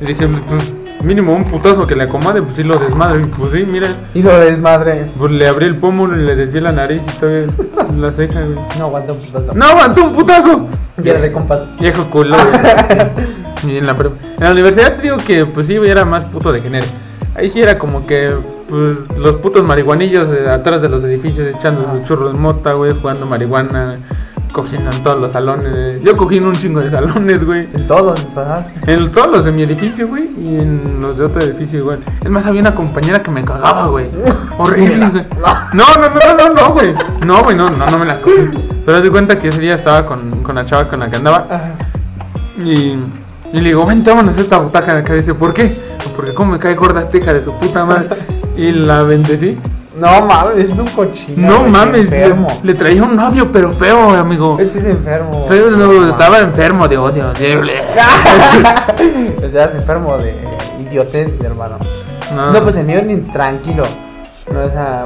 [0.00, 0.72] Y dije, pues
[1.04, 3.22] mínimo un putazo que le acomode, pues sí lo desmadre.
[3.22, 5.06] Y pues sí, mira, Y lo desmadre.
[5.18, 7.46] pues le abrí el pómulo y le desvié la nariz y todavía
[7.98, 8.58] la ceja, güey.
[8.78, 9.54] No aguanta un putazo.
[9.54, 10.66] ¡No, aguantó un putazo!
[11.02, 11.64] Llévale, compadre.
[11.80, 13.06] Viejo culo, güey.
[13.64, 16.50] Y en la, pre- en la universidad te digo que, pues sí, era más puto
[16.50, 16.84] de género.
[17.36, 18.32] Ahí sí era como que,
[18.68, 23.24] pues, los putos marihuanillos atrás de los edificios echando sus churros de mota, güey, jugando
[23.24, 23.98] marihuana,
[24.52, 26.02] cogiendo en todos los salones.
[26.02, 27.68] Yo cogí en un chingo de salones, güey.
[27.72, 28.92] En todos pasaste.
[28.92, 32.00] En todos los de mi edificio, güey, y en los de otro edificio igual.
[32.22, 34.08] Es más, había una compañera que me cagaba, güey.
[34.58, 35.26] Horrible, güey.
[35.72, 36.92] No, no, no, no, no, güey.
[37.26, 38.50] No, güey, no, no, no me la cogí.
[38.84, 41.46] Pero de cuenta que ese día estaba con, con la chava con la que andaba.
[42.58, 42.96] Y,
[43.52, 45.14] y le digo, vente, vámonos a esta butaca de acá.
[45.14, 45.76] Dice, ¿por qué?
[46.14, 48.16] Porque como me cae gorda esta hija de su puta madre.
[48.56, 49.58] Y la bendecí.
[50.02, 51.48] No mames, es un cochino.
[51.48, 52.34] No güey, mames, le,
[52.64, 54.58] le traía un odio, pero feo, amigo.
[54.58, 55.44] Ese es enfermo.
[55.46, 57.30] Feo, no, estaba enfermo de odio.
[59.40, 60.34] Estás enfermo de
[60.80, 61.76] idiotez, hermano.
[62.34, 63.84] No, pues el mío ni tranquilo.
[64.52, 65.04] No, o sea,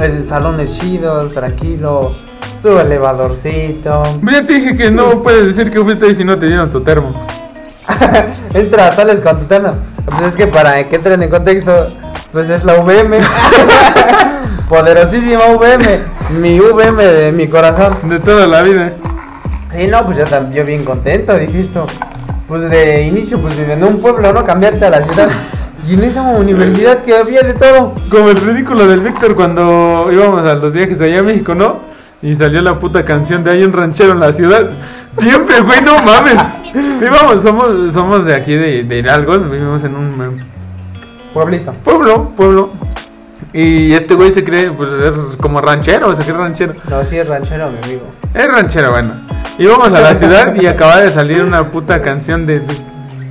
[0.00, 2.14] el salón es chido, tranquilo.
[2.62, 4.04] Su elevadorcito.
[4.22, 6.80] Ya te dije que no puedes decir que fuiste ahí si no te dieron tu
[6.80, 7.12] termo.
[8.54, 9.72] Entra, sales con tu termo.
[10.04, 11.88] Pues es que para que entren en contexto,
[12.34, 13.18] pues es la VM.
[14.68, 16.00] Poderosísima VM.
[16.40, 17.96] Mi VM de mi corazón.
[18.08, 18.92] De toda la vida.
[19.70, 21.86] Sí, no, pues yo, yo bien contento, dije esto.
[22.48, 24.44] Pues de inicio, pues en un pueblo, ¿no?
[24.44, 25.28] Cambiarte a la ciudad.
[25.88, 27.94] Y en esa universidad que había de todo.
[28.10, 31.78] Como el ridículo del Víctor cuando íbamos a los viajes allá a México, ¿no?
[32.20, 34.70] Y salió la puta canción de Hay un ranchero en la ciudad.
[35.20, 36.42] Siempre, güey, no mames.
[37.00, 40.53] Íbamos, somos, somos de aquí de, de Hidalgo, vivimos en un
[41.34, 41.72] Pueblito.
[41.84, 42.70] pueblo, pueblo.
[43.52, 46.74] Y este güey se cree, pues es como ranchero, se cree ranchero.
[46.88, 48.02] No, sí es ranchero, mi amigo.
[48.32, 49.14] Es ranchero, bueno.
[49.58, 52.60] Íbamos a la ciudad y acaba de salir una puta canción de.
[52.60, 52.76] de,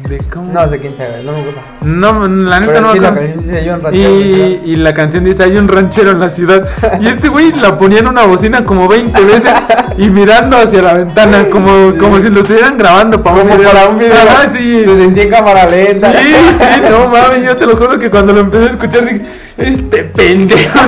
[0.09, 0.51] de ¿cómo?
[0.53, 1.61] No sé quién sabe, no me gusta.
[1.81, 3.19] No, la neta Pero no sí, me acuerdo.
[3.29, 4.09] canción dice hay un ranchero.
[4.09, 6.67] Y, y la canción dice, hay un ranchero en la ciudad.
[7.01, 9.53] Y este güey la ponía en una bocina como 20 veces
[9.97, 13.71] y mirando hacia la ventana, como, como si lo estuvieran grabando para Como un video.
[13.71, 14.15] para un video.
[14.51, 14.83] Sí.
[14.83, 16.11] Se sentía en cámara lenta.
[16.11, 19.21] Sí, sí, no mames, yo te lo juro que cuando lo empecé a escuchar dije,
[19.57, 20.79] este pendejo.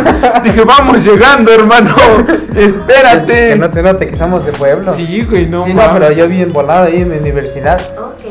[0.43, 1.95] Dije, vamos llegando, hermano.
[2.55, 3.49] Espérate.
[3.49, 4.93] Que no te note que somos de pueblo.
[4.93, 5.99] Sí, güey, no sí, no, mames.
[5.99, 7.79] pero yo bien volado ahí en mi universidad.
[7.97, 8.23] Ok,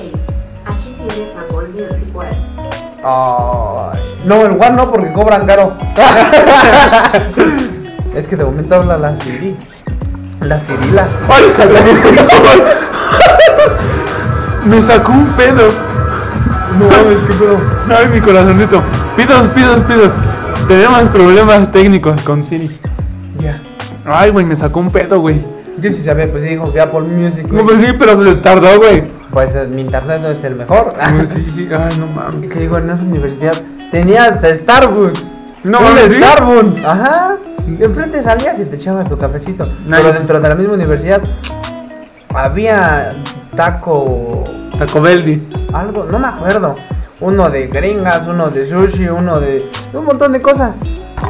[3.04, 5.74] Ay, no, el One no, porque cobran caro.
[8.14, 9.54] es que de momento habla la Siri.
[10.40, 11.06] La Cirila.
[11.28, 11.44] Ay.
[14.64, 15.68] Me sacó un pedo.
[16.78, 17.58] No mames, qué pedo.
[17.94, 18.82] Ay, mi corazonito.
[19.16, 20.12] Pidos, pidos, pidos.
[20.66, 22.70] Tenemos problemas técnicos con Siri.
[23.36, 23.60] Ya.
[24.06, 25.42] Ay, güey, me sacó un pedo, güey.
[25.78, 27.46] Yo sí sabía, pues sí dijo que Apple Music.
[27.48, 27.76] No, güey.
[27.76, 29.04] pues sí, pero se tardó, güey.
[29.34, 30.94] Pues mi internet no es el mejor.
[30.98, 32.48] Ay, Sí, sí, ay, no Y mames.
[32.48, 33.54] te digo, en esa universidad
[33.90, 35.24] tenía hasta Starbucks.
[35.64, 35.98] No Un.
[35.98, 36.84] Starbucks.
[36.84, 37.36] Ajá.
[37.80, 39.68] Enfrente salías y te echabas tu cafecito.
[39.88, 41.20] Pero dentro de la misma universidad
[42.34, 43.10] había
[43.56, 44.44] taco.
[44.78, 45.42] Taco Beldi.
[45.72, 46.74] Algo, no me acuerdo.
[47.20, 49.68] Uno de gringas, uno de sushi, uno de.
[49.92, 50.76] un montón de cosas.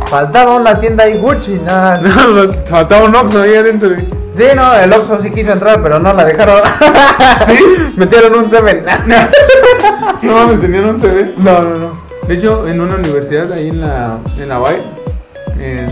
[0.09, 2.00] Faltaba una tienda ahí Gucci, nada.
[2.66, 3.90] Faltaba un Oxxo ahí adentro.
[3.90, 4.05] güey.
[4.35, 6.61] Sí, no, el Oxxo sí quiso entrar, pero no la dejaron.
[7.47, 7.59] ¿Sí?
[7.97, 8.85] Metieron un Seven.
[10.22, 11.35] No mames, tenían un CD.
[11.37, 12.01] no, no, no.
[12.26, 14.76] De hecho, en una universidad ahí en la, en la Bay,
[15.59, 15.85] en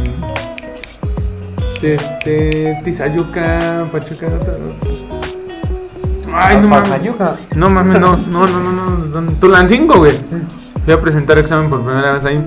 [1.82, 4.28] este, Tizayuca, Pachuca,
[6.32, 6.90] Ay, no mames.
[7.54, 9.32] No mames, no, no, no, no, no, no.
[9.32, 10.18] Tulancingo, güey.
[10.84, 12.42] Fui a presentar examen por primera vez ahí.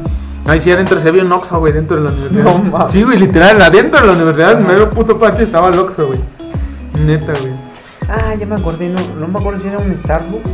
[0.48, 2.44] Ahí sí, adentro se había un Oxxo, güey, dentro de la universidad.
[2.44, 2.94] No mames.
[2.94, 6.20] Sí, güey, literal, adentro de la universidad, en medio puto patio estaba el Oxxo, güey.
[7.04, 7.54] Neta, güey.
[8.08, 10.52] Ah, ya me acordé, no, no me acuerdo si era un Starbucks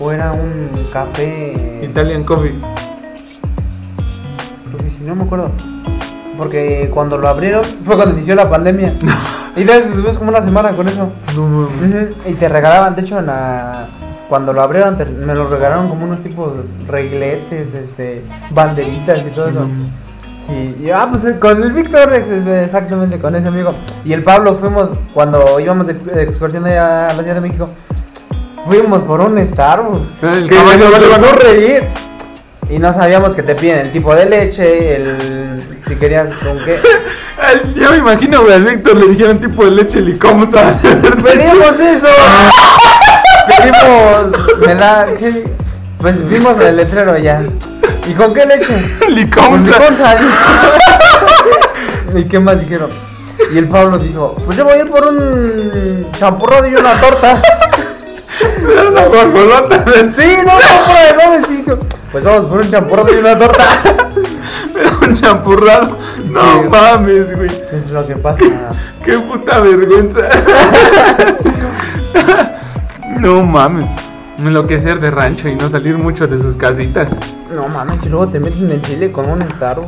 [0.00, 1.52] o era un café.
[1.82, 2.54] Italian Coffee.
[4.66, 5.50] Creo que sí, no me acuerdo.
[6.36, 8.94] Porque cuando lo abrieron fue cuando inició la pandemia.
[9.56, 11.10] y entonces estuvimos como una semana con eso.
[11.36, 12.10] No mames.
[12.10, 13.88] Ujú, Y te regalaban, de hecho, en la...
[14.28, 16.52] cuando lo abrieron me lo regalaron como unos tipos
[16.86, 19.66] regletes, este, banderitas y todo eso.
[20.46, 23.74] Sí, y, ah, pues eh, con el Víctor, ex- exactamente con ese amigo.
[24.04, 27.68] Y el Pablo fuimos, cuando íbamos de, de excursión allá a la Ciudad de México,
[28.66, 30.10] fuimos por un Starbucks.
[30.22, 31.82] El que nos reír.
[32.70, 36.78] Y no sabíamos que te piden el tipo de leche, el si querías con qué.
[37.76, 40.76] Ya me imagino, güey, al Víctor le dijeron tipo de leche licosa.
[41.22, 42.08] Pedimos eso.
[44.64, 45.06] Me da,
[45.98, 47.42] pues vimos el letrero ya.
[48.06, 48.96] ¿Y con qué leche?
[49.00, 49.50] Con licosa.
[49.58, 50.16] liconza.
[52.14, 52.90] ¿Y qué más dijeron?
[53.52, 57.40] Y el Pablo dijo, pues yo voy a ir por un champurrado y una torta.
[59.92, 61.78] Del Sí, no, no, no, sí, dijo,
[62.12, 63.64] Pues vamos por un champurrado y una torta.
[65.02, 65.96] un champurrado.
[66.24, 66.68] No Sí.
[66.70, 67.50] mames, güey.
[67.72, 68.38] Es lo que pasa.
[69.04, 70.20] Qué puta vergüenza.
[73.20, 73.86] No mames.
[74.38, 77.08] Enloquecer de rancho y no salir mucho de sus casitas.
[77.52, 79.84] No mames, y luego te meten en Chile con un Staro.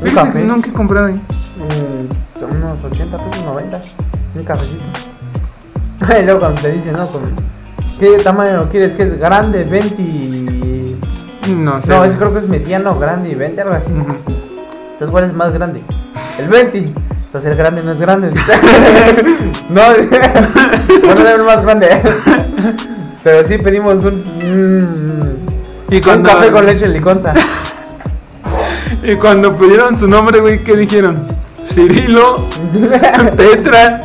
[0.00, 0.42] Un café.
[0.42, 1.14] Nunca he comprado ahí.
[1.14, 3.80] Mm, unos 80 pesos, 90.
[4.36, 4.82] Un cafecito.
[6.18, 7.06] Y luego cuando te dicen, ¿no?
[7.08, 7.20] Con,
[7.98, 8.94] ¿Qué tamaño quieres?
[8.94, 10.00] ¿Que es grande, 20?
[10.00, 10.96] y-
[11.54, 11.90] No sé.
[11.90, 13.92] No, ese creo que es mediano, grande y 20, algo así.
[13.92, 14.14] Ujú.
[14.92, 15.82] Entonces, ¿cuál es más grande?
[16.38, 16.90] El 20.
[17.30, 18.30] Entonces, el grande no es grande.
[19.68, 19.82] no,
[21.04, 21.88] bueno, es el más grande.
[23.22, 25.18] Pero sí pedimos un.
[25.18, 27.32] mm, Y un cuando- café con leche liconza.
[29.04, 31.14] Y cuando pidieron su nombre, güey, ¿qué dijeron?
[31.72, 32.46] Cirilo,
[33.36, 33.98] Petra.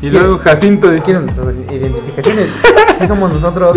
[0.00, 0.90] Y luego Jacinto.
[0.90, 2.46] nuestras identificaciones.
[2.98, 3.76] Sí somos nosotros.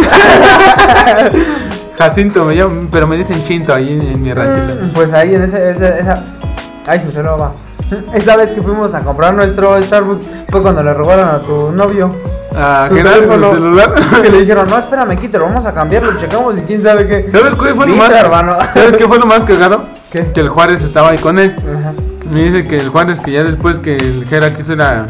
[1.98, 4.78] Jacinto, me llamo, pero me dicen Chinto ahí en, en mi ranchito.
[4.86, 6.16] Mm, Pues ahí en ese, ese- esa.
[6.88, 7.52] Ay, se me va.
[8.14, 12.14] Esa vez que fuimos a comprar nuestro Starbucks fue cuando le robaron a tu novio.
[12.56, 13.52] Ah, su ¿qué era el teléfono.
[13.52, 13.94] celular?
[14.22, 17.30] Que le dijeron, no, espérame, quítalo, vamos a cambiarlo, checamos y quién sabe qué.
[17.32, 18.12] ¿Sabes qué fue lo más?
[18.12, 18.58] hermano.
[18.74, 19.86] ¿Sabes qué fue lo más cagado?
[20.12, 20.26] ¿Qué?
[20.32, 21.56] Que el Juárez estaba ahí con él.
[21.58, 21.94] Ajá.
[22.32, 25.08] Me dice que el Juárez que ya después que el Jera quiso ir a,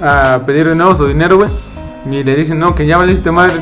[0.00, 1.50] a pedir de nuevo su dinero, güey.
[2.10, 3.54] Y le dicen, no, que ya valiste madre.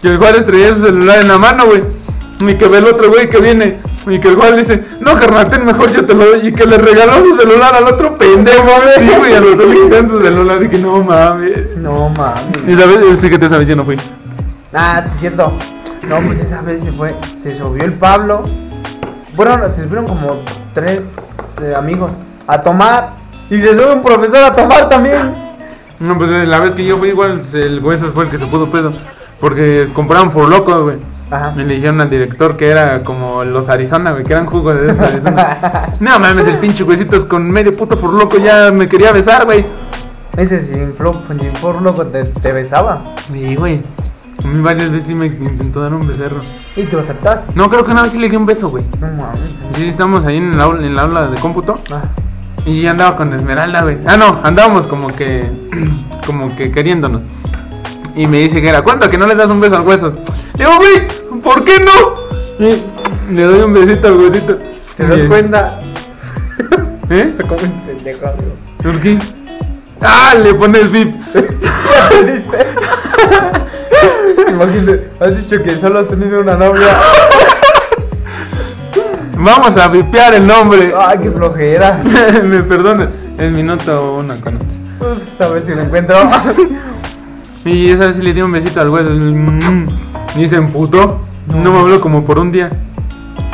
[0.00, 1.82] Que el Juárez traía su celular en la mano, güey.
[2.40, 3.78] Y que ve el otro güey que viene.
[4.06, 6.48] Y que el Juárez le dice, no, carnal, ten mejor yo te lo doy.
[6.48, 8.68] Y que le regaló su celular al otro pendejo.
[8.98, 10.58] Sí, güey, a los dos le su celular.
[10.58, 11.76] Dije, no mames.
[11.76, 12.42] No mames.
[12.66, 13.96] Y sabes, fíjate, esa vez yo no fui.
[14.72, 15.52] Ah, es cierto.
[16.08, 17.14] No, pues esa vez se fue.
[17.38, 18.42] Se subió el Pablo.
[19.36, 21.02] Bueno, se subieron como tres
[21.62, 22.12] eh, amigos
[22.46, 23.10] a tomar.
[23.50, 25.34] Y se sube un profesor a tomar también.
[25.98, 28.46] No, pues eh, la vez que yo fui igual, el ese fue el que se
[28.46, 28.94] pudo pedo.
[29.38, 30.96] Porque compraron for loco, güey.
[31.30, 31.54] Ajá.
[31.56, 34.90] Y le dijeron al director que era como los Arizona, güey, que eran jugos de
[34.90, 35.58] esos Arizona.
[36.00, 39.64] no mames, el pinche güeycitos con medio puto for loco ya me quería besar, güey.
[40.36, 43.02] Ese sin sin for loco te, te besaba.
[43.32, 43.82] Sí, güey.
[44.44, 46.38] A mí varias veces sí me intentó dar un becerro.
[46.74, 47.52] Y tú aceptaste.
[47.54, 48.82] No, creo que una vez sí le di un beso, güey.
[49.00, 49.38] No mames.
[49.74, 51.74] Sí, estábamos ahí en la, aula- en la aula de cómputo.
[51.92, 52.02] Ah.
[52.64, 53.98] Y andaba con Esmeralda, güey.
[54.06, 55.50] Ah, no, andábamos como que.
[56.26, 57.22] como que queriéndonos.
[58.16, 60.14] Y me dice que era, ¿cuánto que no le das un beso al hueso?
[60.60, 62.62] Le digo, güey, ¿por qué no?
[62.62, 62.84] Y
[63.34, 64.58] le doy un besito al huesito.
[64.94, 65.80] ¿Te das cuenta?
[67.08, 67.34] ¿Eh?
[67.48, 68.52] Como un pendejo, amigo.
[68.82, 69.18] ¿Por qué?
[70.02, 70.34] ¡Ah!
[70.34, 71.14] Le pones VIP.
[72.26, 72.66] ¿Viste?
[74.50, 76.94] Imagínate, has dicho que solo has tenido una novia.
[79.38, 80.92] Vamos a vipear el nombre.
[80.94, 82.02] Ay, qué flojera.
[82.44, 83.08] me perdona.
[83.38, 84.58] El minuto uno con
[84.98, 86.16] Pues, a ver si lo encuentro.
[87.64, 89.14] Y esa vez sí le di un besito al hueso.
[90.36, 91.20] Y se emputó.
[91.56, 92.70] No me habló como por un día.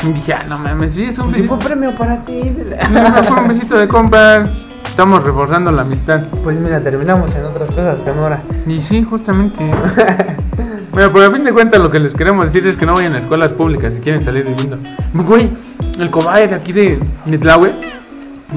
[0.06, 1.58] Y dije, ah, no mames, sí, es un Si fue besito.
[1.58, 2.40] premio para ti.
[2.90, 4.52] No, fue un besito de compas.
[4.86, 6.22] Estamos reforzando la amistad.
[6.42, 8.42] Pues mira, terminamos en otras cosas con Nora.
[8.66, 9.58] Y sí, justamente.
[10.92, 13.12] Bueno, pero a fin de cuentas lo que les queremos decir es que no vayan
[13.12, 14.78] a escuelas públicas si quieren salir viviendo.
[15.12, 15.50] Güey,
[15.98, 17.74] el cobaye de aquí de Nitlahue,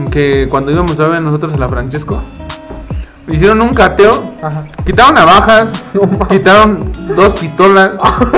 [0.10, 2.24] que cuando íbamos a ver nosotros a la Francesco,
[3.32, 4.64] hicieron un cateo, Ajá.
[4.86, 5.70] quitaron navajas,
[6.30, 6.80] quitaron
[7.16, 7.92] dos pistolas,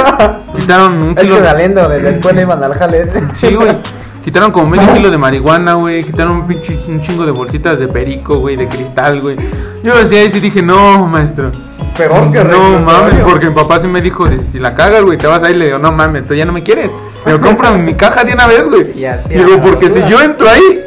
[0.57, 1.47] quitaron un Es kilo que de...
[1.47, 3.01] saliendo de la escuela iban al jale.
[3.35, 3.77] Sí, güey.
[4.23, 6.03] Quitaron como medio kilo de marihuana, güey.
[6.03, 9.35] Quitaron un, pinche, un chingo de bolsitas de perico, güey, de cristal, güey.
[9.83, 11.51] Yo decía y dije, no, maestro.
[11.97, 15.25] Peor que No mames, porque mi papá sí me dijo, si la cagas, güey, te
[15.25, 15.57] vas a ir.
[15.57, 16.91] Le digo, no mames, tú ya no me quieres.
[17.25, 18.83] Digo, cómprame mi caja de una vez, güey.
[18.83, 20.83] Digo, porque si yo entro ahí,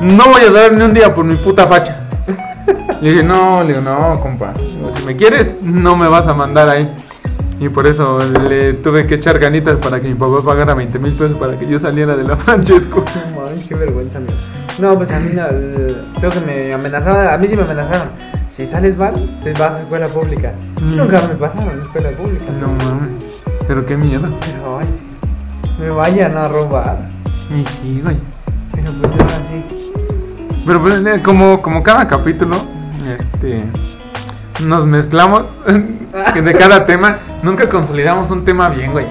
[0.00, 2.01] no voy a dar ni un día por mi puta facha.
[3.00, 4.52] Le dije, no, le digo, no, compa.
[4.54, 6.94] Si me quieres, no me vas a mandar ahí.
[7.58, 11.12] Y por eso le tuve que echar ganitas para que mi papá pagara 20 mil
[11.12, 13.04] pesos para que yo saliera de la Francesco.
[13.14, 14.34] No mames, qué vergüenza, amigo.
[14.78, 15.44] No, pues a mí no,
[16.18, 18.08] creo que me amenazaban, a mí sí me amenazaron.
[18.50, 19.12] Si sales mal,
[19.44, 20.52] te vas a escuela pública.
[20.82, 20.96] Mm.
[20.96, 22.46] Nunca me pasaron a escuela pública.
[22.60, 23.28] No mames,
[23.68, 24.28] pero qué miedo.
[24.40, 24.88] Pero ay.
[25.78, 26.98] Me vayan a robar.
[27.50, 28.16] Y sí, güey.
[28.72, 29.21] Pero pues.
[30.66, 32.56] Pero pues, eh, como, como cada capítulo,
[33.18, 33.64] este
[34.64, 35.44] nos mezclamos
[36.34, 39.06] que de cada tema, nunca consolidamos un tema bien, güey.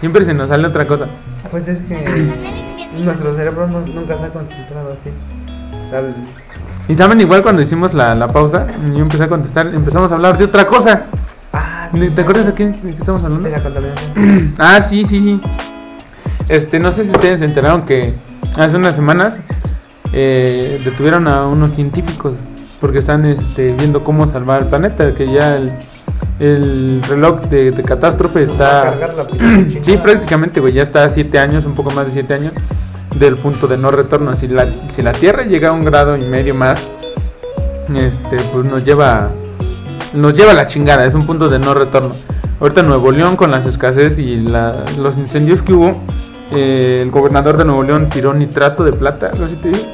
[0.00, 1.06] Siempre se nos sale otra cosa.
[1.50, 2.32] Pues es que
[2.98, 5.10] nuestro cerebro no- nunca está concentrado así.
[5.90, 6.14] Tal-
[6.88, 10.36] Y saben, igual cuando hicimos la, la pausa, yo empecé a contestar, empezamos a hablar
[10.36, 11.02] de otra cosa.
[11.52, 13.48] Ah, ¿Te acuerdas de qué, de qué estamos hablando?
[13.48, 14.54] De la contaminación.
[14.58, 15.40] Ah, sí, sí, sí.
[16.48, 18.14] Este, no sé si ustedes se enteraron que
[18.58, 19.38] hace unas semanas
[20.12, 22.34] eh, detuvieron a unos científicos
[22.80, 25.72] porque están este, viendo cómo salvar el planeta, que ya el,
[26.38, 28.94] el reloj de, de catástrofe está...
[29.82, 32.52] Sí, prácticamente, güey, ya está a 7 años, un poco más de 7 años
[33.18, 34.32] del punto de no retorno.
[34.34, 36.80] Si la, si la Tierra llega a un grado y medio más,
[37.94, 39.30] este, pues nos lleva,
[40.14, 42.14] nos lleva a la chingada, es un punto de no retorno.
[42.60, 45.96] Ahorita Nuevo León con las escasez y la- los incendios que hubo,
[46.52, 49.84] eh, el gobernador de Nuevo León tiró nitrato de plata, te digo,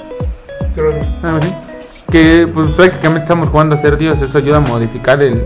[0.74, 1.54] Creo que así.
[2.10, 5.42] Que pues prácticamente estamos jugando a ser Dios, eso ayuda a modificar el,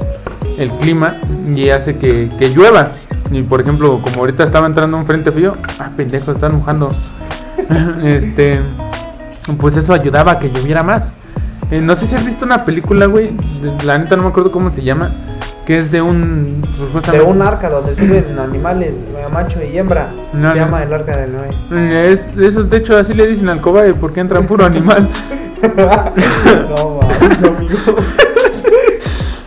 [0.59, 1.17] el clima
[1.55, 2.85] y hace que, que llueva.
[3.31, 6.89] Y por ejemplo, como ahorita estaba entrando un frente frío, ah, pendejo, están mojando.
[8.05, 8.61] este,
[9.59, 11.11] pues eso ayudaba a que lloviera más.
[11.71, 13.31] Eh, no sé si has visto una película, güey,
[13.85, 15.13] la neta no me acuerdo cómo se llama,
[15.69, 16.63] que es de un...
[16.95, 20.09] pues, De un arca donde suben animales, eh, macho y hembra.
[20.33, 21.51] No, se llama el arca del Noé.
[21.73, 25.11] Eh, Es, eso, de hecho, así le dicen al cobaye porque entra puro animal.
[25.77, 27.01] no.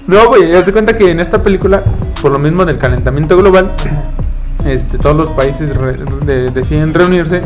[0.08, 1.84] No, güey, haz de cuenta que en esta película,
[2.22, 3.72] por lo mismo del calentamiento global,
[4.66, 7.42] este, todos los países re- de- deciden reunirse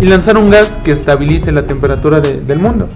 [0.00, 2.88] y lanzar un gas que estabilice la temperatura de- del mundo.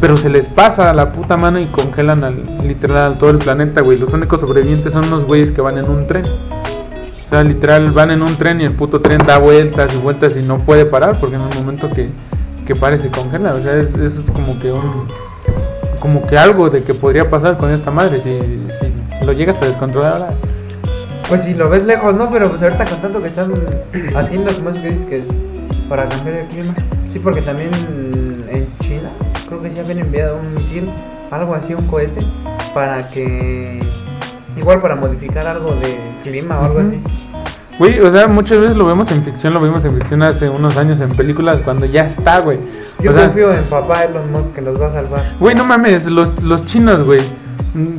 [0.00, 3.80] Pero se les pasa a la puta mano y congelan al, literal todo el planeta,
[3.80, 3.98] güey.
[3.98, 6.22] Los únicos sobrevivientes son unos güeyes que van en un tren.
[6.24, 10.36] O sea, literal, van en un tren y el puto tren da vueltas y vueltas
[10.36, 12.08] y no puede parar porque en el momento que,
[12.66, 13.52] que pare se congela.
[13.52, 15.08] O sea, es, es como que un...
[16.00, 19.66] Como que algo de que podría pasar con esta madre si, si lo llegas a
[19.66, 20.30] descontrolar ahora.
[21.28, 22.30] Pues si lo ves lejos, ¿no?
[22.30, 23.52] Pero pues ahorita con tanto que están
[24.16, 25.24] haciendo, como que dices que es
[25.88, 26.74] para cambiar el clima.
[27.10, 27.70] Sí, porque también
[29.58, 30.90] creo que se habían enviado un misil,
[31.30, 32.24] algo así, un cohete,
[32.74, 33.78] para que...
[34.56, 37.00] Igual para modificar algo de clima o algo así.
[37.78, 40.76] Güey, o sea, muchas veces lo vemos en ficción, lo vimos en ficción hace unos
[40.76, 42.58] años en películas cuando ya está, güey.
[43.00, 45.36] Yo o sea, confío en papá Elon Musk que los va a salvar.
[45.38, 47.20] Güey, no mames, los, los chinos, güey,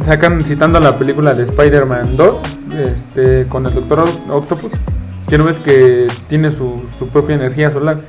[0.03, 2.37] sacan citando la película de Spider-Man 2,
[2.77, 4.73] este, con el Doctor Octopus,
[5.29, 8.01] que no ves que tiene su, su propia energía solar.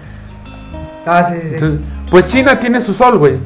[1.06, 1.54] Ah, sí, sí, sí.
[1.54, 1.80] Entonces,
[2.10, 3.36] pues China tiene su sol, güey.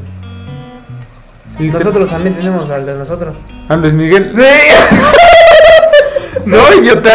[1.59, 3.35] Y te- Nosotros también tenemos al de nosotros.
[3.69, 4.32] Ah, Luis Miguel.
[4.35, 4.43] ¡Sí!
[6.47, 7.11] no, idiota.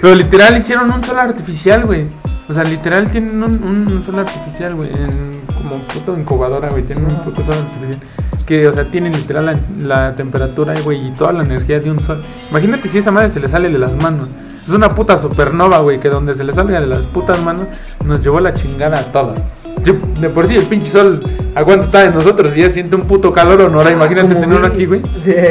[0.00, 2.06] Pero literal hicieron un sol artificial, güey.
[2.48, 4.90] O sea, literal tienen un, un, un sol artificial, güey.
[4.90, 6.82] En, como puto incubadora, güey.
[6.82, 8.00] Tienen un puto sol artificial.
[8.46, 12.00] Que, o sea, tienen literal la, la temperatura, güey, y toda la energía de un
[12.00, 12.22] sol.
[12.50, 14.28] Imagínate si esa madre se le sale de las manos.
[14.66, 17.68] Es una puta supernova, güey, que donde se le salga de las putas manos
[18.04, 19.42] nos llevó la chingada a todos.
[19.82, 21.22] Yo, de por sí, el pinche sol,
[21.54, 22.56] ¿a cuánto está de nosotros?
[22.56, 23.78] Y ya siente un puto calor o no.
[23.78, 25.00] Ahora imagínate Como tenerlo vi- aquí, güey.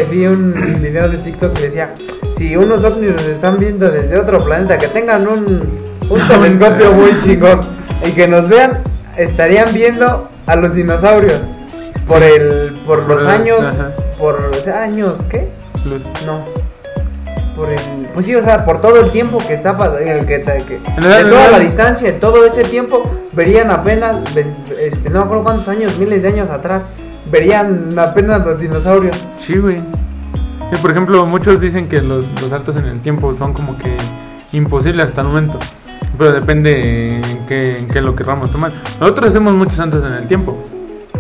[0.10, 1.94] Vi un video de TikTok que decía,
[2.38, 5.60] si unos ovnis nos están viendo desde otro planeta, que tengan un,
[6.10, 7.62] un telescopio muy chingón
[8.08, 8.80] y que nos vean,
[9.18, 11.40] estarían viendo a los dinosaurios.
[12.08, 13.90] Por el, por los años, ajá.
[14.20, 15.48] por sea, años, ¿qué?
[16.26, 16.44] No.
[17.56, 17.80] Por el,
[18.14, 21.04] pues sí, o sea, por todo el tiempo que está pasando, el que, que En
[21.04, 23.02] de el- toda en la distancia, de todo ese tiempo,
[23.32, 24.18] verían apenas,
[24.80, 26.94] este, no me acuerdo cuántos años, miles de años atrás,
[27.32, 29.16] verían apenas los dinosaurios.
[29.38, 29.78] Sí, güey.
[30.72, 33.96] Sí, por ejemplo, muchos dicen que los, los saltos en el tiempo son como que
[34.52, 35.60] imposibles hasta el momento.
[36.18, 38.72] Pero depende en qué, en qué lo querramos tomar.
[39.00, 40.58] Nosotros hacemos muchos saltos en el tiempo.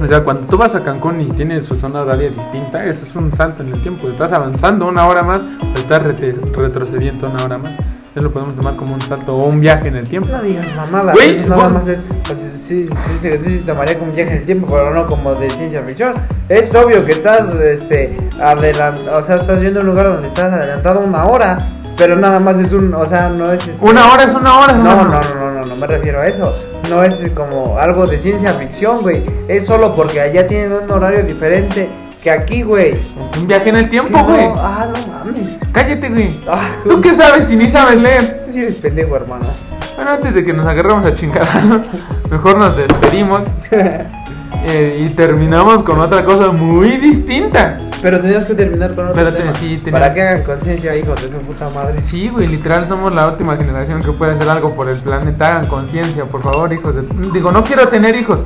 [0.04, 3.16] O sea, cuando tú vas a Cancún y tienes su zona horaria distinta, eso es
[3.16, 4.08] un salto en el tiempo.
[4.10, 7.72] Estás avanzando una hora más o estás retrocediendo una hora más.
[8.12, 10.30] Eso lo podemos tomar como un salto o un viaje en el tiempo.
[10.32, 12.90] No digas mamada, Güey, eso nada más es, pues, sí, sí,
[13.22, 15.82] sí, sí, sí, tomaría como un viaje en el tiempo, pero no como de ciencia
[15.82, 16.14] ficción.
[16.48, 21.00] Es obvio que estás, este, adelantado, o sea, estás viendo un lugar donde estás adelantado
[21.00, 21.56] una hora,
[21.98, 23.68] pero nada más es un, o sea, no es...
[23.68, 25.22] este- Una hora es una hora, No, no, hermano.
[25.36, 26.54] no, no, no, no me refiero a eso.
[26.90, 29.24] No es como algo de ciencia ficción, güey.
[29.48, 31.90] Es solo porque allá tienen un horario diferente
[32.22, 32.90] que aquí, güey.
[32.90, 34.46] Es un viaje en el tiempo, no- güey.
[34.58, 35.42] Ah, no mames.
[35.72, 36.40] Cállate, güey.
[36.48, 38.44] Ah, ¿Tú qué sabes si ni sabes leer?
[38.54, 39.48] Sí eres pendejo, hermano.
[39.96, 41.82] Bueno, antes de que nos agarramos a chingada,
[42.30, 43.42] mejor nos despedimos
[43.72, 47.80] eh, y terminamos con otra cosa muy distinta.
[48.04, 49.58] Pero teníamos que terminar con otro Espérate, tema.
[49.58, 52.02] sí, tenía- Para que hagan conciencia, hijos de su puta madre.
[52.02, 55.48] Sí, güey, literal somos la última generación que puede hacer algo por el planeta.
[55.58, 56.94] Hagan conciencia, por favor, hijos.
[56.96, 58.40] de- Digo, no quiero tener hijos,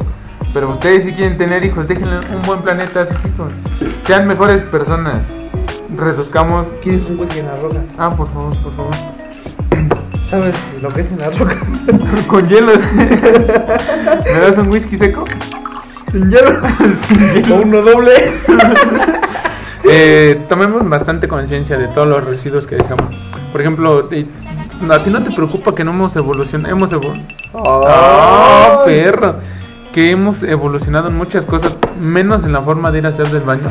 [0.54, 3.52] pero ustedes si quieren tener hijos, déjenle un buen planeta a sus hijos.
[4.06, 5.34] Sean mejores personas.
[5.98, 6.68] Reduzcamos.
[6.84, 7.80] ¿Quieres un whisky en la roca?
[7.98, 8.94] Ah, por favor, por favor.
[10.24, 11.56] ¿Sabes lo que es en la roca?
[12.28, 12.80] Con hielos.
[12.96, 15.24] ¿Me das un whisky seco?
[16.12, 16.60] Sin hielo.
[17.52, 18.14] O uno doble.
[19.90, 23.06] Eh, tomemos bastante conciencia de todos los residuos que dejamos.
[23.52, 24.28] Por ejemplo, te-
[24.90, 26.76] a ti no te preocupa que no hemos evolucionado.
[26.76, 27.34] Hemos evolucionado.
[27.88, 29.36] ¡Ah, perro!
[29.94, 33.42] Que hemos evolucionado en muchas cosas, menos en la forma de ir a hacer del
[33.44, 33.64] baño.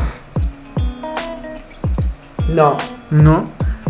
[2.49, 2.75] No.
[3.11, 3.45] ¿No?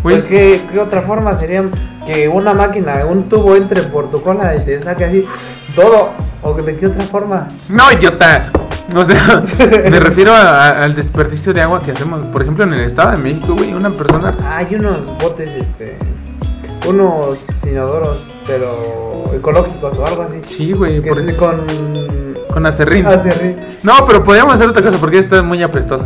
[0.08, 1.64] Güey, Pues ¿qué, qué otra forma sería
[2.06, 5.26] que una máquina, un tubo entre por tu cola y te saque así
[5.76, 6.12] todo.
[6.44, 7.46] ¿O de qué otra forma?
[7.68, 8.50] No, idiota.
[8.96, 9.44] O sea,
[9.92, 12.22] me refiero a- a- al desperdicio de agua que hacemos.
[12.28, 14.34] Por ejemplo, en el Estado de México, güey, una persona.
[14.56, 15.98] Hay unos botes, este.
[16.88, 20.38] Unos inodoros, pero ecológicos o algo así.
[20.44, 21.62] Sí, güey, Que por- es con.
[22.54, 23.06] con acerrín.
[23.08, 23.58] acerrín.
[23.84, 26.06] No, pero podríamos hacer otra cosa porque esto es muy apestoso.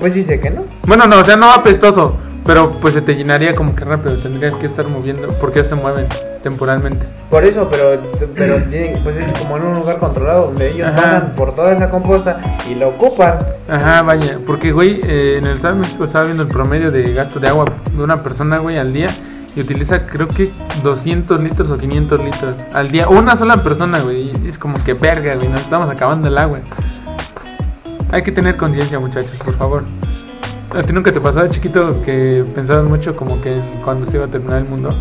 [0.00, 0.62] Pues dice que no.
[0.88, 4.54] Bueno, no, o sea, no apestoso, pero pues se te llenaría como que rápido, tendrías
[4.56, 6.06] que estar moviendo, porque se mueven
[6.42, 7.06] temporalmente.
[7.30, 8.00] Por eso, pero,
[8.34, 8.62] pero
[9.02, 10.96] pues es como en un lugar controlado donde ellos Ajá.
[10.96, 12.38] pasan por toda esa composta
[12.68, 13.38] y lo ocupan.
[13.68, 17.14] Ajá, vaya, porque, güey, eh, en el Estado de México estaba viendo el promedio de
[17.14, 19.08] gasto de agua de una persona, güey, al día,
[19.56, 20.52] y utiliza creo que
[20.82, 24.92] 200 litros o 500 litros al día, una sola persona, güey, y es como que
[24.92, 26.58] verga, güey, nos estamos acabando el agua.
[28.12, 29.82] Hay que tener conciencia, muchachos, por favor.
[30.74, 34.28] ¿A ti nunca te pasaba, chiquito, que pensabas mucho como que cuando se iba a
[34.28, 34.92] terminar el mundo?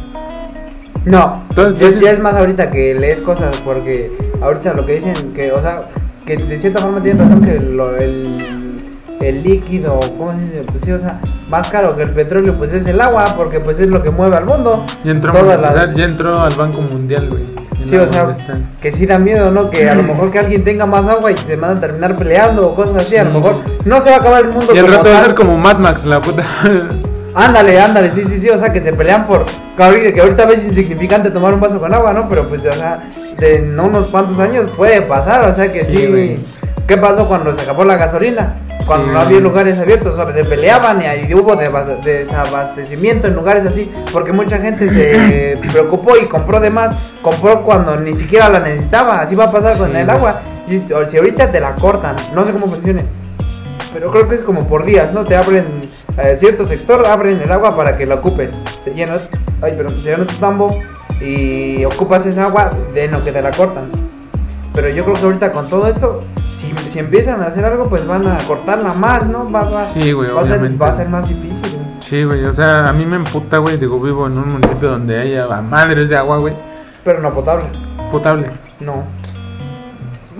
[1.06, 5.52] No, Entonces, ya, es más ahorita que lees cosas, porque ahorita lo que dicen, que,
[5.52, 5.84] o sea,
[6.26, 8.82] que de cierta forma tienen razón que lo- el,
[9.20, 10.64] el líquido, ¿cómo se dice?
[10.72, 11.20] Pues sí, o sea,
[11.52, 14.38] más caro que el petróleo, pues es el agua, porque pues es lo que mueve
[14.38, 14.86] al mundo.
[15.04, 17.44] Ya entró, Todas las- ya entró al Banco Mundial, güey.
[17.84, 18.65] Sí, la o sea, están.
[18.81, 19.69] que sí da miedo, ¿no?
[19.69, 22.68] Que a lo mejor que alguien tenga más agua y te van a terminar peleando
[22.68, 23.34] o cosas así, a lo Mm.
[23.34, 23.55] mejor
[23.85, 24.73] no se va a acabar el mundo.
[24.73, 26.43] Y como rato va a ser como Mad Max, la puta.
[27.35, 29.43] Ándale, ándale, sí, sí, sí, o sea, que se pelean por.
[29.76, 32.30] Que ahorita, que ahorita ves insignificante tomar un vaso con agua, ¿no?
[32.30, 33.01] Pero pues, o sea,
[33.39, 36.05] de en unos cuantos años puede pasar, o sea que Sí, sí.
[36.07, 36.35] güey.
[36.85, 38.53] ¿Qué pasó cuando se acabó la gasolina?
[38.85, 43.35] Cuando Sí, no había lugares abiertos, o sea, se peleaban y ahí hubo desabastecimiento en
[43.35, 48.49] lugares así, porque mucha gente se preocupó y compró de más, compró cuando ni siquiera
[48.49, 50.41] la necesitaba, así va a pasar con el agua.
[50.68, 53.03] Y o si ahorita te la cortan, no sé cómo funcione,
[53.93, 55.26] pero creo que es como por días, ¿no?
[55.26, 55.65] Te abren
[56.18, 58.49] eh, cierto sector, abren el agua para que la ocupes.
[58.84, 59.19] Se llena,
[59.61, 60.68] ay, pero se llena tu tambo
[61.22, 63.89] y ocupas esa agua de lo que te la cortan.
[64.73, 66.23] Pero yo creo que ahorita con todo esto,
[66.64, 69.52] si, si empiezan a hacer algo, pues van a cortarla más, ¿no?
[69.52, 70.77] Va, va, Sí, güey, va, a ser, obviamente.
[70.84, 71.60] va a ser más difícil.
[71.73, 71.84] güey.
[71.99, 73.77] Sí, güey, o sea, a mí me emputa, güey.
[73.77, 76.53] Digo, vivo en un municipio donde haya madres de agua, güey.
[77.03, 77.65] Pero no potable,
[78.11, 78.48] Potable.
[78.80, 79.03] no.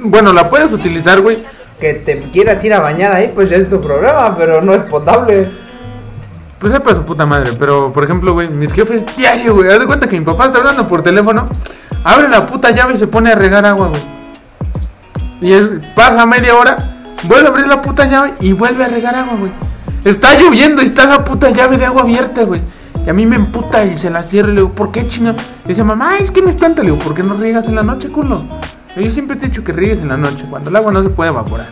[0.06, 1.44] Bueno, la puedes utilizar, güey.
[1.80, 4.82] Que te quieras ir a bañar ahí, pues ya es tu problema, pero no es
[4.84, 5.50] potable.
[6.60, 7.52] Pues es para su puta madre.
[7.60, 9.70] Pero, por ejemplo, güey, mis jefes diario, güey.
[9.72, 11.46] Haz de cuenta que mi papá está hablando por teléfono.
[12.04, 14.02] Abre la puta llave y se pone a regar agua, güey.
[15.44, 16.76] Y es, pasa media hora,
[17.26, 19.52] vuelve a abrir la puta llave y vuelve a regar agua, güey.
[20.06, 22.62] Está lloviendo y está la puta llave de agua abierta, güey.
[23.06, 25.36] Y a mí me emputa y se la cierro y le digo, ¿por qué chinga?
[25.66, 26.82] Y dice, mamá, es que me espanta.
[26.82, 28.42] Le digo, ¿por qué no riegas en la noche, culo?
[28.96, 31.10] Yo siempre te he dicho que riegues en la noche, cuando el agua no se
[31.10, 31.68] puede evaporar.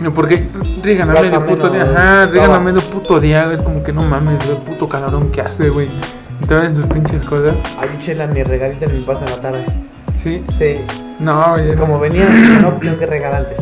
[0.00, 0.46] Y yo, ¿por qué
[0.80, 1.82] riegan a medio puto día?
[1.82, 3.52] Ajá, riegan a medio puto día.
[3.52, 5.88] Es como que no mames, el puto calorón que hace, güey.
[6.40, 7.56] Y te ven sus pinches cosas.
[7.80, 9.64] Ay, chela, mi regalita me pasa en la tarde.
[10.16, 10.44] Sí.
[10.58, 10.76] Sí,
[11.20, 11.74] No, güey.
[11.76, 12.28] como venía,
[12.62, 13.56] no, tengo que regar antes.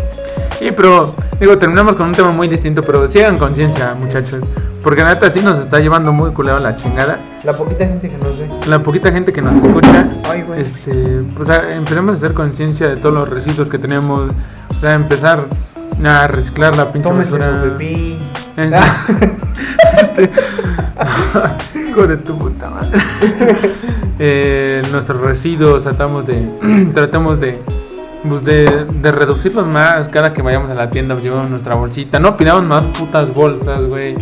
[0.58, 4.42] Sí, pero, digo, terminamos con un tema muy distinto, pero sigan conciencia, muchachos.
[4.82, 7.18] Porque la neta sí nos está llevando muy culero la chingada.
[7.44, 8.48] La poquita gente que nos ve.
[8.66, 10.60] La poquita gente que nos escucha, Ay, güey.
[10.62, 14.32] este, pues a- empecemos a hacer conciencia de todos los residuos que tenemos.
[14.76, 15.46] O sea, empezar
[16.04, 17.62] a reciclar la pinche Tómense basura.
[17.64, 18.18] su pipí.
[18.56, 18.72] En-
[20.00, 20.30] Este-
[21.90, 22.90] Hijo de tu puta madre.
[24.18, 26.42] Eh, nuestros residuos tratamos de
[26.94, 27.58] tratamos de
[28.28, 32.18] pues de, de reducirlos más cada que vayamos a la tienda llevamos nuestra bolsita.
[32.18, 34.16] No pidamos más putas bolsas güey.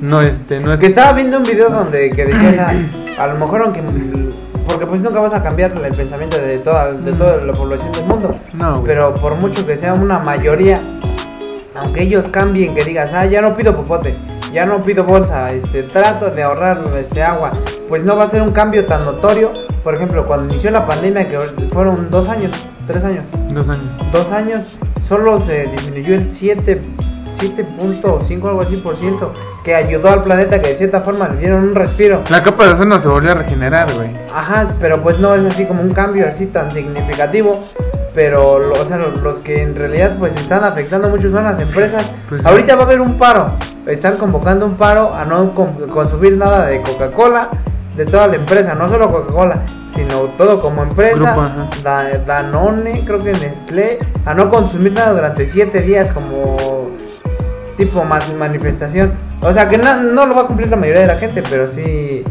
[0.00, 2.74] No este no es Que estaba viendo un video donde que decía, o sea,
[3.18, 3.82] a lo mejor aunque
[4.66, 8.04] porque pues nunca vas a cambiar el pensamiento de toda de toda la población del
[8.06, 10.80] mundo, no pero por mucho que sea una mayoría
[11.76, 14.16] aunque ellos cambien, que digas, "Ah, ya no pido popote,
[14.52, 17.52] ya no pido bolsa, este trato de ahorrar este agua",
[17.94, 19.52] pues no va a ser un cambio tan notorio.
[19.84, 21.38] Por ejemplo, cuando inició la pandemia que
[21.72, 22.50] fueron dos años,
[22.88, 24.60] tres años, dos años dos años
[25.08, 26.82] solo se disminuyó el 7
[27.40, 31.62] 7.5 algo así por ciento que ayudó al planeta que de cierta forma le dieron
[31.62, 32.22] un respiro.
[32.30, 35.64] la capa de ozono se volvió a regenerar güey Ajá, pero pues no es así
[35.64, 37.52] como un cambio así tan significativo.
[38.12, 42.04] Pero, o sea, lo- los que en realidad pues están afectando mucho son las empresas.
[42.28, 42.44] Pues.
[42.44, 43.50] Ahorita va a haber un paro.
[43.86, 47.48] Están convocando un paro a no con- consumir nada de Coca-Cola,
[47.96, 49.62] de toda la empresa, no solo Coca-Cola,
[49.94, 51.16] sino todo como empresa.
[51.16, 51.42] Grupo.
[51.82, 56.90] Da- Danone, creo que Nestlé, a no consumir nada durante 7 días como
[57.76, 59.12] tipo ma- manifestación.
[59.42, 61.68] O sea que no, no lo va a cumplir la mayoría de la gente, pero
[61.68, 62.24] sí,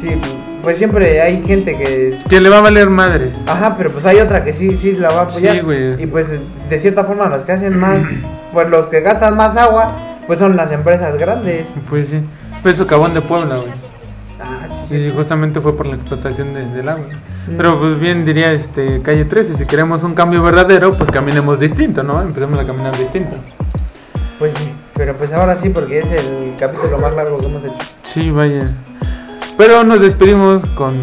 [0.00, 0.16] sí,
[0.62, 2.18] pues siempre hay gente que...
[2.28, 5.08] que le va a valer madre Ajá, pero pues hay otra que sí, sí la
[5.08, 5.54] va a apoyar.
[5.54, 6.02] Sí, güey.
[6.02, 6.28] Y pues
[6.68, 8.02] de cierta forma los que hacen más,
[8.52, 9.90] pues los que gastan más agua,
[10.26, 11.66] pues son las empresas grandes.
[11.88, 12.22] pues sí
[12.62, 13.89] fue el socavón de Puebla güey
[14.50, 17.06] Ah, sí, justamente fue por la explotación de- del agua.
[17.48, 17.56] Mm.
[17.56, 22.02] Pero pues bien diría este calle 13, si queremos un cambio verdadero, pues caminemos distinto,
[22.02, 22.20] ¿no?
[22.20, 23.36] Empecemos a caminar distinto.
[24.38, 27.76] Pues sí, pero pues ahora sí porque es el capítulo más largo que hemos hecho.
[28.04, 28.58] Sí, vaya.
[29.56, 30.94] Pero nos despedimos con,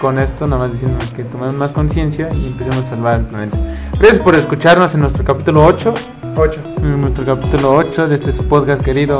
[0.00, 3.56] con esto, nada más diciendo que tomemos más conciencia y empecemos a salvar el planeta.
[3.98, 5.94] Gracias por escucharnos en nuestro capítulo 8,
[6.36, 6.60] 8.
[6.78, 9.18] en nuestro capítulo 8 de este su podcast querido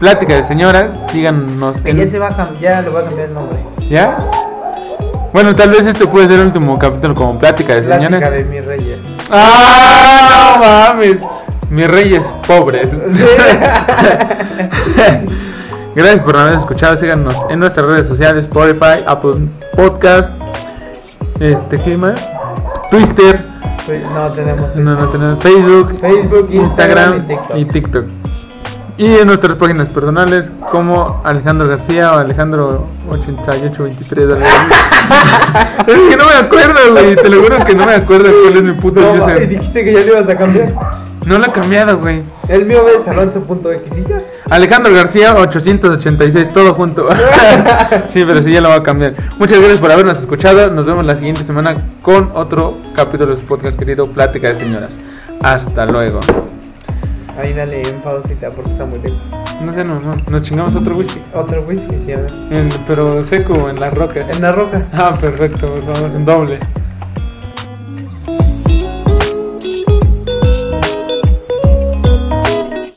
[0.00, 0.90] Plática de Señoras.
[1.12, 3.56] Síganos Que en- ya se va a cam- ya le voy a cambiar el nombre.
[3.88, 4.18] ¿Ya?
[5.32, 8.30] Bueno, tal vez este puede ser el último capítulo como Plática de Plática Señoras.
[8.32, 8.98] de mi reyes.
[9.30, 10.56] ¡Ah!
[10.56, 11.20] No mames.
[11.70, 12.90] Mis reyes pobres.
[15.94, 16.96] Gracias por habernos escuchado.
[16.96, 19.32] Síganos en nuestras redes sociales: Spotify, Apple
[19.76, 20.30] Podcast.
[21.38, 22.20] Este, ¿qué más?
[22.90, 23.36] Twitter.
[24.14, 28.04] No tenemos No, no tenemos Facebook, Facebook, Instagram Instagram y y TikTok.
[29.00, 34.24] Y en nuestras páginas personales como Alejandro García o Alejandro 8823.
[34.26, 35.90] algo así.
[35.90, 37.14] es que no me acuerdo, güey.
[37.14, 39.48] Te lo juro que no me acuerdo cuál es mi puto No, user.
[39.48, 40.74] dijiste que ya le ibas a cambiar.
[41.26, 42.20] No lo he cambiado, güey.
[42.48, 44.18] El mío es alonso.x y ya.
[44.50, 47.08] Alejandro García 886, todo junto.
[48.06, 49.14] sí, pero sí, ya lo va a cambiar.
[49.38, 50.70] Muchas gracias por habernos escuchado.
[50.72, 54.98] Nos vemos la siguiente semana con otro capítulo de su podcast querido Plática de Señoras.
[55.42, 56.20] Hasta luego.
[57.40, 59.18] Ahí dale en pausita porque está muy lejos.
[59.62, 61.20] No sé, no, no, nos chingamos otro whisky.
[61.34, 62.32] Otro whisky, sí, a ver.
[62.50, 64.24] En- pero seco, en las rocas.
[64.34, 64.88] En las rocas.
[64.92, 66.58] Ah, perfecto, por favor, en doble.